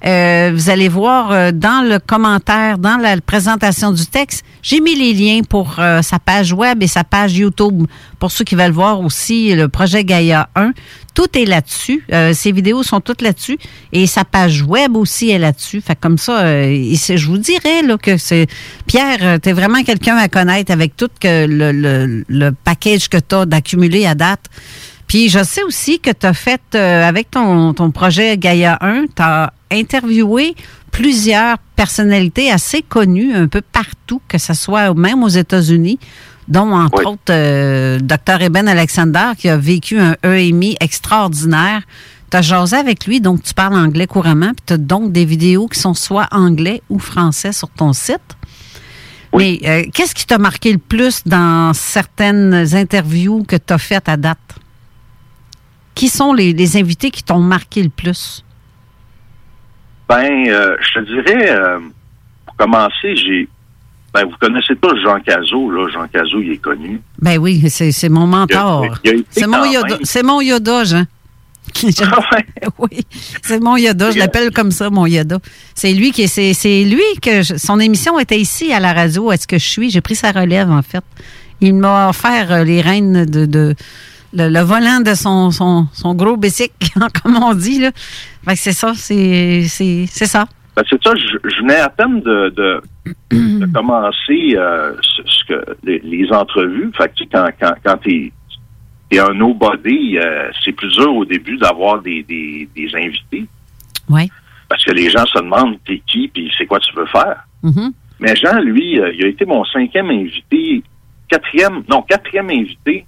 [0.06, 4.96] Euh, vous allez voir euh, dans le commentaire, dans la présentation du texte, j'ai mis
[4.96, 7.86] les liens pour euh, sa page web et sa page YouTube.
[8.20, 10.72] Pour ceux qui veulent voir aussi le projet Gaïa 1,
[11.14, 12.04] tout est là-dessus.
[12.34, 13.58] Ces vidéos sont toutes là-dessus
[13.94, 15.80] et sa page web aussi est là-dessus.
[15.80, 18.48] Fait comme ça, je vous dirais là, que c'est
[18.86, 23.46] Pierre, tu vraiment quelqu'un à connaître avec tout le, le, le package que tu as
[23.46, 24.50] d'accumuler à date.
[25.08, 29.06] Puis je sais aussi que tu as fait, euh, avec ton, ton projet Gaïa 1,
[29.16, 30.56] tu as interviewé
[30.92, 36.00] plusieurs personnalités assez connues un peu partout, que ce soit même aux États-Unis,
[36.48, 38.42] dont entre autres euh, Dr.
[38.42, 41.82] Eben Alexander, qui a vécu un EMI extraordinaire.
[42.32, 45.26] Tu as jasé avec lui, donc tu parles anglais couramment, puis tu as donc des
[45.26, 48.22] vidéos qui sont soit anglais ou français sur ton site.
[49.38, 54.08] Mais euh, qu'est-ce qui t'a marqué le plus dans certaines interviews que tu as faites
[54.08, 54.40] à date?
[55.96, 58.44] Qui sont les, les invités qui t'ont marqué le plus?
[60.08, 61.80] Ben, euh, je te dirais, euh,
[62.46, 63.48] pour commencer, j'ai.
[64.14, 65.88] Ben, vous connaissez pas Jean Cazot, là.
[65.92, 67.02] Jean Cazot, il est connu.
[67.20, 68.86] Ben oui, c'est mon mentor.
[69.32, 69.98] C'est mon Yoda.
[70.24, 71.04] mon Yoda, Jean.
[72.78, 73.06] oui,
[73.42, 74.12] c'est mon Yoda.
[74.12, 75.40] Je l'appelle comme ça, mon Yoda.
[75.74, 79.32] C'est lui qui, c'est c'est lui que je- son émission était ici à la radio.
[79.32, 79.90] Est-ce que je suis?
[79.90, 81.04] J'ai pris sa relève en fait.
[81.62, 83.76] Il m'a offert euh, les rênes de, de
[84.36, 86.74] le, le volant de son, son, son gros bicycle,
[87.24, 87.92] comme on dit là.
[88.46, 90.46] Fait que c'est ça, c'est c'est c'est ça.
[90.76, 92.82] Ben, c'est ça, je, je venais à peine de, de,
[93.32, 96.92] de commencer euh, ce, ce que, les, les entrevues.
[96.98, 98.34] Fait que, tu quand, quand, quand t'es
[99.12, 103.46] es un nobody, euh, c'est plus dur au début d'avoir des, des, des invités.
[104.10, 104.28] Ouais.
[104.68, 107.46] Parce que les gens se demandent t'es qui puis c'est quoi tu veux faire.
[107.64, 107.94] Mhm.
[108.20, 110.84] Mais Jean, lui, euh, il a été mon cinquième invité,
[111.30, 113.06] quatrième, non, quatrième invité.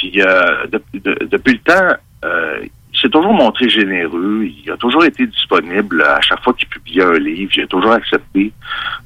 [0.00, 1.94] Puis euh, de- de- depuis le temps,
[2.24, 4.46] euh, il s'est toujours montré généreux.
[4.64, 7.52] Il a toujours été disponible à chaque fois qu'il publiait un livre.
[7.54, 8.50] Il a toujours accepté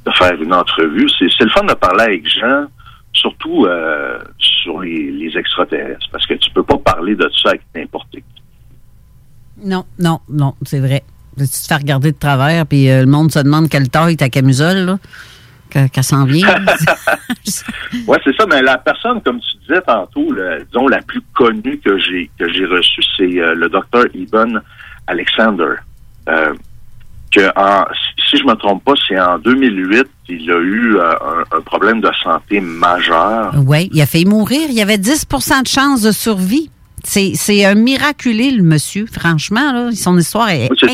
[0.07, 1.09] de faire une entrevue.
[1.19, 2.67] C'est le fun de parler avec Jean,
[3.13, 7.63] surtout euh, sur les, les extraterrestres, parce que tu peux pas parler de ça avec
[7.75, 8.23] n'importe qui.
[9.65, 11.03] Non, non, non, c'est vrai.
[11.37, 14.29] Tu te fais regarder de travers, puis euh, le monde se demande quelle taille ta
[14.29, 14.99] camisole, là,
[15.75, 16.49] que- qu'elle s'en vient.
[18.07, 18.47] Ouais, c'est ça.
[18.49, 22.51] Mais la personne, comme tu disais tantôt, là, disons la plus connue que j'ai que
[22.53, 24.61] j'ai reçue, c'est euh, le docteur Eben
[25.07, 25.75] Alexander.
[26.29, 26.53] Euh,
[27.31, 27.85] que en,
[28.31, 32.01] si je me trompe pas, c'est en 2008, il a eu euh, un, un problème
[32.01, 33.55] de santé majeur.
[33.67, 34.63] oui, il a failli mourir.
[34.69, 36.71] Il y avait 10 de chance de survie.
[37.05, 39.07] C'est un miraculé, le monsieur.
[39.07, 40.87] Franchement, là, son histoire est Oui, ça.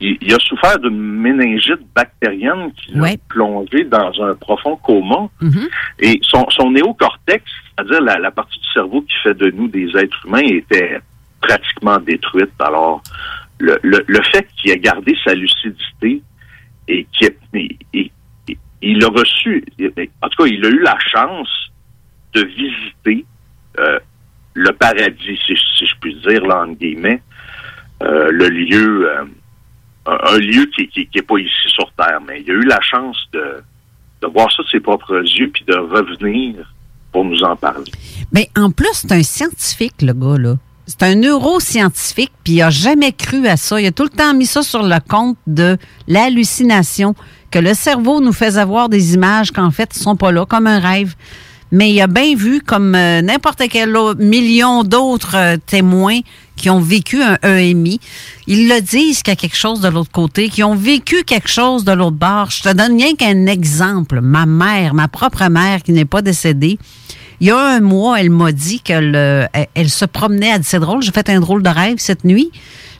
[0.00, 5.28] Il, il a souffert d'une méningite bactérienne qui l'a plongé dans un profond coma.
[5.40, 5.68] Mhm.
[5.98, 7.44] Et son, son néocortex,
[7.76, 10.98] c'est-à-dire la, la partie du cerveau qui fait de nous des êtres humains, était
[11.40, 12.50] pratiquement détruite.
[12.58, 13.02] Alors,
[13.58, 16.22] le, le, le fait qu'il ait gardé sa lucidité
[16.88, 17.30] et qu'il
[18.82, 19.64] il a reçu,
[20.22, 21.70] en tout cas, il a eu la chance
[22.32, 23.24] de visiter
[23.78, 23.98] euh,
[24.54, 27.22] le paradis, si, si je puis dire, là, entre guillemets,
[28.02, 29.24] euh, le lieu, euh,
[30.10, 33.62] un, lieu qui n'est pas ici sur Terre, mais il a eu la chance de,
[34.28, 36.72] voir ça de ses propres yeux puis de revenir
[37.12, 37.90] pour nous en parler.
[38.32, 40.54] Mais en plus, c'est un scientifique, le gars, là.
[40.86, 43.80] C'est un neuroscientifique, puis il n'a jamais cru à ça.
[43.80, 45.76] Il a tout le temps mis ça sur le compte de
[46.08, 47.14] l'hallucination,
[47.50, 50.66] que le cerveau nous fait avoir des images qu'en fait, ne sont pas là, comme
[50.66, 51.14] un rêve.
[51.72, 56.20] Mais il a bien vu, comme euh, n'importe quel million d'autres euh, témoins
[56.56, 58.00] qui ont vécu un EMI,
[58.46, 61.48] ils le disent qu'il y a quelque chose de l'autre côté, qui ont vécu quelque
[61.48, 62.50] chose de l'autre bord.
[62.50, 64.20] Je te donne rien qu'un exemple.
[64.20, 66.78] Ma mère, ma propre mère qui n'est pas décédée,
[67.40, 70.50] il y a un mois, elle m'a dit qu'elle elle, elle se promenait.
[70.54, 72.50] Elle dit, c'est drôle, j'ai fait un drôle de rêve cette nuit.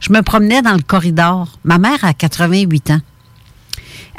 [0.01, 1.48] Je me promenais dans le corridor.
[1.64, 3.01] Ma mère a 88 ans.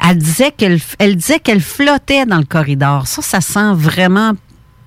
[0.04, 3.06] Elle disait qu'elle elle disait qu'elle flottait dans le corridor.
[3.06, 4.32] Ça, ça sent vraiment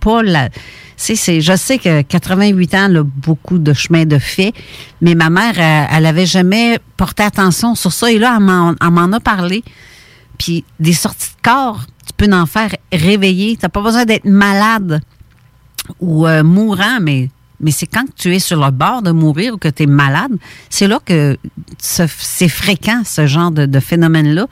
[0.02, 0.50] pas la.
[0.98, 4.54] C'est, je sais que 88 ans, elle a beaucoup de chemin de fait,
[5.02, 8.10] mais ma mère, elle, elle avait jamais porté attention sur ça.
[8.12, 8.44] Et là, elle
[8.92, 9.64] m'en, a parlé.
[10.38, 13.56] Puis des sorties de corps, tu peux en faire réveiller.
[13.58, 15.02] Tu n'as pas besoin d'être malade
[16.00, 17.30] ou euh, mourant, mais,
[17.60, 20.32] mais c'est quand tu es sur le bord de mourir ou que tu es malade,
[20.70, 21.38] c'est là que
[21.82, 24.48] ce- c'est fréquent, ce genre de, de phénomène-là.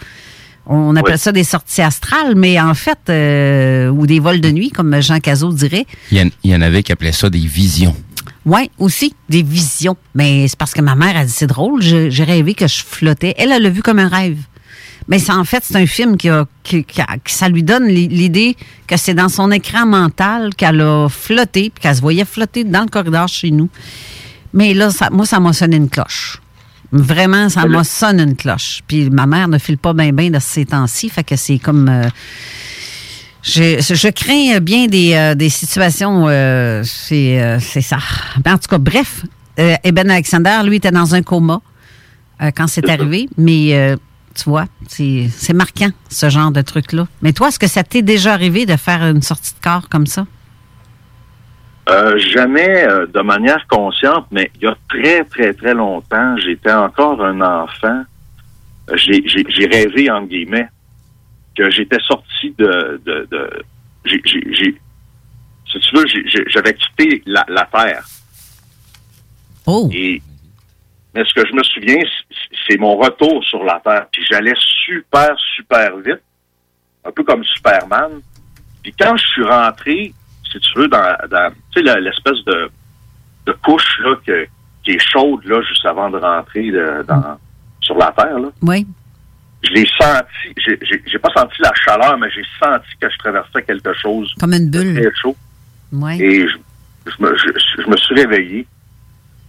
[0.66, 4.70] On appelle ça des sorties astrales, mais en fait, euh, ou des vols de nuit,
[4.72, 5.86] comme Jean Cazot dirait.
[6.12, 7.96] Il y, en, il y en avait qui appelaient ça des visions.
[8.46, 9.98] Oui, aussi, des visions.
[10.16, 13.34] Mais c'est parce que ma mère a dit, c'est drôle, j'ai rêvé que je flottais.
[13.38, 14.38] Elle, elle l'a vu comme un rêve.
[15.10, 17.62] Mais c'est en fait, c'est un film qui a, qui, qui a- qui- ça lui
[17.62, 18.56] donne l'i- l'idée
[18.88, 22.84] que c'est dans son écran mental qu'elle a flotté, puis qu'elle se voyait flotter dans
[22.84, 23.68] le corridor chez nous.
[24.54, 26.40] Mais là, ça- moi, ça m'a sonné une cloche.
[26.96, 28.82] Vraiment, ça m'a sonné une cloche.
[28.88, 31.90] Puis ma mère ne file pas bien bien de ces temps-ci, fait que c'est comme...
[31.90, 32.08] euh,
[33.42, 37.98] je, je crains bien des, euh, des situations, euh, c'est ça.
[38.46, 39.26] Ben, en tout cas, bref,
[39.58, 41.62] Eben Alexander, lui, était dans un coma
[42.56, 43.98] quand c'est arrivé, mais
[44.36, 47.08] tu vois, c'est c'est marquant, ce genre de truc-là.
[47.22, 50.08] Mais toi, est-ce que ça t'est déjà arrivé de faire une sortie de corps comme
[50.08, 50.26] ça?
[51.90, 56.72] Euh, jamais euh, de manière consciente, mais il y a très, très, très longtemps, j'étais
[56.72, 58.04] encore un enfant.
[58.90, 60.70] Euh, J'ai rêvé, entre guillemets,
[61.58, 63.02] que j'étais sorti de...
[63.06, 63.64] de, de
[64.06, 66.06] si tu veux,
[66.48, 68.06] j'avais quitté la, la Terre.
[69.66, 69.90] Oh!
[69.94, 70.22] Et,
[71.14, 72.04] mais ce que je me souviens,
[72.68, 74.08] c'est mon retour sur la Terre.
[74.12, 74.56] Puis j'allais
[74.86, 76.22] super, super vite,
[77.04, 78.22] un peu comme Superman.
[78.82, 80.14] Puis quand je suis rentré,
[80.54, 82.70] si tu veux, dans, dans tu sais, la- l'espèce de,
[83.48, 84.46] de couche là, que,
[84.84, 87.38] qui est chaude là, juste avant de rentrer de- dans,
[87.82, 88.88] sur la Terre, là, Oui.
[89.64, 90.54] je l'ai senti.
[90.66, 94.34] J'ai- J'ai j'ai pas senti la chaleur, mais j'ai senti que je traversais quelque chose
[94.40, 94.94] Comme une bulle.
[95.02, 95.36] très chaud.
[95.92, 96.22] Oui.
[96.22, 96.56] Et je,
[97.08, 98.66] je me, je- je me suis réveillé.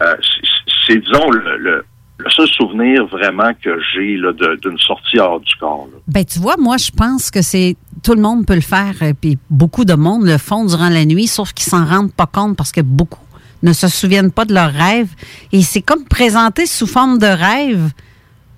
[0.02, 1.84] Euh, c'est- c'est, disons, le, le,
[2.18, 5.88] le seul souvenir vraiment que j'ai là, de- d'une sortie hors du corps.
[5.92, 5.98] là.
[6.08, 9.12] Ben, tu vois, moi, je pense que c'est tout le monde peut le faire, euh,
[9.18, 12.56] puis beaucoup de monde le font durant la nuit, sauf qu'ils s'en rendent pas compte
[12.56, 13.18] parce que beaucoup
[13.62, 15.08] ne se souviennent pas de leurs rêves.
[15.50, 17.90] Et c'est comme présenté sous forme de rêve,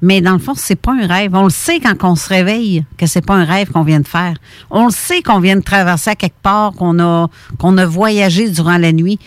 [0.02, 1.30] mais dans le fond, c'est pas un rêve.
[1.34, 4.08] On le sait quand on se réveille que c'est pas un rêve qu'on vient de
[4.08, 4.34] faire.
[4.68, 8.92] On le sait qu'on vient de traverser à quelque part, qu'on a voyagé durant la
[8.92, 9.18] nuit.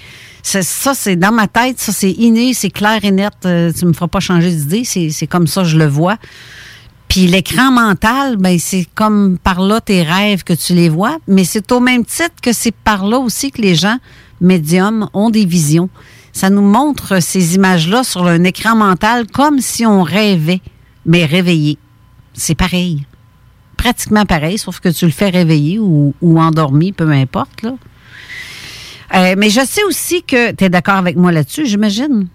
[0.43, 3.33] Ça, c'est dans ma tête, ça, c'est inné, c'est clair et net.
[3.45, 6.17] Euh, tu me feras pas changer d'idée, c'est c'est comme ça je le vois.
[7.09, 11.43] Puis l'écran mental, ben c'est comme par là tes rêves que tu les vois, mais
[11.43, 13.97] c'est au même titre que c'est par là aussi que les gens
[14.39, 15.89] médiums ont des visions.
[16.31, 20.61] Ça nous montre ces images-là sur un écran mental comme si on rêvait,
[21.05, 21.77] mais réveillé.
[22.33, 23.05] C'est pareil.
[23.75, 27.63] Pratiquement pareil, sauf que tu le fais réveiller ou, ou endormi, peu importe.
[27.63, 27.71] Là.
[29.15, 32.27] Euh, mais je sais aussi que tu es d'accord avec moi là-dessus, j'imagine.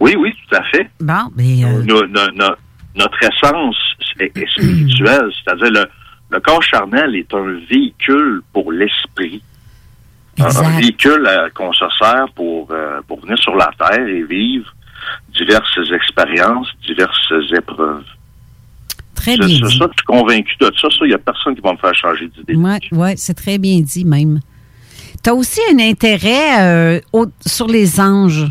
[0.00, 0.90] Oui, oui, tout à fait.
[1.00, 1.64] Bon, mais.
[1.64, 2.56] euh, no- no-
[2.94, 3.76] notre essence
[4.20, 5.86] est, est spirituelle, c'est-à-dire le,
[6.30, 9.42] le corps charnel est un véhicule pour l'esprit.
[10.38, 10.48] Un,
[10.80, 14.74] véhicule euh, qu'on se sert pour, euh, pour venir sur la Terre et vivre
[15.34, 18.04] diverses expériences, diverses épreuves.
[19.14, 20.88] Très bien c'est ça, je suis convaincu de ça.
[20.90, 22.54] Ça, il n'y a personne qui va me faire changer d'idée.
[22.56, 24.40] Oui, ouais, c'est très bien dit même.
[25.22, 28.46] Tu as aussi un intérêt euh, au- sur les anges.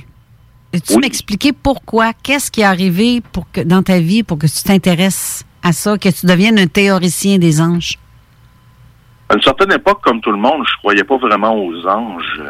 [0.72, 2.14] Peux-tu m'expliquer pourquoi?
[2.14, 5.98] Qu'est-ce qui est arrivé pour que, dans ta vie pour que tu t'intéresses à ça,
[5.98, 7.98] que tu deviennes un théoricien des anges?
[9.30, 12.42] À une certaine époque, comme tout le monde, je croyais pas vraiment aux anges.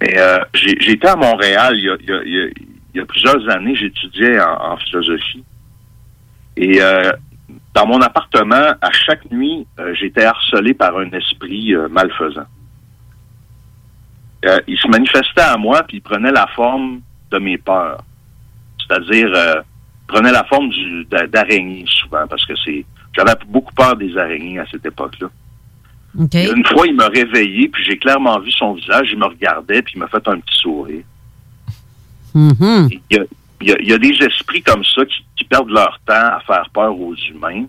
[0.00, 2.48] Mais euh, été à Montréal il y a, il y a- il y a-
[2.94, 5.44] il y a plusieurs années, j'étudiais en, en philosophie.
[6.56, 7.12] Et euh,
[7.74, 12.46] dans mon appartement, à chaque nuit, euh, j'étais harcelé par un esprit malfaisant.
[14.48, 17.00] Euh, il se manifestait à moi, puis il prenait la forme
[17.30, 18.02] de mes peurs.
[18.80, 19.60] C'est-à-dire, euh,
[20.06, 20.70] prenait la forme
[21.30, 22.84] d'araignée souvent, parce que c'est
[23.14, 25.28] j'avais beaucoup peur des araignées à cette époque-là.
[26.54, 29.94] Une fois, il m'a réveillé, puis j'ai clairement vu son visage, il me regardait, puis
[29.96, 31.02] il m'a fait un petit sourire.
[32.34, 32.88] Mhm.
[32.90, 33.24] Il y, a,
[33.60, 36.14] il y a- il y a des esprits comme ça qui, qui perdent leur temps
[36.14, 37.64] à faire peur aux humains.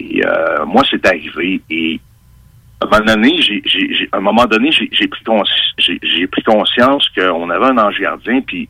[0.00, 1.60] Et euh, moi, c'est arrivé.
[1.70, 2.00] Et
[2.80, 5.24] à un moment donné, j'ai, à un moment donné, j'ai, j'ai pris,
[5.78, 8.68] j'ai, pris conscience qu'on avait un ange gardien, puis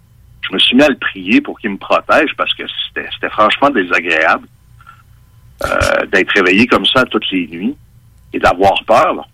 [0.49, 3.31] je me suis mis à le prier pour qu'il me protège parce que c'était, c'était
[3.31, 4.47] franchement désagréable
[5.65, 7.77] euh, d'être réveillé comme ça toutes les nuits
[8.33, 9.27] et d'avoir peur.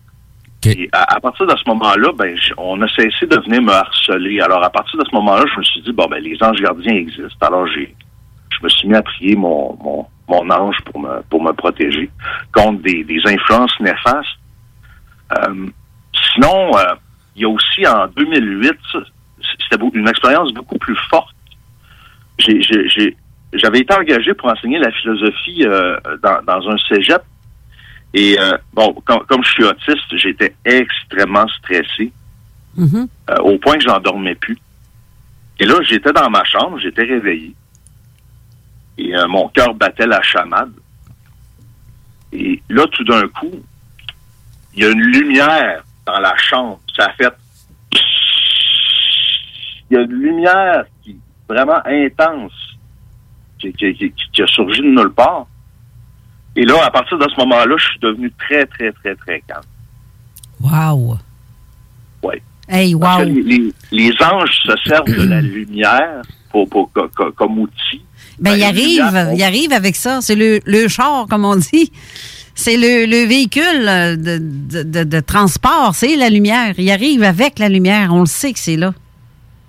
[0.65, 4.39] Et à, à partir de ce moment-là, ben, on a cessé de venir me harceler.
[4.39, 6.95] Alors, à partir de ce moment-là, je me suis dit, bon, ben, les anges gardiens
[6.95, 7.45] existent.
[7.45, 7.93] Alors, j'ai,
[8.49, 12.09] je me suis mis à prier mon, mon, mon ange pour me, pour me protéger
[12.53, 14.39] contre des, des influences néfastes.
[15.33, 15.67] Euh,
[16.33, 16.95] sinon, euh,
[17.35, 18.99] il y a aussi en 2008, ça,
[19.69, 21.33] c'était une expérience beaucoup plus forte.
[22.39, 27.21] J'avais été engagé pour enseigner la philosophie euh, dans, dans un cégep.
[28.15, 32.11] Et euh, bon, com- comme je suis autiste, j'étais extrêmement stressé
[32.75, 33.07] Mhm.
[33.29, 34.57] euh, au point que j'en dormais plus.
[35.59, 37.53] Et là, j'étais dans ma chambre, j'étais réveillé.
[38.97, 40.71] Et mon cœur battait la chamade.
[42.31, 43.51] Et là, tout d'un coup,
[44.75, 46.79] il y a une lumière dans la chambre.
[46.97, 47.33] Ça a fait...
[49.89, 51.17] Il y a une lumière qui
[51.47, 52.51] vraiment intense
[53.59, 55.45] qui, qui- qui- qui a surgi de nulle part.
[56.55, 59.61] Et là, à partir de ce moment-là, je suis devenu très, très, très, très calme.
[60.61, 61.17] Wow.
[62.23, 62.35] Oui.
[62.67, 63.23] Hey, wow.
[63.23, 68.01] les, les- les anges se servent de la lumière pour, pour- co- co- comme outil.
[68.39, 70.21] Ben, il les arrive, lumières font- il arrive avec ça.
[70.21, 71.91] C'est le, le char, comme on dit.
[72.55, 76.73] C'est le, le véhicule euh, de, de- de- transport, c'est la lumière.
[76.77, 78.13] Il arrive avec la lumière.
[78.13, 78.93] On le sait que c'est là.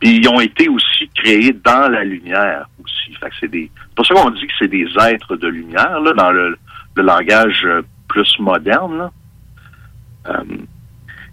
[0.01, 3.15] Puis ils ont été aussi créés dans la lumière aussi.
[3.41, 3.71] C'est des.
[3.97, 6.59] Pour ça qu'on dit que c'est des êtres de lumière, là, dans le,
[6.97, 9.09] le langage euh, plus moderne.
[10.29, 10.33] Euh,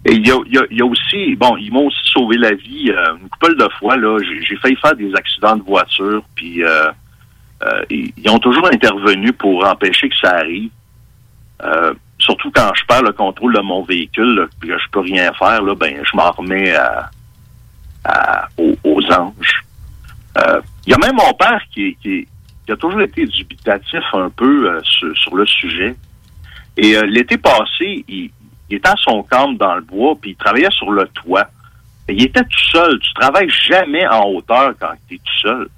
[0.06, 0.38] et il y a,
[0.70, 3.96] y a- aussi, bon, ils m'ont aussi sauvé la vie une couple de fois.
[3.96, 4.18] Là,
[4.48, 6.62] j'ai, failli faire des accidents de voiture, puis
[7.90, 10.70] ils ont toujours intervenu pour empêcher que ça arrive.
[11.64, 15.00] Euh, surtout quand je perds le contrôle de mon véhicule, là, puis que je peux
[15.00, 17.10] rien faire, là, ben je m'en remets à,
[18.04, 19.64] à- aux, aux anges.
[20.38, 22.26] Euh, Il y a même mon père qui, qui,
[22.66, 25.94] qui a toujours été dubitatif un peu euh, sur, sur le sujet.
[26.76, 28.30] Et euh, l'été passé, il,
[28.70, 31.46] il était à son camp dans le bois, puis il travaillait sur le toit.
[32.08, 32.98] Et il était tout seul.
[33.00, 35.68] Tu travailles jamais en hauteur quand tu es tout seul.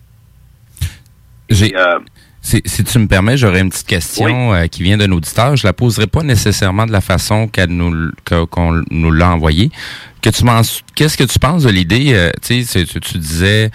[1.51, 1.98] J'ai- euh,
[2.45, 5.57] si, si tu me permets, j'aurais une petite question euh, qui vient d'un auditeur.
[5.57, 8.11] Je la poserai pas nécessairement de la façon qu'elle nous,
[8.51, 9.71] qu'on nous l'a envoyée.
[10.21, 10.45] Que tu
[10.95, 13.71] qu'est-ce que tu penses de l'idée euh, Tu sais, tu, disais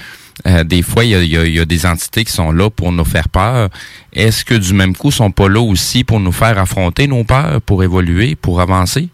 [0.46, 2.70] euh, des fois il y a, y a- y a des entités qui sont là
[2.70, 3.70] pour nous faire peur.
[4.14, 7.24] Est-ce que du même coup, ils sont pas là aussi pour nous faire affronter nos
[7.24, 9.10] peurs, pour évoluer, pour avancer?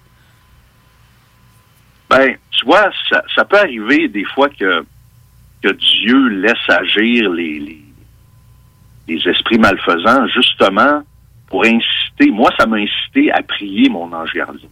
[2.09, 4.85] Ben, tu vois, ça, ça peut arriver des fois que,
[5.63, 7.84] que Dieu laisse agir les, les,
[9.07, 11.03] les esprits malfaisants justement
[11.47, 12.31] pour inciter.
[12.31, 14.69] Moi, ça m'a incité à prier mon ange gardien.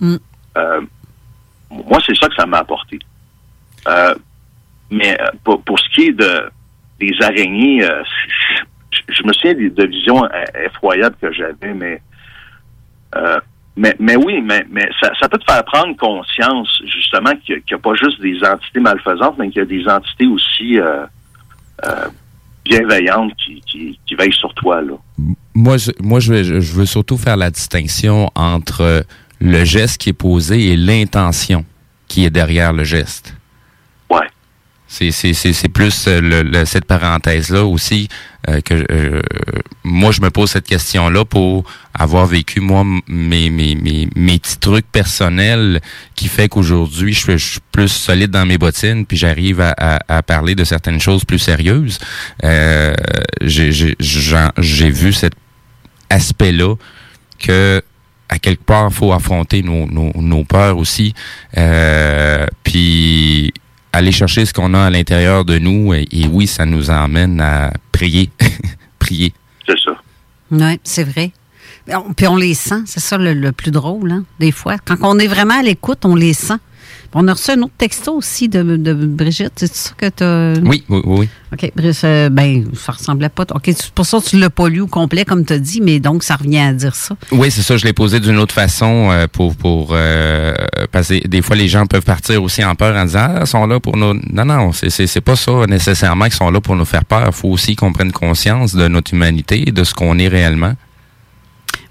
[0.00, 0.16] Mm.
[0.58, 0.80] Euh,
[1.70, 2.98] moi, c'est ça que ça m'a apporté.
[3.88, 4.14] Euh,
[4.90, 6.50] mais euh, pour, pour ce qui est de
[6.98, 8.02] des araignées, euh,
[9.08, 10.28] je, me souviens des- de visions
[10.66, 12.02] effroyables que j'avais, mais
[13.76, 17.74] mais, mais oui, mais, mais ça, ça peut te faire prendre conscience, justement, qu'il n'y
[17.74, 20.78] a, pas juste des entités malfaisantes, mais qu'il y a des entités aussi
[22.64, 24.82] bienveillantes qui, qui, veillent sur toi.
[24.82, 24.94] Là.
[25.54, 29.04] Moi, je, moi, je, je veux surtout faire la distinction entre
[29.40, 31.64] le geste qui est posé et l'intention
[32.08, 33.34] qui est derrière le geste.
[34.92, 38.08] C'est, plus euh, le- le- cette parenthèse-là aussi
[38.48, 39.22] euh, que euh,
[39.84, 41.62] moi, je me pose cette question-là pour
[41.94, 45.80] avoir vécu, moi, mes, mes, mes, mes petits trucs personnels
[46.16, 50.22] qui fait qu'aujourd'hui, je, suis- plus solide dans mes bottines, puis j'arrive à, à, à
[50.22, 52.00] parler de certaines choses plus sérieuses.
[52.42, 52.92] Euh,
[53.42, 55.34] j'ai vu cet
[56.10, 56.74] aspect-là
[57.38, 57.80] que
[58.28, 61.14] à quelque part, faut affronter nos, nos, nos peurs aussi.
[61.56, 63.52] Euh, puis
[63.92, 65.94] aller chercher ce qu'on a à l'intérieur de nous.
[65.94, 68.30] Et, et oui, ça nous emmène à prier.
[68.98, 69.32] prier.
[69.66, 69.92] C'est ça.
[70.50, 71.32] Oui, c'est vrai.
[72.16, 74.76] Puis on les sent, c'est ça le, le plus drôle, hein, des fois.
[74.78, 76.58] Quand on est vraiment à l'écoute, on les sent.
[77.12, 79.52] On a reçu un autre texto aussi de, de Brigitte.
[79.56, 80.60] C'est ça que tu as.
[80.64, 81.28] Oui, oui, oui.
[81.52, 81.72] OK.
[81.74, 83.44] Brice, euh, ben, ça ressemblait pas.
[83.52, 85.80] OK, c'est pour ça que tu l'as pas lu au complet, comme tu as dit,
[85.80, 87.16] mais donc ça revient à dire ça.
[87.32, 87.76] Oui, c'est ça.
[87.76, 90.54] Je l'ai posé d'une autre façon euh, pour pour euh,
[90.92, 93.46] parce que des fois les gens peuvent partir aussi en peur en disant ah ils
[93.46, 94.14] sont là pour nous.
[94.32, 97.24] Non non, c'est pas ça nécessairement qu'ils sont là pour nous faire peur.
[97.26, 100.74] Il faut aussi qu'on prenne conscience de notre humanité, de ce qu'on est réellement.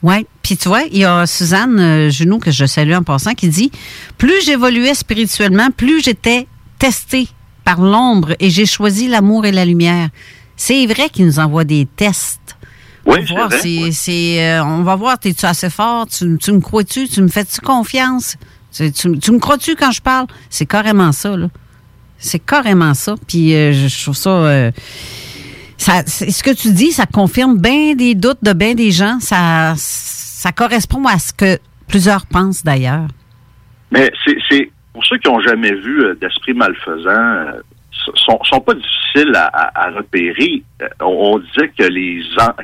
[0.02, 0.26] Oui.
[0.42, 3.50] Puis tu vois, il y a Suzanne euh, Junot, que je salue en passant, qui
[3.50, 3.72] dit
[4.18, 6.48] Plus j'évoluais spirituellement, plus j'étais
[6.80, 7.28] testée
[7.66, 10.10] par l'ombre et j'ai choisi l'amour et la lumière.
[10.56, 12.40] C'est vrai qu'il nous envoie des tests
[13.06, 16.08] Oui, On va c'est voir, c'est- c'est, euh, on va voir, es-tu assez fort?
[16.08, 17.08] Tu, tu me crois-tu?
[17.08, 18.36] Tu me fais-tu confiance?
[18.72, 20.28] Tu, tu- tu me crois-tu quand je parle?
[20.50, 21.48] C'est carrément ça, là.
[22.18, 23.16] C'est carrément ça.
[23.28, 24.72] Puis euh, je je trouve ça, euh,
[25.82, 26.06] ça.
[26.06, 29.20] Ce que tu dis, ça confirme bien des doutes de bien des gens.
[29.20, 31.58] Ça, ça correspond à ce que
[31.88, 33.08] plusieurs pensent d'ailleurs.
[33.92, 37.62] Mais c'est, pour ceux qui n'ont jamais vu euh, d'esprit malfaisant, euh,
[38.16, 40.64] sont, sont pas difficiles à, repérer.
[40.82, 42.22] Euh, on, disait que les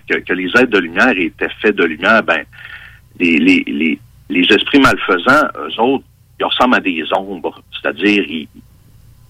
[0.09, 2.23] que, que les êtres de lumière étaient faits de lumière.
[2.23, 2.43] Ben,
[3.19, 6.05] les, les, les, les esprits malfaisants, eux autres,
[6.39, 7.61] ils ressemblent à des ombres.
[7.71, 8.23] C'est-à-dire,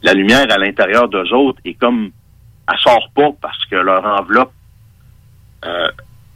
[0.03, 2.11] la lumière à l'intérieur d'eux autres est comme
[2.71, 4.53] elle sort pas parce que leur enveloppe
[5.65, 5.87] euh,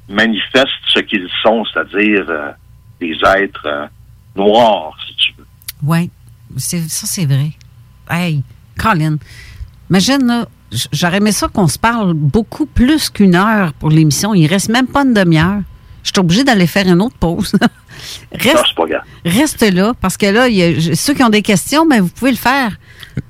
[0.07, 2.51] manifeste ce qu'ils sont, c'est-à-dire euh,
[2.99, 3.85] des êtres euh,
[4.35, 5.45] noirs, si tu veux.
[5.83, 6.09] Oui,
[6.57, 6.77] ça
[7.07, 7.51] c'est vrai.
[8.09, 8.43] Hey,
[8.77, 9.17] Colin,
[9.89, 10.47] imagine, là,
[10.91, 14.33] j'aurais aimé ça qu'on se parle beaucoup plus qu'une heure pour l'émission.
[14.33, 15.61] Il reste même pas une demi-heure.
[16.03, 17.53] Je suis obligée d'aller faire une autre pause.
[18.31, 19.01] reste, Non, c'est pas grave.
[19.25, 22.09] reste là, parce que là, il y a- ceux qui ont des questions, ben, vous
[22.09, 22.77] pouvez le faire.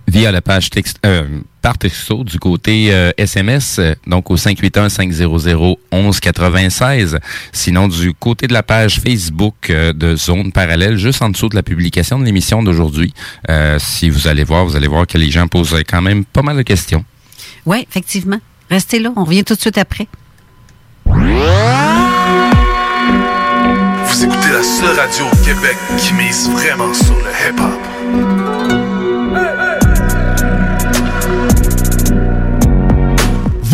[0.07, 7.19] Via la page texte, euh, par texto du côté euh, SMS, euh, donc au 581-500-1196.
[7.51, 11.55] Sinon, du côté de la page Facebook euh, de Zone Parallèle, juste en dessous de
[11.55, 13.13] la publication de l'émission d'aujourd'hui.
[13.49, 16.41] Euh, si vous allez voir, vous allez voir que les gens posent quand même pas
[16.41, 17.05] mal de questions.
[17.65, 18.39] Oui, effectivement.
[18.69, 20.07] Restez là, on revient tout de suite après.
[21.05, 21.15] Vous
[24.23, 28.68] écoutez la seule radio au Québec qui mise vraiment sur le hip-hop.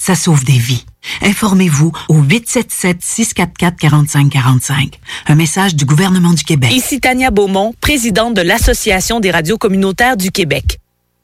[0.00, 0.86] ça sauve des vies.
[1.20, 4.94] Informez-vous au 877-644-4545.
[5.26, 6.72] Un message du gouvernement du Québec.
[6.72, 10.78] Ici Tania Beaumont, présidente de l'Association des radios communautaires du Québec.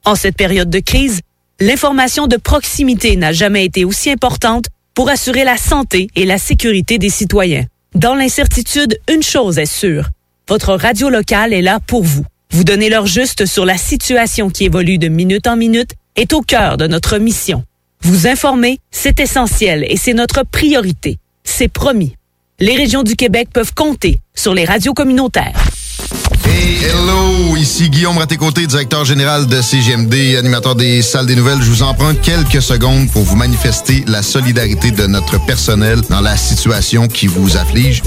[0.05, 1.21] En cette période de crise,
[1.59, 6.99] l'information de proximité n'a jamais été aussi importante pour assurer la santé et la sécurité
[6.99, 7.65] des citoyens.
[7.95, 10.11] Dans l'incertitude, une chose est sûre.
[10.47, 12.25] Votre radio locale est là pour vous.
[12.51, 16.41] Vous donner l'heure juste sur la situation qui évolue de minute en minute est au
[16.41, 17.63] cœur de notre mission.
[18.01, 21.17] Vous informer, c'est essentiel et c'est notre priorité.
[21.43, 22.15] C'est promis.
[22.59, 25.53] Les régions du Québec peuvent compter sur les radios communautaires.
[26.45, 27.55] Hey, hello!
[27.57, 31.61] Ici Guillaume Raté-Côté, directeur général de CGMD, animateur des salles des nouvelles.
[31.61, 36.21] Je vous en prends quelques secondes pour vous manifester la solidarité de notre personnel dans
[36.21, 38.01] la situation qui vous afflige.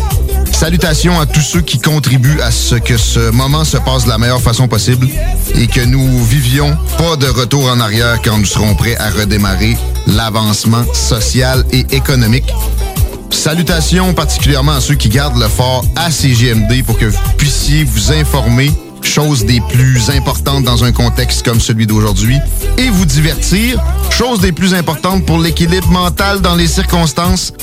[0.61, 4.19] Salutations à tous ceux qui contribuent à ce que ce moment se passe de la
[4.19, 5.09] meilleure façon possible
[5.55, 9.79] et que nous vivions pas de retour en arrière quand nous serons prêts à redémarrer
[10.07, 12.53] l'avancement social et économique.
[13.31, 18.13] Salutations particulièrement à ceux qui gardent le fort à CGMD pour que vous puissiez vous
[18.13, 18.71] informer,
[19.01, 22.37] chose des plus importantes dans un contexte comme celui d'aujourd'hui,
[22.77, 27.55] et vous divertir, chose des plus importantes pour l'équilibre mental dans les circonstances.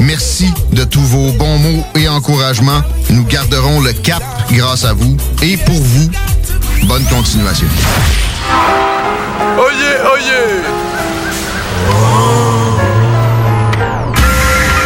[0.00, 2.82] Merci de tous vos bons mots et encouragements.
[3.10, 5.16] Nous garderons le cap grâce à vous.
[5.42, 6.10] Et pour vous,
[6.84, 7.66] bonne continuation.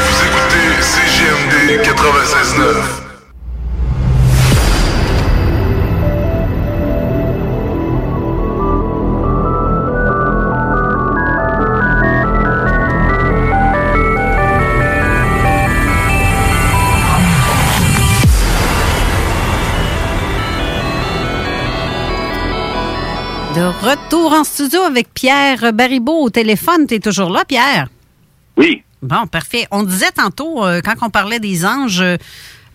[0.09, 3.02] Vous écoutez CGMD 96.9.
[23.55, 26.87] De retour en studio avec Pierre Baribeau au téléphone.
[26.87, 27.89] Tu es toujours là, Pierre?
[28.57, 28.83] Oui.
[29.03, 29.67] Bon, parfait.
[29.71, 32.17] On disait tantôt, euh, quand on parlait des anges, euh,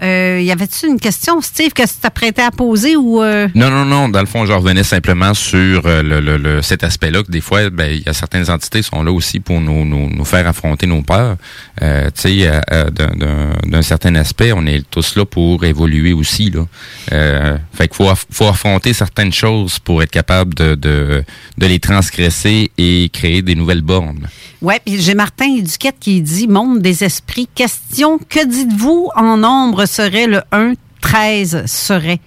[0.04, 3.22] euh, y avait-tu une question, Steve, que tu t'apprêtais à poser ou.
[3.22, 4.10] euh, Non, non, non.
[4.10, 7.42] Dans le fond, je revenais simplement sur euh, le, le- le- cet aspect-là que des
[7.42, 10.26] fois, ben, il y a certaines entités qui sont là aussi pour nous, nous, nous
[10.26, 11.38] faire affronter nos peurs.
[11.82, 15.64] Euh, tu sais, euh, euh, d'un- d'un d'un certain aspect, on est tous là pour
[15.66, 16.50] évoluer aussi.
[16.52, 16.66] Là.
[17.14, 21.24] Euh, fait qu'il faut, aff- faut affronter certaines choses pour être capable de, de,
[21.58, 24.28] de les transgresser et créer des nouvelles bornes.
[24.62, 27.48] Ouais, puis j'ai Martin Duquette qui dit Monde des esprits.
[27.54, 32.20] Question Que dites-vous en nombre serait le 1 13 serait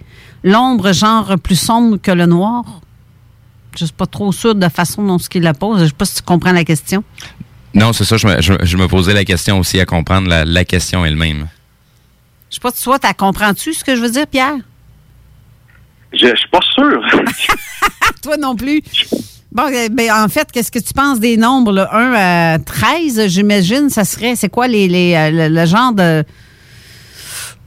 [0.43, 2.65] L'ombre, genre plus sombre que le noir?
[3.79, 5.81] Je suis pas trop sûr de la façon dont ce qu'il la pose.
[5.83, 7.05] Je sais pas si tu comprends la question.
[7.75, 10.45] Non, c'est ça, je me, je, je me posais la question aussi à comprendre la,
[10.45, 11.49] la question elle-même.
[12.49, 14.57] Je sais pas si toi, tu comprends-tu ce que je veux dire, Pierre?
[16.13, 17.01] Je, je suis pas sûr.
[18.23, 18.83] Toi non plus.
[19.53, 22.15] Bon, euh, ben, en fait, qu'est-ce que tu penses des nombres, le 1
[22.55, 26.25] à 13, j'imagine, ça serait, c'est quoi les, les, euh, le, le genre de...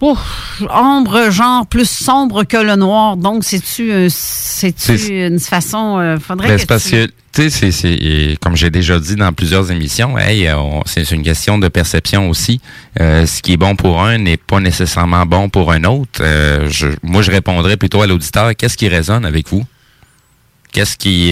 [0.06, 3.16] Ouf, ombre, genre plus sombre que le noir.
[3.16, 4.10] Donc, c'est-tu euh,
[5.30, 5.98] une façon...
[6.00, 7.14] euh, faudrait Ben, que c'est parce tu- que, tu
[7.44, 10.56] sais, c'est- c'est, et comme j'ai déjà dit dans plusieurs émissions, hey, euh,
[10.86, 12.60] c'est une question de perception aussi.
[13.00, 16.20] Euh, ce qui est bon pour un n'est pas nécessairement bon pour un autre.
[16.22, 19.64] Euh, je, moi, je répondrais plutôt à l'auditeur, qu'est-ce qui résonne avec vous?
[20.74, 21.30] Qu'est-ce qui,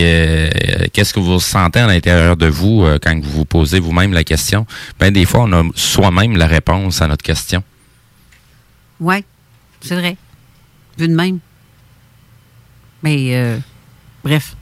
[0.93, 4.65] qu'est-ce que vous sentez à l'intérieur de vous quand vous vous posez vous-même la question?
[4.99, 7.64] Ben, des fois, on a soi-même la réponse à notre question.
[9.02, 9.26] Oui,
[9.82, 10.15] c'est vrai.
[10.98, 11.40] Vu de même.
[13.03, 13.57] Mais, euh,
[14.23, 14.56] bref.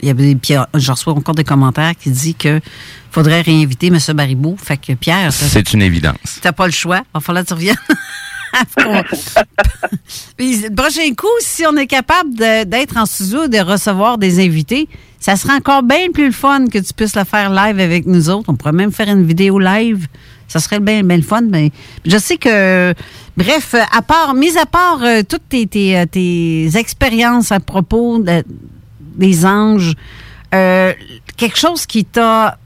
[0.00, 2.60] Il y avait, puis, euh, je reçois encore des commentaires qui disent que
[3.10, 3.98] faudrait réinviter M.
[4.14, 4.54] Baribeau.
[4.62, 6.38] Fait que Pierre, C'est une évidence.
[6.42, 6.98] t'as pas le choix.
[6.98, 7.76] Il va falloir que tu reviennes.
[10.36, 14.88] Puis, le prochain coup, si on est capable d'être en studio, de recevoir des invités,
[15.18, 18.28] ça sera encore bien plus le fun que tu puisses le faire live avec nous
[18.28, 18.44] autres.
[18.48, 20.06] On pourrait même faire une vidéo live.
[20.48, 21.42] Ça serait bien, bien le fun.
[21.42, 21.70] Mais
[22.04, 22.94] je sais que,
[23.36, 28.18] bref, à part, mis à part euh, toutes tes, tes, euh, tes expériences à propos
[28.18, 28.44] de-
[29.16, 29.94] des anges,
[30.54, 30.92] euh,
[31.36, 32.58] quelque chose qui t'a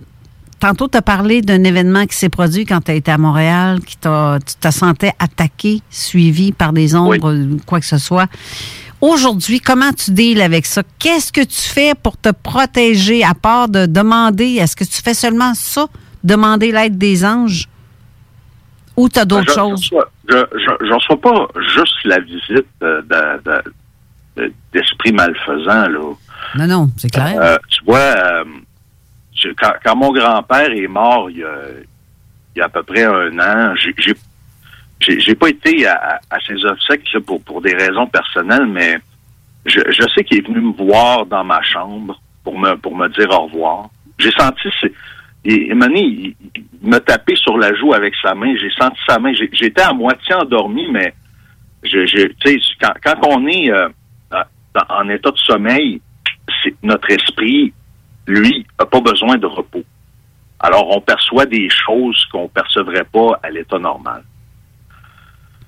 [0.59, 3.81] Tantôt, tu as parlé d'un événement qui s'est produit quand tu as été à Montréal,
[3.81, 7.35] qui t'a, tu te sentais attaqué, suivi par des ombres,
[7.65, 8.27] quoi que ce soit.
[9.01, 10.83] Aujourd'hui, comment tu deals avec ça?
[10.99, 15.15] Qu'est-ce que tu fais pour te protéger, à part de demander, est-ce que tu fais
[15.15, 15.87] seulement ça,
[16.25, 17.67] demander l'aide des anges?
[18.97, 19.91] Ou tu as d'autres Ben, Je- choses?
[20.29, 20.37] Je
[20.87, 24.53] je reçois pas juste la visite euh, de- de-
[25.13, 26.15] malfaisants, là.
[26.57, 27.35] Non, non, c'est clair.
[27.41, 28.45] Euh, tu vois, euh,
[29.35, 31.55] je- quand, quand mon grand-père est mort il y, a,
[32.55, 33.95] il y a à peu près un an, j'ai-
[35.21, 35.95] j'ai pas été à,
[36.31, 38.99] à- à ses obsèques là, pour, pour des raisons personnelles, mais
[39.67, 43.09] je, je sais qu'il est venu me voir dans ma chambre pour me pour me
[43.09, 43.89] dire au revoir.
[44.19, 44.69] J'ai senti
[45.45, 48.55] c'est- il, il, me tapait sur la joue avec sa main.
[48.57, 49.33] J'ai senti sa main.
[49.53, 51.13] J'étais à moitié endormi, mais
[51.83, 52.27] je, je,
[52.81, 53.89] quand, quand on est euh,
[54.89, 56.01] en état de sommeil,
[56.63, 57.73] c'est notre esprit,
[58.27, 59.85] lui, n'a pas besoin de repos.
[60.59, 64.23] Alors, on perçoit des choses qu'on percevrait pas à l'état normal.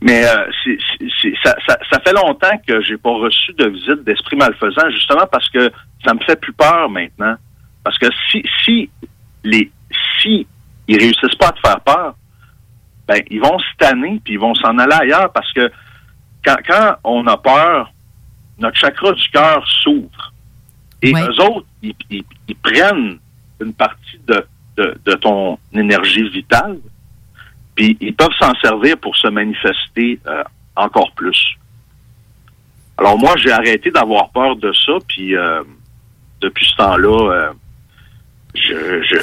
[0.00, 4.36] Mais euh, c'est- ça, ça, ça fait longtemps que j'ai pas reçu de visite d'esprit
[4.36, 5.70] malfaisant, justement parce que
[6.04, 7.36] ça me fait plus peur maintenant.
[7.84, 8.90] Parce que si si
[9.44, 9.70] les
[10.20, 10.47] si
[10.89, 12.14] ils réussissent pas à te faire peur,
[13.09, 15.70] ben ils vont se tanner puis ils vont s'en aller ailleurs parce que
[16.44, 17.93] quand, quand on a peur,
[18.59, 20.32] notre chakra du cœur s'ouvre.
[21.02, 23.19] Et eux autres, ils, ils- ils prennent
[23.60, 24.44] une partie de,
[24.77, 26.78] de, de ton énergie vitale,
[27.74, 30.43] puis ils peuvent s'en servir pour se manifester euh,
[30.77, 31.56] encore plus.
[32.98, 35.62] Alors moi, j'ai arrêté d'avoir peur de ça, puis euh,
[36.40, 37.52] depuis ce temps-là, euh,
[38.54, 39.16] je, je,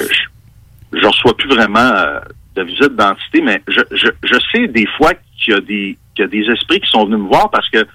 [0.92, 2.20] je, je reçois plus vraiment euh,
[2.56, 6.24] de visite d'entité, mais je, je, je sais des fois qu'il y a des qu'il
[6.24, 7.86] y a des esprits qui sont venus me voir parce que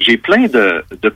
[0.00, 1.14] j'ai plein de, de,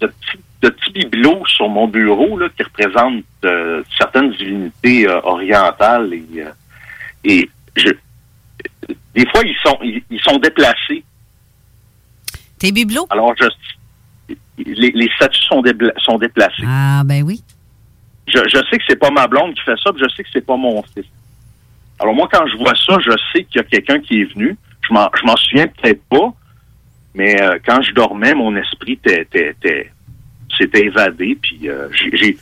[0.00, 5.20] de petits de petits bibelots sur mon bureau là, qui représentent euh, certaines divinités euh,
[5.22, 6.50] orientales et, euh,
[7.24, 7.90] et je,
[9.14, 11.04] des fois ils sont ils, ils sont déplacés.
[12.58, 13.06] Tes bibelots?
[13.10, 13.46] Alors je
[14.58, 16.64] les, les statues sont, débla- sont déplacées.
[16.66, 17.44] Ah, ben oui.
[18.26, 18.38] Je,
[18.70, 20.56] sais que c'est pas ma blonde qui fait ça, puis je sais que c'est pas
[20.56, 21.04] mon fils.
[22.00, 24.56] Alors moi, quand je vois ça, je sais qu'il y a quelqu'un qui est venu.
[24.88, 26.32] Je m'en, je m'en souviens peut-être pas,
[27.14, 29.92] mais euh, quand je dormais, mon esprit était, était- était-
[30.56, 31.38] s'était évadé.
[31.40, 32.36] Puis euh, j'ai-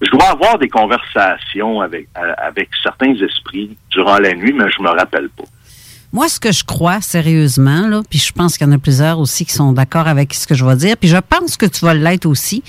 [0.00, 4.82] je dois avoir des conversations avec, euh, avec certains esprits durant la nuit, mais je
[4.82, 5.44] me rappelle pas.
[6.12, 9.18] Moi, ce que je crois sérieusement, là, puis je pense qu'il y en a plusieurs
[9.18, 11.84] aussi qui sont d'accord avec ce que je vais dire, puis je pense que tu
[11.86, 12.62] vas l'être aussi.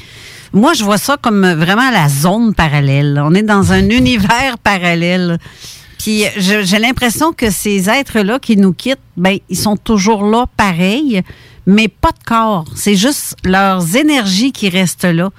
[0.53, 3.19] Moi, je vois ça comme vraiment la zone parallèle.
[3.23, 5.39] On est dans un univers parallèle.
[5.97, 11.23] Puis j'ai l'impression que ces êtres-là qui nous quittent, ben ils sont toujours là pareil,
[11.65, 12.65] mais pas de corps.
[12.75, 15.31] C'est juste leurs énergies qui restent là.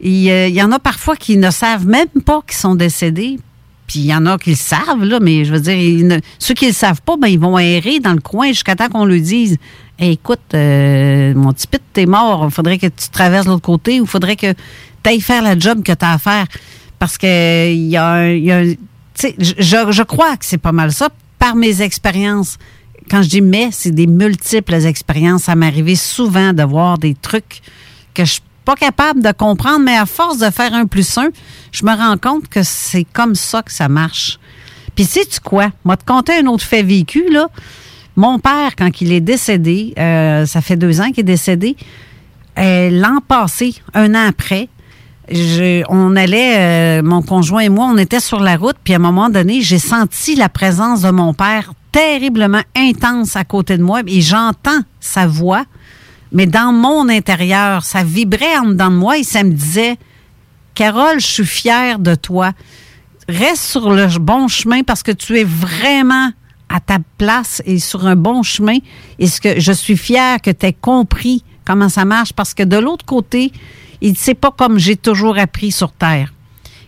[0.00, 3.38] Il, y en a parfois qui ne savent même pas qu'ils sont décédés.
[3.86, 6.54] Puis il y en a qui le savent, là, mais je veux dire, ne- ceux
[6.54, 9.20] qui le savent pas, ben, ils vont errer dans le coin jusqu'à temps qu'on leur
[9.20, 9.56] dise
[10.00, 14.04] Écoute, euh, mon petit pit, t'es mort, il faudrait que tu traverses l'autre côté ou
[14.04, 16.46] il faudrait que tu ailles faire la job que tu as à faire.
[16.98, 18.28] Parce que il y a un.
[18.30, 18.74] y a un-
[19.38, 19.52] je,
[19.90, 21.08] je- crois que c'est pas mal ça
[21.38, 22.56] par mes expériences.
[23.10, 25.44] Quand je dis mais, c'est des multiples expériences.
[25.44, 27.60] Ça arrivé souvent de voir des trucs
[28.14, 31.28] que je suis pas capable de comprendre, mais à force de faire un plus un,
[31.72, 34.38] je me rends compte que c'est comme ça que ça marche.
[34.94, 35.70] Puis sais-tu quoi?
[35.84, 37.48] Moi, te conter un autre fait vécu, là.
[38.18, 41.76] Mon père, quand il est décédé, euh, ça fait deux ans qu'il est décédé,
[42.58, 44.68] euh, l'an passé, un an après,
[45.88, 48.98] on allait, euh, mon conjoint et moi, on était sur la route, puis à un
[48.98, 54.00] moment donné, j'ai senti la présence de mon père terriblement intense à côté de moi,
[54.04, 55.64] et j'entends sa voix,
[56.32, 59.96] mais dans mon intérieur, ça vibrait en dedans de moi, et ça me disait,
[60.74, 62.50] Carole, je suis fière de toi.
[63.28, 66.32] Reste sur le bon chemin parce que tu es vraiment
[66.68, 68.78] à ta place et sur un bon chemin.
[69.18, 72.62] Et ce que je suis fière que tu aies compris comment ça marche parce que
[72.62, 73.52] de l'autre côté,
[74.00, 76.32] il dit pas comme j'ai toujours appris sur terre.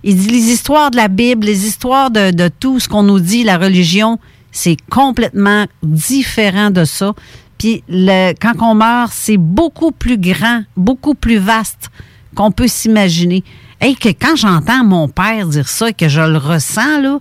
[0.03, 3.21] Il dit les histoires de la Bible, les histoires de, de tout ce qu'on nous
[3.21, 4.19] dit, la religion,
[4.51, 7.15] c'est complètement différent de ça.
[7.59, 11.91] Puis le, quand on meurt, c'est beaucoup plus grand, beaucoup plus vaste
[12.35, 13.45] qu'on peut s'imaginer.
[13.83, 17.19] Et que quand j'entends mon père dire ça et que je le ressens, là,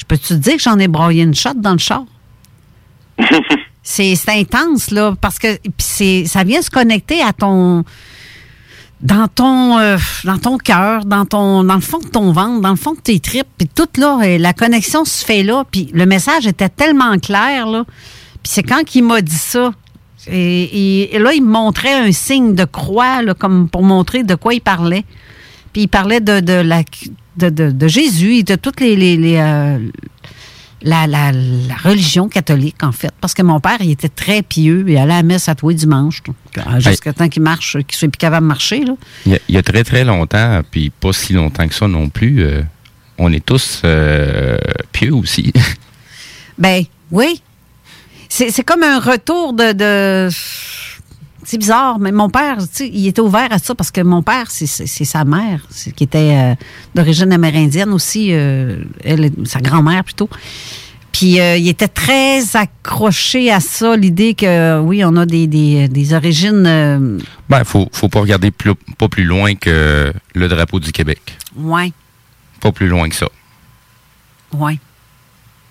[0.00, 2.04] je peux te dire que j'en ai broyé une shot dans le char?
[3.82, 7.84] c'est intense, là, parce que c'est ça vient se connecter à ton
[9.02, 12.70] dans ton euh, dans ton cœur, dans ton dans le fond de ton ventre, dans
[12.70, 15.90] le fond de tes tripes, puis tout là, euh, la connexion se fait là, puis
[15.94, 17.84] le message était tellement clair là.
[18.42, 19.72] Puis c'est quand il m'a dit ça,
[20.28, 24.22] et, et- et là il me montrait un signe de croix là, comme pour montrer
[24.22, 25.04] de quoi il parlait.
[25.72, 26.82] Puis il parlait de, de la
[27.40, 29.78] de, de- de Jésus et de toutes les, les- les, euh,
[30.82, 33.10] la, la- la religion catholique, en fait.
[33.20, 34.84] Parce que mon père, il était très pieux.
[34.88, 36.22] Il allait à la messe à tous les dimanches.
[36.22, 38.84] donc, euh, Jusqu'à temps qu'il marche, qu'il soit plus capable de marcher.
[38.84, 38.94] Là.
[39.26, 41.86] Il y, a, il y a très très longtemps, puis pas si longtemps que ça
[41.88, 42.62] non plus, euh,
[43.18, 44.56] on est tous euh,
[44.92, 45.52] pieux aussi.
[46.58, 47.40] Ben, oui.
[48.28, 49.72] C'est c'est comme un retour de.
[49.72, 50.28] de-
[51.50, 54.22] C'est bizarre, mais mon père, tu sais, il était ouvert à ça parce que mon
[54.22, 55.66] père, c'est sa mère,
[55.96, 56.54] qui était euh,
[56.94, 60.28] d'origine amérindienne aussi, euh, elle, sa grand-mère plutôt.
[61.10, 65.88] Puis euh, il était très accroché à ça, l'idée que oui, on a des, des,
[65.88, 66.64] des origines.
[66.68, 67.18] euh,
[67.48, 71.36] ben, faut, faut pas regarder plus, pas plus loin que le drapeau du Québec.
[71.56, 71.92] ouais,
[72.60, 73.26] Pas plus loin que ça.
[74.52, 74.78] ouais.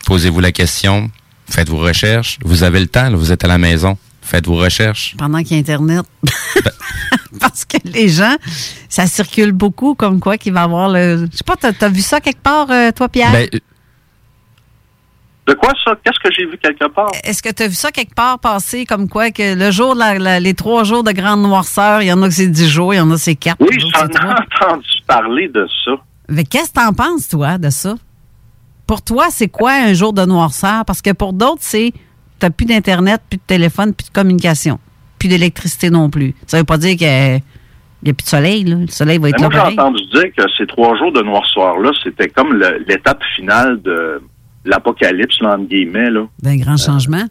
[0.06, 1.10] Posez-vous la question,
[1.50, 2.38] faites vos recherches.
[2.44, 3.98] Vous avez le temps, là, vous êtes à la maison.
[4.30, 5.16] Faites vos recherches.
[5.18, 6.06] pendant qu'il y a Internet.
[7.40, 8.36] Parce que les gens,
[8.90, 11.28] ça circule beaucoup, comme quoi qu'il va y avoir le.
[11.32, 13.32] Je sais pas, t'as as vu ça quelque part, euh, toi, Pierre?
[13.32, 13.48] Ben,
[15.48, 15.94] De quoi ça?
[16.04, 17.10] Qu'est-ce que j'ai vu quelque part?
[17.24, 20.00] Est-ce que tu as vu ça quelque part passer, comme quoi que le jour, de
[20.00, 22.70] la- la- les trois jours de grande noirceur, il y en a que c'est dix
[22.70, 23.58] jours, il y en a que c'est quatre.
[23.60, 24.18] Oui, j'en ai
[24.62, 25.92] entendu parler de ça.
[26.28, 27.96] Mais qu'est-ce que t'en penses, toi, de ça?
[28.86, 30.86] Pour toi, c'est quoi un jour de noirceur?
[30.86, 31.94] Parce que pour d'autres, c'est
[32.40, 34.80] t'as plus d'Internet, plus de téléphone, plus de communication,
[35.20, 36.34] plus d'électricité non plus.
[36.48, 37.08] Ça veut pas dire qu'il
[38.04, 38.78] n'y a plus de soleil, là.
[38.78, 41.92] Le soleil va être là moi, j'ai entendu dire que ces trois jours de noirceur-là,
[42.04, 44.22] c'était comme l'étape finale de
[44.66, 46.10] l'apocalypse, entre guillemets.
[46.10, 46.26] Là.
[46.42, 47.26] D'un grand changement?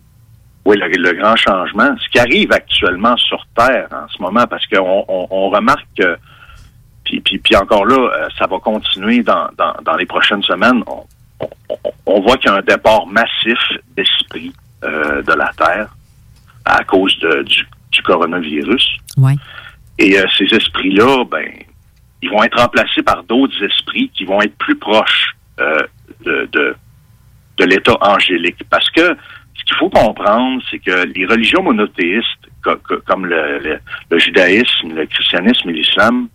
[0.65, 1.95] Oui, le, le grand changement.
[2.05, 6.17] Ce qui arrive actuellement sur Terre en ce moment, parce qu'on on, on remarque que,
[7.05, 10.83] puis, puis, puis encore là, euh, ça va continuer dans, dans, dans les prochaines semaines.
[12.05, 13.59] On voit qu'il y a un départ massif
[13.97, 14.53] d'esprit
[14.85, 15.89] euh, de la Terre
[16.65, 18.87] à cause de- du, du coronavirus.
[19.17, 19.35] Ouais.
[19.99, 21.51] Et euh, ces esprits-là, ben,
[22.23, 25.81] ils vont être remplacés par d'autres esprits qui vont être plus proches euh,
[26.25, 26.77] de, de,
[27.59, 28.63] de l'état angélique.
[28.71, 29.17] Parce que
[29.57, 32.27] ce qu'il faut comprendre, c'est que les religions monothéistes,
[32.63, 33.81] co- co- comme le, le-
[34.11, 36.29] le judaïsme, le christianisme et l'islam,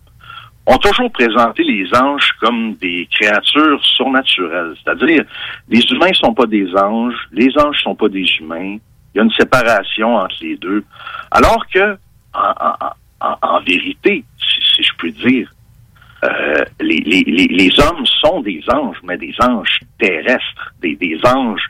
[0.66, 4.74] ont toujours présenté les anges comme des créatures surnaturelles.
[4.82, 5.24] C'est-à-dire,
[5.68, 8.76] les humains sont pas des anges, les anges sont pas des humains.
[9.14, 10.82] Il y a une séparation entre les deux.
[11.30, 11.96] Alors que,
[12.32, 12.76] en, en-
[13.20, 15.50] en- en vérité, si, si je peux dire,
[16.24, 21.18] euh, les, les- les- les hommes sont des anges, mais des anges terrestres, des, des
[21.26, 21.68] anges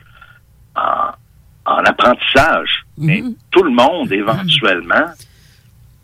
[0.77, 1.11] en,
[1.65, 2.83] en apprentissage.
[2.97, 5.07] Mais tout le monde, éventuellement,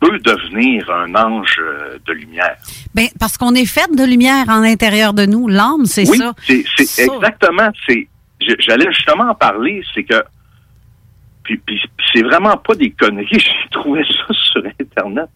[0.02, 2.58] peut devenir un ange euh, de lumière.
[2.94, 5.48] Ben, parce qu'on est fait de lumière en l'intérieur de nous.
[5.48, 6.34] L'âme, c'est oui, ça.
[6.46, 7.70] c'est c'est exactement.
[7.88, 8.08] C'est,
[8.60, 10.22] j'allais justement en parler, c'est que,
[11.44, 11.80] puis, puis
[12.12, 13.28] c'est vraiment pas des conneries.
[13.32, 15.30] J'ai trouvé ça sur Internet.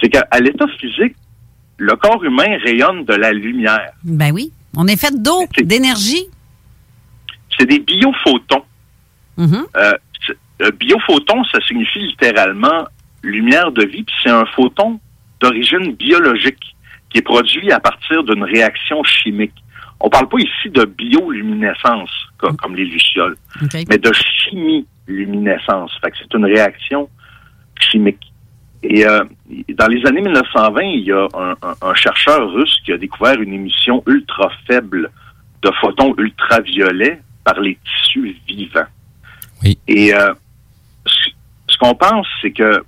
[0.00, 1.16] C'est qu'à l'état physique,
[1.78, 3.92] le corps humain rayonne de la lumière.
[4.04, 4.52] Ben oui.
[4.76, 6.26] On est fait d'eau, d'énergie.
[7.58, 8.64] C'est des biophotons.
[9.38, 9.92] Euh,
[10.26, 12.84] c'est- euh, biophoton, ça signifie littéralement
[13.24, 15.00] lumière de vie, puis c'est un photon
[15.40, 16.76] d'origine biologique
[17.10, 19.54] qui est produit à partir d'une réaction chimique.
[20.00, 23.36] On parle pas ici de bioluminescence, comme, comme les lucioles,
[23.88, 25.92] mais de chimiluminescence.
[26.02, 27.08] Fait que c'est une réaction
[27.78, 28.32] chimique.
[28.82, 29.24] Et euh,
[29.78, 33.40] dans les années 1920, il y a un, un- un chercheur russe qui a découvert
[33.40, 35.10] une émission ultra faible
[35.62, 38.84] de photons ultraviolets par les tissus vivants.
[39.88, 40.34] Et euh,
[41.06, 42.82] ce qu'on pense, c'est que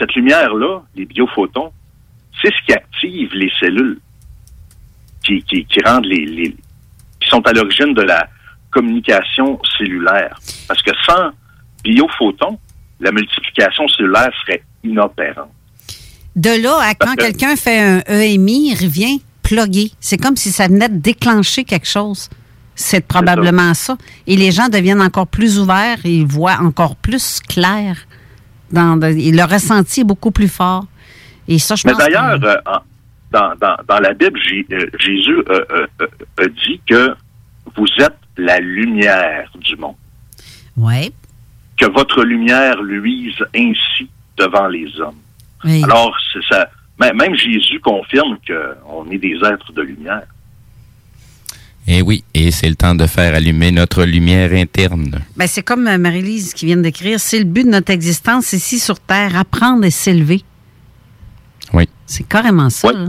[0.00, 1.70] cette lumière-là, les biophotons,
[2.42, 4.00] c'est ce qui active les cellules,
[5.24, 6.56] qui, qui, qui rendent les, les-
[7.20, 8.28] qui sont à l'origine de la
[8.70, 10.38] communication cellulaire.
[10.66, 11.30] Parce que sans
[11.84, 12.58] biophotons,
[13.00, 15.50] la multiplication cellulaire serait inopérante.
[16.36, 19.90] De là à quand quelqu'un fait un EMI, il revient plugué.
[20.00, 22.30] C'est comme si ça venait de déclencher quelque chose.
[22.76, 23.98] C'est probablement ça.
[24.26, 27.96] Et les gens deviennent encore plus ouverts et ils voient encore plus clair.
[28.70, 30.84] Dans, le ressenti est beaucoup plus fort.
[31.48, 32.56] Et ça, je Mais que- d'ailleurs, euh,
[33.32, 35.86] dans, dans, dans la Bible, J- euh, Jésus euh,
[36.38, 37.14] a dit que
[37.76, 39.94] vous êtes la lumière du monde.
[40.76, 41.10] Ouais.
[41.76, 45.16] Que votre lumière luise ainsi devant les hommes.
[45.64, 45.82] Oui.
[45.84, 46.68] Alors, c'est ça.
[46.98, 50.22] Même même Jésus confirme qu'on est des êtres de lumière.
[51.86, 55.20] Et Eh oui, et c'est le temps de faire allumer notre lumière interne.
[55.36, 58.78] Ben, c'est comme euh, Marie-Lise qui vient d'écrire, c'est le but de notre existence ici
[58.78, 60.42] sur Terre, apprendre et s'élever.
[61.72, 61.88] Oui.
[62.06, 62.92] C'est carrément ça.
[62.92, 63.08] là.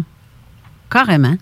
[0.90, 1.36] Carrément.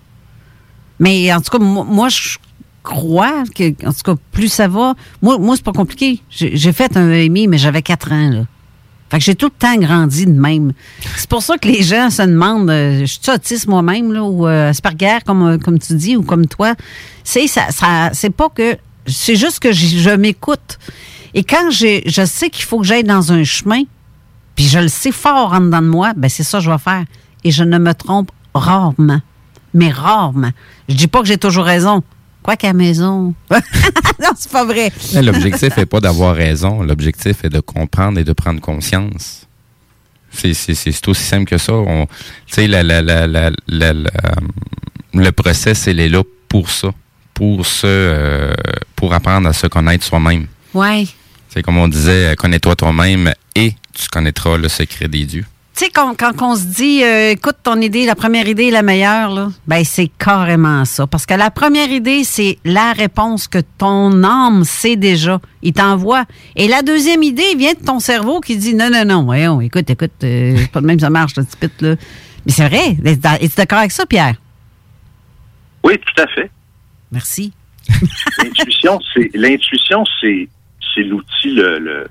[0.98, 2.36] Mais en tout cas, moi, moi, je
[2.82, 4.94] crois que, en tout cas, plus ça va.
[5.22, 6.20] Moi, moi c'est pas compliqué.
[6.30, 8.44] J'ai j'ai fait un EMI, mais j'avais 4 ans, là.
[9.10, 10.72] Fait que j'ai tout le temps grandi de même.
[11.16, 14.46] C'est pour ça que les gens se demandent, euh, je suis autiste moi-même, là, ou
[14.46, 16.74] euh, Asperger, comme, euh, comme tu dis, ou comme toi?
[17.24, 17.66] C'est ça,
[18.12, 18.76] c'est pas que.
[19.06, 20.78] C'est juste que je, je m'écoute.
[21.34, 23.82] Et quand j'ai, je sais qu'il faut que j'aille dans un chemin,
[24.54, 26.78] puis je le sais fort en dedans de moi, ben c'est ça que je vais
[26.78, 27.04] faire.
[27.42, 29.20] Et je ne me trompe rarement.
[29.74, 30.50] Mais rarement.
[30.88, 32.02] Je dis pas que j'ai toujours raison.
[32.42, 33.34] Quoi qu'à maison.
[33.50, 34.90] non, c'est pas vrai.
[35.14, 36.82] Mais L'objectif n'est pas d'avoir raison.
[36.82, 39.46] L'objectif est de comprendre et de prendre conscience.
[40.32, 41.72] C'est c'est- c'est- c'est aussi simple que ça.
[42.46, 44.10] Tu sais, la- la- la- la- la- la-
[45.12, 46.90] le process, il est là pour ça.
[47.34, 48.52] Pour se, euh,
[48.96, 50.46] pour apprendre à se connaître soi-même.
[50.74, 51.06] Ouais.
[51.48, 55.44] C'est comme on disait, euh, connais-toi toi-même et tu connaîtras le secret des dieux.
[55.80, 58.70] Tu sais, quand, quand on se dit, euh, écoute, ton idée, la première idée est
[58.70, 61.06] la meilleure, là, ben c'est carrément ça.
[61.06, 65.40] Parce que la première idée, c'est la réponse que ton âme sait déjà.
[65.62, 66.26] Il t'envoie.
[66.54, 69.88] Et la deuxième idée vient de ton cerveau qui dit, non, non, non, voyons, écoute,
[69.88, 71.96] écoute, euh, c'est pas de même ça marche, le petit là.
[72.44, 72.98] Mais c'est vrai.
[73.40, 74.34] Es-tu d'accord avec ça, Pierre?
[75.82, 76.50] Oui, tout à fait.
[77.10, 77.54] Merci.
[78.44, 80.46] L'intuition, c'est l'intuition, c'est
[80.94, 82.06] c'est l'outil le, le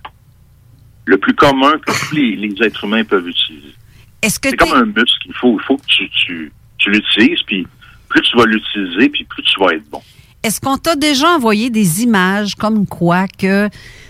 [1.10, 3.74] le plus commun que tous les, les êtres humains peuvent utiliser.
[4.22, 7.42] Est-ce que c'est comme un muscle, il faut il faut que tu tu, tu l'utilises
[7.48, 7.66] puis
[8.10, 10.02] plus tu vas l'utiliser puis plus tu vas être bon.
[10.44, 13.70] Est-ce qu'on t'a déjà envoyé des images comme quoi que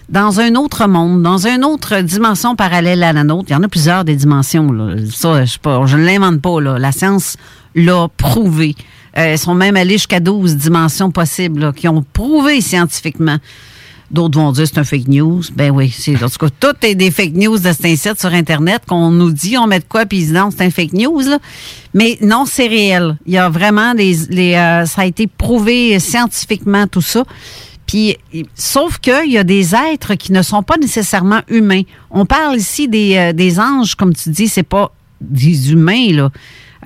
[0.10, 3.64] dans un autre monde, dans une autre dimension parallèle à la nôtre, il y en
[3.64, 4.96] a plusieurs des dimensions, là.
[5.10, 6.78] ça, je, sais pas, je ne l'invente pas, là.
[6.78, 7.38] la science
[7.74, 8.76] l'a prouvé.
[9.18, 13.38] Euh, ils sont même allés jusqu'à 12 dimensions possibles là, qui ont prouvé scientifiquement.
[14.12, 15.42] D'autres vont dire c'est un fake news.
[15.56, 18.34] Ben oui, c'est en tout cas tout est des fake news de cet incite sur
[18.34, 20.94] Internet qu'on nous dit on met de quoi puis ils disent non c'est un fake
[20.94, 21.38] news là.
[21.94, 23.18] Mais non c'est réel.
[23.28, 27.24] Il y a vraiment les, les euh, ça a été prouvé scientifiquement tout ça.
[27.86, 28.18] Puis
[28.56, 31.84] sauf que il y a des êtres qui ne sont pas nécessairement humains.
[32.10, 34.92] On parle ici des, euh, des anges comme tu dis c'est pas
[35.22, 36.32] des humains là.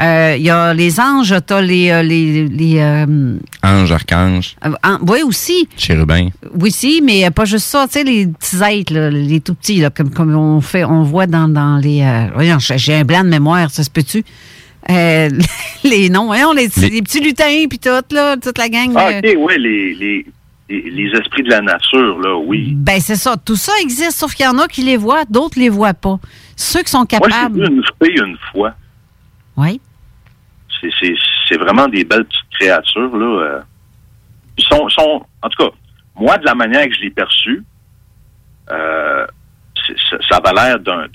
[0.01, 4.71] Euh, Il y a les anges, t'as les euh, les, les euh, Ange, archange, euh,
[4.83, 5.67] en- oui aussi.
[5.77, 6.29] chérubin.
[6.59, 7.85] Oui, si, mais pas juste ça.
[7.85, 11.03] Tu sais, les petits êtres, là, les tout petits, là, comme, comme on fait, on
[11.03, 12.01] voit dans, dans les.
[12.01, 14.23] euh, voyons, j'ai un blanc de mémoire, ça se peut-tu?
[14.89, 15.29] Euh,
[15.83, 18.91] les noms, voyons, les, petits- Les- les petits lutins, puis tout, là, toute la gang.
[18.95, 20.25] Ah, euh, OK, oui, les, les
[20.69, 22.71] les, esprits de la nature, là, oui.
[22.75, 23.35] Ben, c'est ça.
[23.37, 26.19] Tout ça existe, sauf qu'il y en a qui les voient, d'autres les voient pas.
[26.55, 27.59] Ceux qui sont Moi, j'ai capables.
[27.59, 28.73] vu une fille une fois.
[29.57, 29.79] Oui.
[30.81, 31.15] C'est-
[31.57, 33.25] vraiment des belles petites créatures, là.
[33.43, 33.61] euh.
[34.57, 35.69] Ils sont, sont, en tout cas,
[36.15, 37.63] moi, de la manière que je l'ai perçu,
[38.71, 39.25] euh,
[40.09, 41.07] ça, ça avait l'air d'un-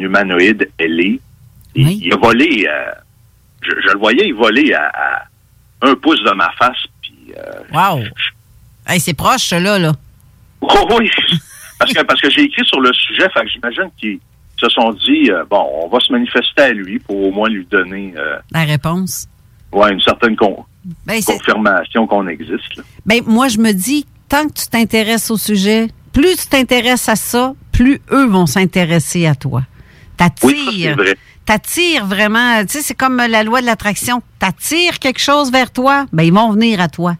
[0.00, 1.20] humanoïde ailé.
[1.74, 2.90] Et Il a volé, euh,
[3.62, 5.22] je, je le voyais, il volait à, à
[5.82, 6.78] un pouce de ma face.
[7.02, 8.02] Puis, euh, Wow.
[8.86, 9.92] Hey, c'est proche, là, là.
[10.60, 11.08] Oh oui,
[11.78, 14.18] parce que, parce que j'ai écrit sur le sujet, fait que j'imagine qu'ils
[14.60, 17.66] se sont dit, euh, bon, on va se manifester à lui pour au moins lui
[17.70, 19.26] donner euh, La réponse?
[19.72, 20.64] ouais, une certaine con-
[21.06, 22.82] Ben, confirmation qu'on existe.
[23.06, 27.16] Ben, moi, je me dis, tant que tu t'intéresses au sujet, plus tu t'intéresses à
[27.16, 29.62] ça, plus eux vont s'intéresser à toi.
[30.16, 30.96] T'attires.
[30.96, 31.14] vrai.
[31.44, 32.60] T'attires vraiment.
[32.62, 34.20] Tu sais, c'est comme la loi de l'attraction.
[34.38, 37.14] T'attires quelque chose vers toi, ben, ils vont venir à toi.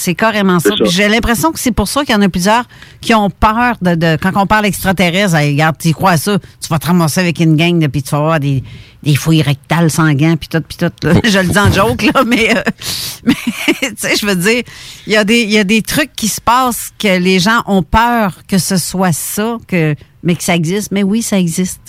[0.00, 0.70] C'est carrément ça.
[0.84, 2.64] J'ai l'impression que c'est pour ça qu'il y en a plusieurs
[3.02, 6.38] qui ont peur de, de- quand on parle extraterrestre, hey, regarde, tu crois à ça,
[6.38, 8.62] tu vas te ramasser avec une gang, puis tu vas avoir des,
[9.02, 10.90] des fouilles rectales sanguines, puis tout, puis tout.
[11.06, 11.14] là.
[11.24, 12.62] Je le dis en joke, là, mais, euh,
[13.24, 13.34] mais
[13.80, 14.62] tu sais, je veux dire,
[15.06, 17.62] il y, a des- il y a des trucs qui se passent que les gens
[17.66, 20.92] ont peur que ce soit ça, que, mais que ça existe.
[20.92, 21.80] Mais oui, ça existe.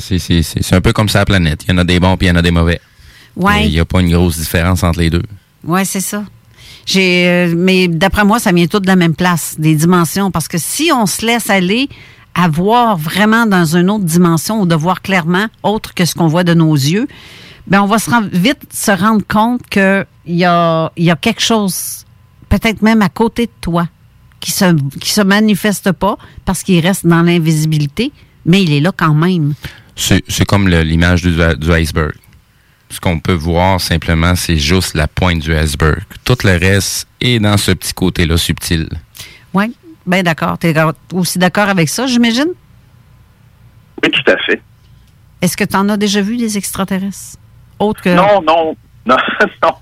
[0.00, 1.60] C'est- C'est c'est- c'est un peu comme ça la planète.
[1.68, 2.80] Il y en a des bons puis il y en a des mauvais.
[3.36, 3.66] Ouais.
[3.66, 5.22] Il n'y a pas une grosse différence entre les deux.
[5.62, 6.24] Oui, c'est ça.
[6.86, 10.30] J'ai, euh, mais d'après moi, ça vient tout de la même place, des dimensions.
[10.30, 11.88] Parce que si on se laisse aller
[12.34, 16.28] à voir vraiment dans une autre dimension ou de voir clairement, autre que ce qu'on
[16.28, 17.08] voit de nos yeux,
[17.66, 21.40] ben on va se rendre, vite se rendre compte qu'il y a, y a quelque
[21.40, 22.04] chose,
[22.48, 23.88] peut-être même à côté de toi,
[24.38, 28.12] qui se, qui se manifeste pas parce qu'il reste dans l'invisibilité,
[28.44, 29.54] mais il est là quand même.
[29.96, 32.12] C'est c'est comme l'image du iceberg.
[32.88, 36.02] Ce qu'on peut voir simplement, c'est juste la pointe du iceberg.
[36.24, 38.88] Tout le reste est dans ce petit côté-là subtil.
[39.52, 39.74] Oui,
[40.06, 40.58] ben d'accord.
[40.58, 40.74] Tu es
[41.12, 42.52] aussi d'accord avec ça, j'imagine?
[44.02, 44.62] Oui, tout à fait.
[45.42, 47.38] Est-ce que tu en as déjà vu des extraterrestres?
[47.78, 48.10] Autre que.
[48.14, 48.76] Non, non,
[49.06, 49.16] non,
[49.62, 49.74] non.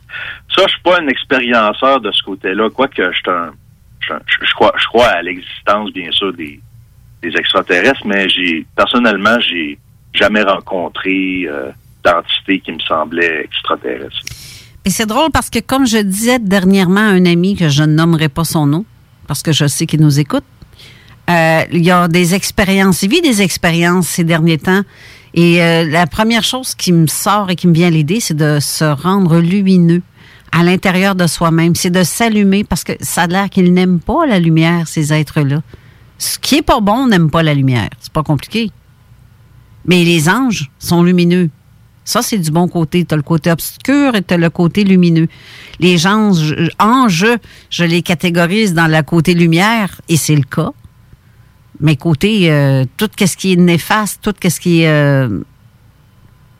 [0.56, 3.52] Ça, je suis pas un expérienceur de ce côté-là, quoique je suis un-
[4.00, 6.60] je, crois, je crois à l'existence, bien sûr, des,
[7.22, 9.78] des extraterrestres, mais j'ai personnellement, j'ai
[10.12, 11.70] jamais rencontré euh,
[12.04, 14.20] d'entité qui me semblait extraterrestre.
[14.84, 17.94] Et c'est drôle parce que, comme je disais dernièrement à un ami que je ne
[17.94, 18.84] nommerai pas son nom,
[19.26, 20.44] parce que je sais qu'il nous écoute,
[21.30, 24.82] euh, il y a des expériences, il vit des expériences ces derniers temps.
[25.32, 28.36] Et euh, la première chose qui me sort et qui me vient à l'idée, c'est
[28.36, 30.02] de se rendre lumineux
[30.52, 31.74] à l'intérieur de soi-même.
[31.74, 35.62] C'est de s'allumer parce que ça a l'air qu'ils n'aiment pas la lumière, ces êtres-là.
[36.18, 37.88] Ce qui est pas bon, n'aime pas la lumière.
[38.00, 38.70] C'est pas compliqué.
[39.86, 41.50] Mais les anges sont lumineux.
[42.04, 43.04] Ça, c'est du bon côté.
[43.04, 45.28] Tu as le côté obscur et tu as le côté lumineux.
[45.80, 47.26] Les anges, anges,
[47.70, 50.72] je les catégorise dans le côté lumière, et c'est le cas.
[51.80, 55.40] Mais côté, euh, tout ce qui est néfaste, tout ce qui est euh,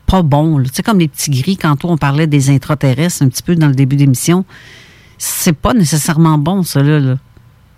[0.07, 3.43] pas bon, tu sais, comme les petits gris, quand on parlait des intraterrestres un petit
[3.43, 4.45] peu dans le début d'émission,
[5.19, 6.99] c'est pas nécessairement bon, ça, là.
[6.99, 7.19] là.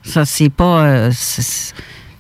[0.03, 0.87] Ça, c'est pas...
[0.87, 1.11] euh,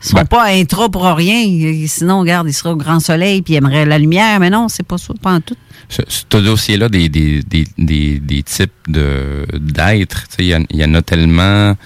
[0.07, 1.87] ils sont pas intra pour rien.
[1.87, 4.39] Sinon, regarde, ils seraient au grand soleil puis ils aimeraient la lumière.
[4.41, 5.57] Mais non, c'est pas ça, pas en tout.
[5.89, 11.03] Ce, ce dossier-là des, des, des, des, des types d'êtres, il y, en- y a
[11.03, 11.77] tellement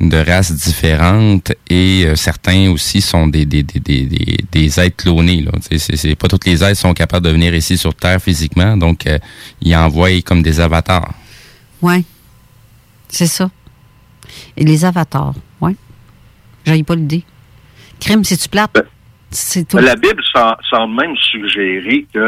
[0.00, 5.42] de races différentes et euh, certains aussi sont des, des, des, des, des, êtres clonés.
[5.42, 5.52] Là.
[5.76, 9.18] C'est, pas tous les êtres sont capables de venir ici sur Terre physiquement, donc euh,
[9.60, 11.12] ils envoient comme des avatars.
[11.82, 12.02] Oui.
[13.10, 13.50] C'est ça.
[14.56, 15.76] Et les avatars, oui.
[16.64, 17.24] J'aille pas l'idée.
[18.00, 18.76] Crime, c'est-tu plate?
[19.30, 19.78] C'est tout.
[19.78, 22.18] La Bible sem- semble même suggérer que,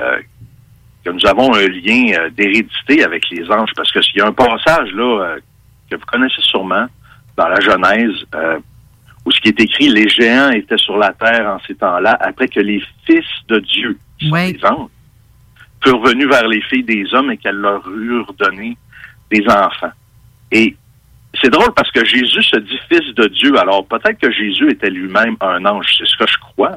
[0.00, 0.18] euh,
[1.04, 4.32] que nous avons un lien euh, d'hérédité avec les anges, parce qu'il y a un
[4.32, 5.38] passage là euh,
[5.90, 6.86] que vous connaissez sûrement
[7.36, 8.24] dans la Genèse,
[9.24, 12.48] où ce qui est écrit, les géants étaient sur la terre en ces temps-là, après
[12.48, 14.88] que les fils de Dieu, qui sont les anges,
[15.84, 18.76] furent venus vers les filles des hommes et qu'elles leur eurent donné
[19.30, 19.92] des enfants.
[20.52, 20.76] Et
[21.40, 23.58] c'est drôle parce que Jésus se dit fils de Dieu.
[23.58, 26.76] Alors peut-être que Jésus était lui-même un ange, c'est ce que je crois.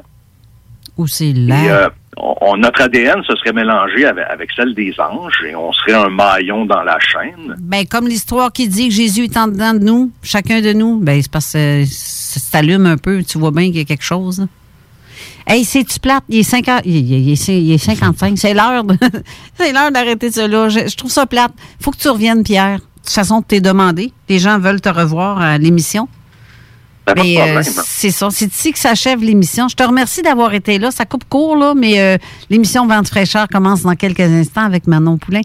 [0.96, 1.56] Ou c'est là.
[1.84, 5.94] euh, on- notre ADN se serait mélangé avec, avec celle des anges et on serait
[5.94, 7.56] un maillon dans la chaîne.
[7.58, 11.00] Ben, comme l'histoire qui dit que Jésus est en dedans de nous, chacun de nous,
[11.00, 13.24] ben, c'est parce que ça s'allume un peu.
[13.24, 14.46] Tu vois bien qu'il y a quelque chose.
[15.48, 16.22] Hey, c'est-tu plate?
[16.28, 18.38] Il est, 5 heures- il, il- il est, il est 55.
[18.38, 18.84] C'est l'heure
[19.92, 20.68] d'arrêter là.
[20.68, 21.52] Je, je trouve ça plate.
[21.80, 22.78] faut que tu reviennes, Pierre.
[23.04, 24.12] De toute façon, tu t'es demandé.
[24.30, 26.08] Les gens veulent te revoir à l'émission.
[27.06, 27.84] Ben, pas de Mais euh, problème.
[27.84, 28.28] c'est ça.
[28.30, 29.68] C'est ici que s'achève l'émission.
[29.68, 30.90] Je te remercie d'avoir été là.
[30.90, 32.16] Ça coupe court, là, mais euh,
[32.48, 35.42] l'émission Vente fraîcheur commence dans quelques instants avec Manon Poulain.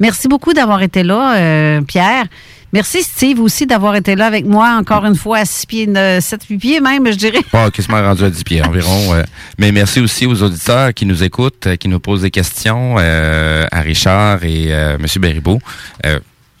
[0.00, 2.24] Merci beaucoup d'avoir été là, euh, Pierre.
[2.72, 6.46] Merci, Steve, aussi d'avoir été là avec moi, encore une fois, à 6 pieds, 7
[6.58, 7.40] pieds même, je dirais.
[7.52, 9.14] Pas quasiment rendu à 10 pieds environ.
[9.14, 9.22] euh.
[9.58, 13.80] Mais merci aussi aux auditeurs qui nous écoutent, qui nous posent des questions, euh, à
[13.80, 15.06] Richard et euh, M.
[15.20, 15.58] Beribeau.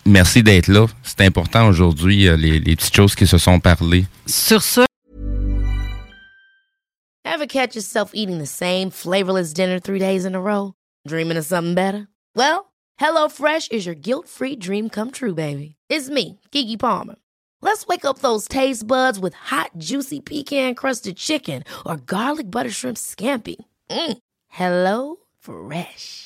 [0.06, 0.86] Merci d'être là.
[1.02, 4.06] C'est important aujourd'hui, euh, les, les petites choses qui se sont parlées.
[4.26, 4.82] Sur ce,
[7.24, 10.72] Ever catch yourself eating the same flavorless dinner three days in a row?
[11.06, 12.08] Dreaming of something better?
[12.34, 15.76] Well, HelloFresh is your guilt-free dream come true, baby.
[15.90, 17.16] It's me, Kiki Palmer.
[17.60, 22.96] Let's wake up those taste buds with hot, juicy pecan-crusted chicken or garlic butter shrimp
[22.96, 23.56] scampi.
[23.90, 24.18] Mm.
[24.48, 26.25] Hello Fresh.